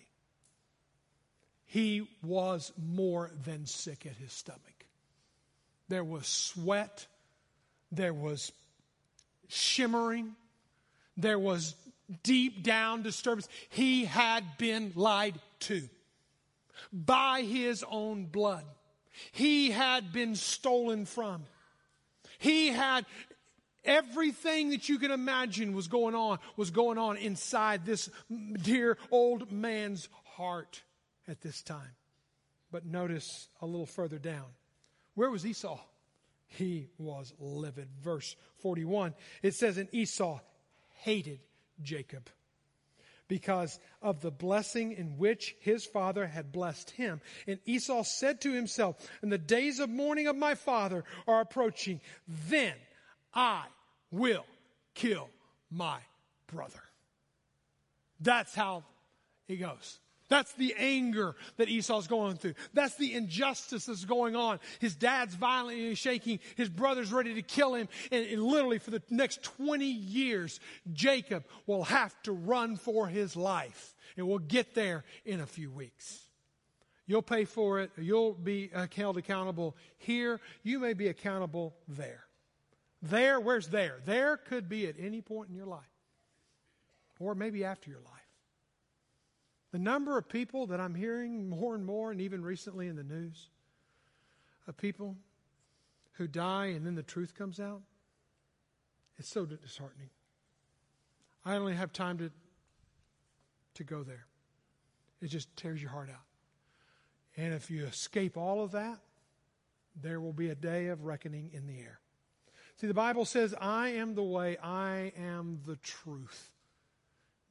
He 1.66 2.08
was 2.22 2.72
more 2.78 3.30
than 3.44 3.66
sick 3.66 4.06
at 4.06 4.16
his 4.16 4.32
stomach. 4.32 4.86
There 5.88 6.04
was 6.04 6.26
sweat, 6.26 7.06
there 7.92 8.14
was 8.14 8.52
shimmering, 9.48 10.34
there 11.16 11.38
was 11.38 11.74
deep 12.22 12.62
down 12.62 13.02
disturbance. 13.02 13.48
He 13.68 14.04
had 14.04 14.44
been 14.58 14.92
lied 14.94 15.38
to 15.60 15.88
by 16.92 17.42
his 17.42 17.84
own 17.88 18.26
blood. 18.26 18.64
He 19.32 19.70
had 19.70 20.12
been 20.12 20.34
stolen 20.34 21.06
from. 21.06 21.44
He 22.38 22.68
had 22.68 23.04
everything 23.84 24.70
that 24.70 24.88
you 24.88 24.98
can 24.98 25.10
imagine 25.10 25.72
was 25.72 25.88
going 25.88 26.14
on 26.14 26.38
was 26.56 26.70
going 26.70 26.98
on 26.98 27.16
inside 27.16 27.84
this 27.84 28.10
dear 28.62 28.98
old 29.10 29.50
man's 29.50 30.08
heart 30.36 30.82
at 31.26 31.40
this 31.40 31.62
time. 31.62 31.96
But 32.70 32.84
notice 32.84 33.48
a 33.60 33.66
little 33.66 33.86
further 33.86 34.18
down. 34.18 34.44
Where 35.14 35.30
was 35.30 35.44
Esau? 35.44 35.80
He 36.46 36.88
was 36.98 37.32
livid. 37.38 37.88
Verse 38.02 38.36
41. 38.58 39.14
It 39.42 39.54
says, 39.54 39.78
And 39.78 39.88
Esau 39.92 40.40
hated 41.00 41.40
Jacob 41.82 42.30
because 43.28 43.78
of 44.00 44.20
the 44.20 44.30
blessing 44.30 44.92
in 44.92 45.18
which 45.18 45.54
his 45.60 45.84
father 45.84 46.26
had 46.26 46.50
blessed 46.50 46.90
him. 46.90 47.20
And 47.46 47.58
Esau 47.66 48.02
said 48.02 48.40
to 48.40 48.52
himself, 48.52 48.96
And 49.22 49.30
the 49.30 49.38
days 49.38 49.78
of 49.78 49.90
mourning 49.90 50.26
of 50.26 50.36
my 50.36 50.54
father 50.54 51.04
are 51.26 51.42
approaching. 51.42 52.00
Then 52.48 52.74
I 53.34 53.64
will 54.10 54.46
kill 54.94 55.28
my 55.70 55.98
brother. 56.46 56.80
That's 58.20 58.54
how 58.54 58.84
he 59.46 59.56
goes. 59.56 60.00
That's 60.28 60.52
the 60.52 60.74
anger 60.78 61.34
that 61.56 61.68
Esau's 61.68 62.06
going 62.06 62.36
through. 62.36 62.54
That's 62.74 62.96
the 62.96 63.14
injustice 63.14 63.86
that's 63.86 64.04
going 64.04 64.36
on. 64.36 64.60
His 64.78 64.94
dad's 64.94 65.34
violently 65.34 65.94
shaking. 65.94 66.40
His 66.56 66.68
brother's 66.68 67.12
ready 67.12 67.34
to 67.34 67.42
kill 67.42 67.74
him. 67.74 67.88
And, 68.12 68.26
and, 68.26 68.42
literally 68.42 68.78
for 68.78 68.90
the 68.90 69.02
next 69.08 69.42
20 69.42 69.86
years, 69.86 70.60
Jacob 70.92 71.44
will 71.66 71.84
have 71.84 72.14
to 72.24 72.32
run 72.32 72.76
for 72.76 73.06
his 73.06 73.36
life. 73.36 73.94
And 74.16 74.28
we'll 74.28 74.38
get 74.38 74.74
there 74.74 75.04
in 75.24 75.40
a 75.40 75.46
few 75.46 75.70
weeks. 75.70 76.20
You'll 77.06 77.22
pay 77.22 77.46
for 77.46 77.80
it. 77.80 77.90
You'll 77.96 78.34
be 78.34 78.70
uh, 78.74 78.86
held 78.94 79.16
accountable 79.16 79.76
here. 79.96 80.40
You 80.62 80.78
may 80.78 80.92
be 80.92 81.08
accountable 81.08 81.74
there. 81.88 82.24
There, 83.00 83.40
where's 83.40 83.68
there? 83.68 84.00
There 84.04 84.36
could 84.36 84.68
be 84.68 84.86
at 84.88 84.96
any 84.98 85.22
point 85.22 85.48
in 85.48 85.56
your 85.56 85.66
life. 85.66 85.80
Or 87.18 87.34
maybe 87.34 87.64
after 87.64 87.88
your 87.88 88.00
life. 88.00 88.17
The 89.72 89.78
number 89.78 90.16
of 90.16 90.28
people 90.28 90.66
that 90.68 90.80
I'm 90.80 90.94
hearing 90.94 91.48
more 91.48 91.74
and 91.74 91.84
more, 91.84 92.10
and 92.10 92.20
even 92.20 92.42
recently 92.42 92.88
in 92.88 92.96
the 92.96 93.04
news, 93.04 93.48
of 94.66 94.76
people 94.76 95.16
who 96.12 96.26
die 96.26 96.66
and 96.66 96.86
then 96.86 96.94
the 96.94 97.02
truth 97.02 97.34
comes 97.34 97.60
out, 97.60 97.82
it's 99.18 99.28
so 99.28 99.44
disheartening. 99.46 100.10
I 101.44 101.56
only 101.56 101.74
have 101.74 101.92
time 101.92 102.18
to, 102.18 102.30
to 103.74 103.84
go 103.84 104.02
there. 104.02 104.26
It 105.20 105.28
just 105.28 105.54
tears 105.56 105.80
your 105.80 105.90
heart 105.90 106.10
out. 106.10 106.24
And 107.36 107.54
if 107.54 107.70
you 107.70 107.84
escape 107.86 108.36
all 108.36 108.62
of 108.62 108.72
that, 108.72 108.98
there 110.00 110.20
will 110.20 110.32
be 110.32 110.50
a 110.50 110.54
day 110.54 110.88
of 110.88 111.04
reckoning 111.04 111.50
in 111.52 111.66
the 111.66 111.78
air. 111.80 112.00
See, 112.76 112.86
the 112.86 112.94
Bible 112.94 113.24
says, 113.24 113.54
I 113.60 113.88
am 113.90 114.14
the 114.14 114.22
way, 114.22 114.56
I 114.62 115.12
am 115.16 115.60
the 115.66 115.76
truth. 115.76 116.52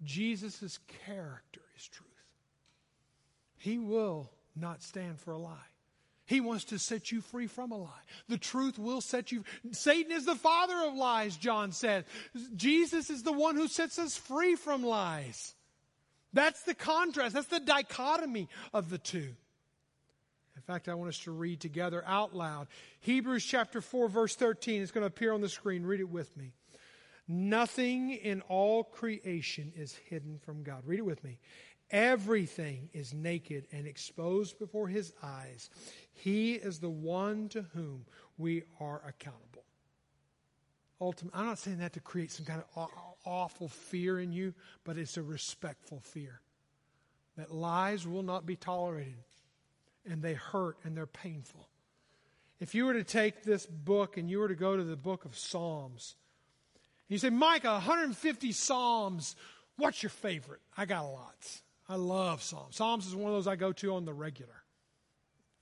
Jesus' 0.04 0.80
character 1.06 1.62
is 1.76 1.88
truth. 1.88 2.07
He 3.68 3.78
will 3.78 4.32
not 4.56 4.82
stand 4.82 5.20
for 5.20 5.32
a 5.32 5.38
lie. 5.38 5.68
He 6.24 6.40
wants 6.40 6.64
to 6.66 6.80
set 6.80 7.12
you 7.12 7.20
free 7.20 7.48
from 7.48 7.74
a 7.74 7.78
lie. 7.78 7.90
The 8.30 8.38
truth 8.38 8.80
will 8.80 9.02
set 9.02 9.34
you. 9.34 9.44
Satan 9.74 10.14
is 10.14 10.24
the 10.24 10.36
father 10.36 10.88
of 10.88 10.94
lies, 10.94 11.36
John 11.36 11.74
said. 11.74 12.06
Jesus 12.56 13.10
is 13.10 13.24
the 13.24 13.34
one 13.34 13.58
who 13.58 13.68
sets 13.68 14.00
us 14.00 14.16
free 14.16 14.56
from 14.56 14.86
lies. 14.86 15.54
That's 16.32 16.64
the 16.64 16.76
contrast. 16.76 17.34
That's 17.34 17.48
the 17.48 17.60
dichotomy 17.60 18.48
of 18.74 18.90
the 18.90 19.00
two. 19.00 19.36
In 20.56 20.62
fact, 20.66 20.88
I 20.88 20.94
want 20.94 21.10
us 21.10 21.20
to 21.26 21.32
read 21.32 21.60
together 21.60 22.02
out 22.08 22.34
loud. 22.34 22.68
Hebrews 23.02 23.44
chapter 23.44 23.82
4, 23.82 24.08
verse 24.08 24.36
13 24.38 24.82
is 24.82 24.92
going 24.92 25.02
to 25.02 25.08
appear 25.08 25.34
on 25.34 25.42
the 25.42 25.50
screen. 25.50 25.86
Read 25.86 26.00
it 26.00 26.10
with 26.10 26.38
me. 26.38 26.54
Nothing 27.28 28.12
in 28.12 28.40
all 28.48 28.86
creation 28.86 29.74
is 29.76 29.94
hidden 30.10 30.40
from 30.46 30.64
God. 30.64 30.84
Read 30.86 31.00
it 31.00 31.06
with 31.06 31.22
me. 31.26 31.40
Everything 31.90 32.90
is 32.94 33.14
naked 33.14 33.68
and 33.72 33.88
exposed 33.88 34.60
before 34.60 34.88
his 34.88 35.14
eyes. 35.24 35.70
He 36.14 36.54
is 36.54 36.80
the 36.80 36.90
one 36.90 37.48
to 37.50 37.62
whom 37.74 38.06
we 38.38 38.64
are 38.80 39.02
accountable. 39.08 39.64
Ultimately, 41.00 41.40
I'm 41.40 41.46
not 41.46 41.60
saying 41.60 41.78
that 41.78 41.94
to 41.94 42.00
create 42.00 42.32
some 42.32 42.46
kind 42.46 42.62
of 42.76 42.90
awful 43.26 43.70
fear 43.70 44.20
in 44.20 44.34
you, 44.34 44.54
but 44.84 44.98
it's 44.98 45.18
a 45.18 45.24
respectful 45.24 46.02
fear. 46.02 46.42
That 47.38 47.54
lies 47.54 48.08
will 48.08 48.24
not 48.24 48.46
be 48.46 48.56
tolerated, 48.56 49.24
and 50.10 50.22
they 50.22 50.34
hurt 50.34 50.78
and 50.84 50.98
they're 50.98 51.06
painful. 51.06 51.70
If 52.60 52.74
you 52.74 52.86
were 52.86 52.94
to 52.94 53.04
take 53.04 53.44
this 53.44 53.68
book 53.68 54.18
and 54.18 54.30
you 54.30 54.40
were 54.40 54.48
to 54.48 54.56
go 54.56 54.76
to 54.76 54.84
the 54.84 54.96
book 54.96 55.26
of 55.26 55.38
Psalms, 55.38 56.16
you 57.08 57.20
say, 57.20 57.30
Micah, 57.30 57.74
150 57.74 58.52
Psalms, 58.52 59.36
what's 59.78 60.02
your 60.02 60.10
favorite? 60.10 60.62
I 60.76 60.86
got 60.86 61.04
lots. 61.04 61.62
I 61.90 61.96
love 61.96 62.44
Psalms. 62.44 62.76
Psalms 62.76 63.08
is 63.08 63.16
one 63.16 63.28
of 63.28 63.34
those 63.34 63.48
I 63.48 63.56
go 63.56 63.72
to 63.74 63.94
on 63.96 64.06
the 64.06 64.14
regular. 64.14 64.54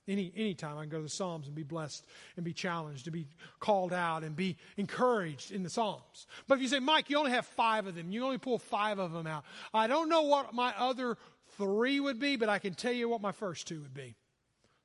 Any 0.08 0.32
anytime 0.36 0.78
I 0.78 0.82
can 0.82 0.90
go 0.90 0.98
to 0.98 1.02
the 1.02 1.08
Psalms 1.08 1.46
and 1.46 1.54
be 1.54 1.64
blessed 1.64 2.06
and 2.36 2.44
be 2.44 2.52
challenged, 2.52 3.06
to 3.06 3.10
be 3.10 3.26
called 3.58 3.92
out 3.92 4.22
and 4.22 4.36
be 4.36 4.56
encouraged 4.76 5.50
in 5.50 5.64
the 5.64 5.70
Psalms. 5.70 6.26
But 6.46 6.56
if 6.56 6.62
you 6.62 6.68
say, 6.68 6.78
Mike, 6.78 7.10
you 7.10 7.18
only 7.18 7.32
have 7.32 7.46
five 7.46 7.86
of 7.86 7.96
them, 7.96 8.12
you 8.12 8.24
only 8.24 8.38
pull 8.38 8.58
five 8.58 8.98
of 8.98 9.12
them 9.12 9.26
out. 9.26 9.44
I 9.74 9.88
don't 9.88 10.08
know 10.08 10.22
what 10.22 10.54
my 10.54 10.72
other 10.78 11.16
three 11.58 11.98
would 11.98 12.20
be, 12.20 12.36
but 12.36 12.48
I 12.48 12.60
can 12.60 12.74
tell 12.74 12.92
you 12.92 13.08
what 13.08 13.20
my 13.20 13.32
first 13.32 13.66
two 13.66 13.80
would 13.80 13.94
be. 13.94 14.14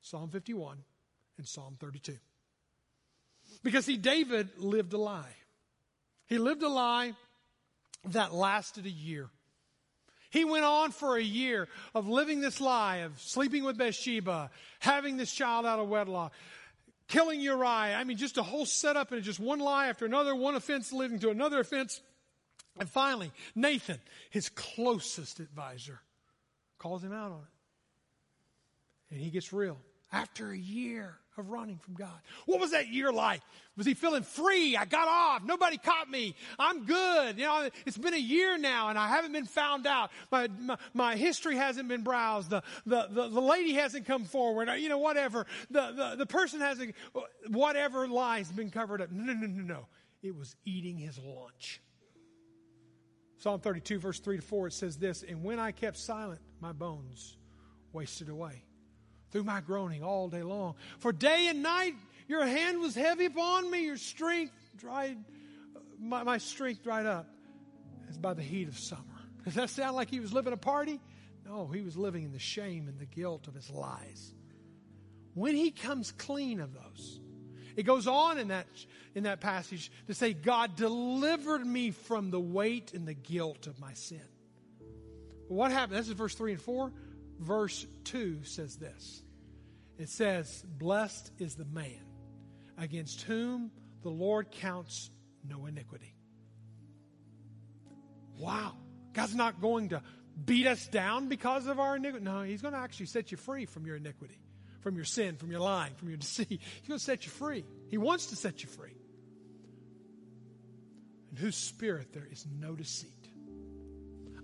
Psalm 0.00 0.30
51 0.30 0.78
and 1.38 1.46
Psalm 1.46 1.76
32. 1.78 2.16
Because 3.62 3.84
see, 3.84 3.96
David 3.96 4.48
lived 4.58 4.92
a 4.92 4.98
lie. 4.98 5.36
He 6.26 6.38
lived 6.38 6.62
a 6.62 6.68
lie 6.68 7.12
that 8.06 8.34
lasted 8.34 8.86
a 8.86 8.90
year. 8.90 9.28
He 10.32 10.46
went 10.46 10.64
on 10.64 10.92
for 10.92 11.18
a 11.18 11.22
year 11.22 11.68
of 11.94 12.08
living 12.08 12.40
this 12.40 12.58
lie, 12.58 12.98
of 12.98 13.20
sleeping 13.20 13.64
with 13.64 13.76
Bathsheba, 13.76 14.50
having 14.78 15.18
this 15.18 15.30
child 15.30 15.66
out 15.66 15.78
of 15.78 15.90
wedlock, 15.90 16.32
killing 17.06 17.38
Uriah. 17.38 17.94
I 17.94 18.04
mean, 18.04 18.16
just 18.16 18.38
a 18.38 18.42
whole 18.42 18.64
setup 18.64 19.12
and 19.12 19.22
just 19.22 19.38
one 19.38 19.58
lie 19.58 19.88
after 19.88 20.06
another, 20.06 20.34
one 20.34 20.54
offense 20.54 20.90
leading 20.90 21.18
to 21.18 21.28
another 21.28 21.60
offense. 21.60 22.00
And 22.80 22.88
finally, 22.88 23.30
Nathan, 23.54 23.98
his 24.30 24.48
closest 24.48 25.38
advisor, 25.38 26.00
calls 26.78 27.04
him 27.04 27.12
out 27.12 27.32
on 27.32 27.40
it. 27.40 29.14
And 29.14 29.20
he 29.20 29.28
gets 29.28 29.52
real. 29.52 29.76
After 30.12 30.50
a 30.50 30.58
year, 30.58 31.18
of 31.38 31.50
running 31.50 31.78
from 31.78 31.94
God. 31.94 32.20
What 32.46 32.60
was 32.60 32.72
that 32.72 32.88
year 32.88 33.12
like? 33.12 33.40
Was 33.76 33.86
he 33.86 33.94
feeling 33.94 34.22
free? 34.22 34.76
I 34.76 34.84
got 34.84 35.08
off. 35.08 35.44
Nobody 35.44 35.78
caught 35.78 36.10
me. 36.10 36.34
I'm 36.58 36.84
good. 36.84 37.38
You 37.38 37.44
know, 37.44 37.70
it's 37.86 37.96
been 37.96 38.14
a 38.14 38.18
year 38.18 38.58
now 38.58 38.88
and 38.88 38.98
I 38.98 39.08
haven't 39.08 39.32
been 39.32 39.46
found 39.46 39.86
out. 39.86 40.10
My, 40.30 40.48
my, 40.60 40.76
my 40.92 41.16
history 41.16 41.56
hasn't 41.56 41.88
been 41.88 42.02
browsed. 42.02 42.50
The, 42.50 42.62
the, 42.84 43.08
the, 43.10 43.28
the, 43.28 43.40
lady 43.40 43.74
hasn't 43.74 44.06
come 44.06 44.24
forward. 44.24 44.68
You 44.78 44.88
know, 44.88 44.98
whatever. 44.98 45.46
The, 45.70 45.92
the, 45.92 46.16
the 46.18 46.26
person 46.26 46.60
hasn't, 46.60 46.94
whatever 47.48 48.06
lies 48.06 48.52
been 48.52 48.70
covered 48.70 49.00
up. 49.00 49.10
No, 49.10 49.32
no, 49.32 49.46
no, 49.46 49.46
no, 49.46 49.62
no. 49.62 49.86
It 50.22 50.36
was 50.36 50.54
eating 50.64 50.98
his 50.98 51.18
lunch. 51.18 51.80
Psalm 53.38 53.60
32 53.60 53.98
verse 53.98 54.20
3 54.20 54.36
to 54.36 54.42
4, 54.42 54.66
it 54.68 54.72
says 54.72 54.96
this, 54.98 55.24
And 55.26 55.42
when 55.42 55.58
I 55.58 55.72
kept 55.72 55.96
silent, 55.96 56.40
my 56.60 56.72
bones 56.72 57.38
wasted 57.92 58.28
away 58.28 58.62
through 59.32 59.44
my 59.44 59.60
groaning 59.60 60.04
all 60.04 60.28
day 60.28 60.42
long. 60.42 60.74
For 60.98 61.12
day 61.12 61.48
and 61.48 61.62
night 61.62 61.94
your 62.28 62.46
hand 62.46 62.80
was 62.80 62.94
heavy 62.94 63.24
upon 63.24 63.70
me, 63.70 63.84
your 63.84 63.96
strength 63.96 64.52
dried, 64.76 65.18
my, 65.98 66.22
my 66.22 66.38
strength 66.38 66.84
dried 66.84 67.06
up 67.06 67.26
as 68.08 68.18
by 68.18 68.34
the 68.34 68.42
heat 68.42 68.68
of 68.68 68.78
summer. 68.78 69.02
Does 69.44 69.54
that 69.54 69.70
sound 69.70 69.96
like 69.96 70.10
he 70.10 70.20
was 70.20 70.32
living 70.32 70.52
a 70.52 70.58
party? 70.58 71.00
No, 71.44 71.66
he 71.66 71.80
was 71.80 71.96
living 71.96 72.24
in 72.24 72.32
the 72.32 72.38
shame 72.38 72.86
and 72.86 72.98
the 72.98 73.06
guilt 73.06 73.48
of 73.48 73.54
his 73.54 73.68
lies. 73.70 74.34
When 75.34 75.56
he 75.56 75.70
comes 75.70 76.12
clean 76.12 76.60
of 76.60 76.74
those, 76.74 77.20
it 77.74 77.84
goes 77.84 78.06
on 78.06 78.38
in 78.38 78.48
that, 78.48 78.66
in 79.14 79.24
that 79.24 79.40
passage 79.40 79.90
to 80.06 80.14
say, 80.14 80.34
God 80.34 80.76
delivered 80.76 81.66
me 81.66 81.90
from 81.90 82.30
the 82.30 82.40
weight 82.40 82.92
and 82.92 83.08
the 83.08 83.14
guilt 83.14 83.66
of 83.66 83.80
my 83.80 83.94
sin. 83.94 84.22
What 85.48 85.72
happened? 85.72 85.98
This 85.98 86.08
is 86.08 86.12
verse 86.12 86.34
3 86.34 86.52
and 86.52 86.60
4 86.60 86.92
verse 87.40 87.86
2 88.04 88.44
says 88.44 88.76
this 88.76 89.22
it 89.98 90.08
says, 90.08 90.64
Blessed 90.66 91.30
is 91.38 91.54
the 91.54 91.64
man 91.64 92.04
against 92.78 93.22
whom 93.22 93.70
the 94.02 94.10
Lord 94.10 94.50
counts 94.50 95.10
no 95.48 95.66
iniquity. 95.66 96.14
wow, 98.38 98.72
God's 99.12 99.34
not 99.34 99.60
going 99.60 99.90
to 99.90 100.02
beat 100.44 100.66
us 100.66 100.86
down 100.88 101.28
because 101.28 101.66
of 101.66 101.78
our 101.78 101.96
iniquity. 101.96 102.24
No, 102.24 102.42
He's 102.42 102.62
going 102.62 102.74
to 102.74 102.80
actually 102.80 103.06
set 103.06 103.30
you 103.30 103.36
free 103.36 103.66
from 103.66 103.86
your 103.86 103.96
iniquity, 103.96 104.40
from 104.80 104.96
your 104.96 105.04
sin, 105.04 105.36
from 105.36 105.50
your 105.50 105.60
lying, 105.60 105.94
from 105.94 106.08
your 106.08 106.16
deceit. 106.26 106.48
He's 106.48 106.88
going 106.88 106.98
to 106.98 107.04
set 107.04 107.24
you 107.24 107.30
free. 107.30 107.64
He 107.88 107.98
wants 107.98 108.26
to 108.26 108.36
set 108.36 108.62
you 108.62 108.68
free. 108.68 108.96
In 111.30 111.36
whose 111.36 111.56
spirit 111.56 112.12
there 112.12 112.26
is 112.30 112.44
no 112.58 112.74
deceit. 112.74 113.21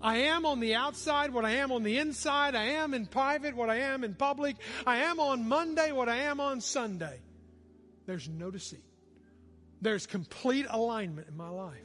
I 0.01 0.17
am 0.17 0.45
on 0.45 0.59
the 0.59 0.75
outside 0.75 1.33
what 1.33 1.45
I 1.45 1.51
am 1.51 1.71
on 1.71 1.83
the 1.83 1.97
inside. 1.97 2.55
I 2.55 2.63
am 2.63 2.93
in 2.93 3.05
private 3.05 3.55
what 3.55 3.69
I 3.69 3.77
am 3.77 4.03
in 4.03 4.15
public. 4.15 4.55
I 4.85 4.97
am 4.97 5.19
on 5.19 5.47
Monday 5.47 5.91
what 5.91 6.07
I 6.07 6.17
am 6.23 6.39
on 6.39 6.61
Sunday. 6.61 7.19
There's 8.05 8.29
no 8.29 8.49
deceit. 8.49 8.83
There's 9.81 10.05
complete 10.05 10.65
alignment 10.69 11.27
in 11.27 11.37
my 11.37 11.49
life. 11.49 11.77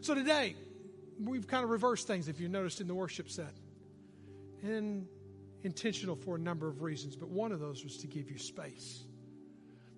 So 0.00 0.14
today, 0.14 0.56
we've 1.22 1.46
kind 1.46 1.64
of 1.64 1.70
reversed 1.70 2.06
things 2.06 2.28
if 2.28 2.40
you 2.40 2.48
noticed 2.48 2.80
in 2.80 2.88
the 2.88 2.94
worship 2.94 3.30
set. 3.30 3.54
And 4.62 5.06
intentional 5.62 6.16
for 6.16 6.36
a 6.36 6.38
number 6.38 6.68
of 6.68 6.82
reasons, 6.82 7.16
but 7.16 7.28
one 7.28 7.52
of 7.52 7.60
those 7.60 7.82
was 7.84 7.96
to 7.98 8.06
give 8.06 8.30
you 8.30 8.38
space. 8.38 9.04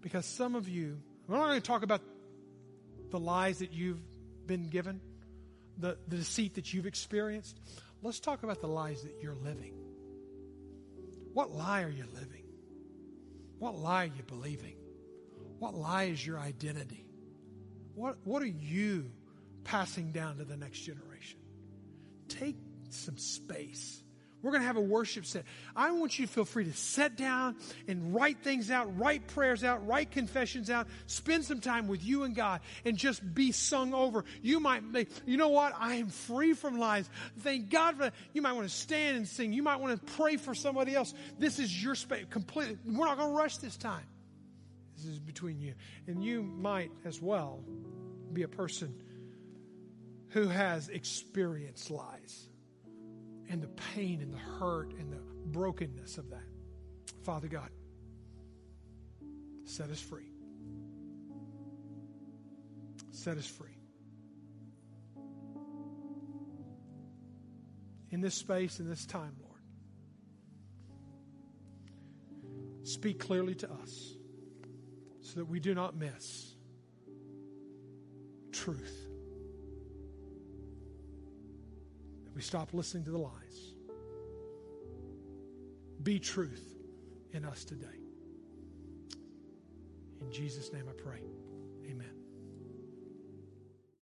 Because 0.00 0.24
some 0.26 0.54
of 0.54 0.68
you, 0.68 0.98
we're 1.26 1.36
not 1.36 1.46
going 1.46 1.60
to 1.60 1.66
talk 1.66 1.82
about 1.82 2.00
the 3.10 3.18
lies 3.18 3.58
that 3.58 3.72
you've 3.72 4.00
been 4.46 4.68
given, 4.68 5.00
the, 5.78 5.98
the 6.08 6.16
deceit 6.16 6.54
that 6.54 6.72
you've 6.72 6.86
experienced. 6.86 7.58
Let's 8.02 8.20
talk 8.20 8.42
about 8.42 8.60
the 8.60 8.68
lies 8.68 9.02
that 9.02 9.16
you're 9.22 9.34
living. 9.34 9.74
What 11.32 11.52
lie 11.52 11.82
are 11.82 11.90
you 11.90 12.04
living? 12.14 12.44
What 13.58 13.76
lie 13.76 14.04
are 14.04 14.06
you 14.16 14.22
believing? 14.26 14.76
What 15.58 15.74
lie 15.74 16.04
is 16.04 16.24
your 16.26 16.38
identity? 16.38 17.06
What, 17.94 18.18
what 18.24 18.42
are 18.42 18.46
you 18.46 19.10
passing 19.64 20.12
down 20.12 20.38
to 20.38 20.44
the 20.44 20.56
next 20.56 20.80
generation? 20.80 21.38
Take 22.28 22.56
some 22.90 23.16
space. 23.16 24.02
We're 24.42 24.50
going 24.50 24.60
to 24.62 24.66
have 24.66 24.76
a 24.76 24.80
worship 24.80 25.26
set. 25.26 25.44
I 25.74 25.90
want 25.92 26.18
you 26.18 26.26
to 26.26 26.32
feel 26.32 26.44
free 26.44 26.64
to 26.64 26.72
sit 26.72 27.16
down 27.16 27.56
and 27.88 28.14
write 28.14 28.42
things 28.42 28.70
out, 28.70 28.98
write 28.98 29.26
prayers 29.28 29.64
out, 29.64 29.86
write 29.86 30.10
confessions 30.10 30.70
out, 30.70 30.86
spend 31.06 31.44
some 31.44 31.60
time 31.60 31.88
with 31.88 32.04
you 32.04 32.24
and 32.24 32.34
God 32.34 32.60
and 32.84 32.96
just 32.96 33.34
be 33.34 33.52
sung 33.52 33.94
over. 33.94 34.24
You 34.42 34.60
might, 34.60 34.82
you 35.24 35.36
know 35.36 35.48
what? 35.48 35.74
I 35.78 35.94
am 35.94 36.08
free 36.08 36.52
from 36.52 36.78
lies. 36.78 37.08
Thank 37.40 37.70
God 37.70 37.96
for 37.96 38.02
that. 38.04 38.14
You 38.32 38.42
might 38.42 38.52
want 38.52 38.68
to 38.68 38.74
stand 38.74 39.16
and 39.16 39.26
sing. 39.26 39.52
You 39.52 39.62
might 39.62 39.80
want 39.80 40.06
to 40.06 40.12
pray 40.14 40.36
for 40.36 40.54
somebody 40.54 40.94
else. 40.94 41.14
This 41.38 41.58
is 41.58 41.82
your 41.82 41.94
space. 41.94 42.26
Completely. 42.30 42.78
We're 42.84 43.06
not 43.06 43.18
going 43.18 43.30
to 43.30 43.36
rush 43.36 43.56
this 43.56 43.76
time. 43.76 44.04
This 44.96 45.06
is 45.06 45.18
between 45.18 45.60
you. 45.60 45.74
And 46.06 46.22
you 46.22 46.42
might 46.42 46.90
as 47.04 47.20
well 47.20 47.64
be 48.32 48.42
a 48.42 48.48
person 48.48 48.94
who 50.28 50.48
has 50.48 50.88
experienced 50.88 51.90
lies 51.90 52.48
and 53.48 53.62
the 53.62 53.68
pain 53.94 54.20
and 54.20 54.32
the 54.32 54.38
hurt 54.38 54.92
and 54.98 55.12
the 55.12 55.20
brokenness 55.46 56.18
of 56.18 56.30
that. 56.30 56.42
Father 57.24 57.48
God, 57.48 57.70
set 59.64 59.90
us 59.90 60.00
free. 60.00 60.32
Set 63.10 63.36
us 63.36 63.46
free. 63.46 63.78
In 68.10 68.20
this 68.20 68.34
space, 68.34 68.78
in 68.80 68.88
this 68.88 69.04
time, 69.04 69.36
Lord, 69.40 69.60
speak 72.84 73.18
clearly 73.18 73.54
to 73.56 73.70
us 73.70 74.14
so 75.20 75.40
that 75.40 75.46
we 75.46 75.58
do 75.58 75.74
not 75.74 75.96
miss 75.96 76.54
truth. 78.52 79.05
We 82.36 82.42
stop 82.42 82.74
listening 82.74 83.02
to 83.02 83.10
the 83.10 83.18
lies. 83.18 83.72
Be 86.02 86.18
truth 86.18 86.76
in 87.32 87.46
us 87.46 87.64
today. 87.64 87.86
In 90.20 90.30
Jesus' 90.30 90.70
name 90.70 90.84
I 90.86 90.92
pray. 90.92 91.22
Amen. 91.90 92.25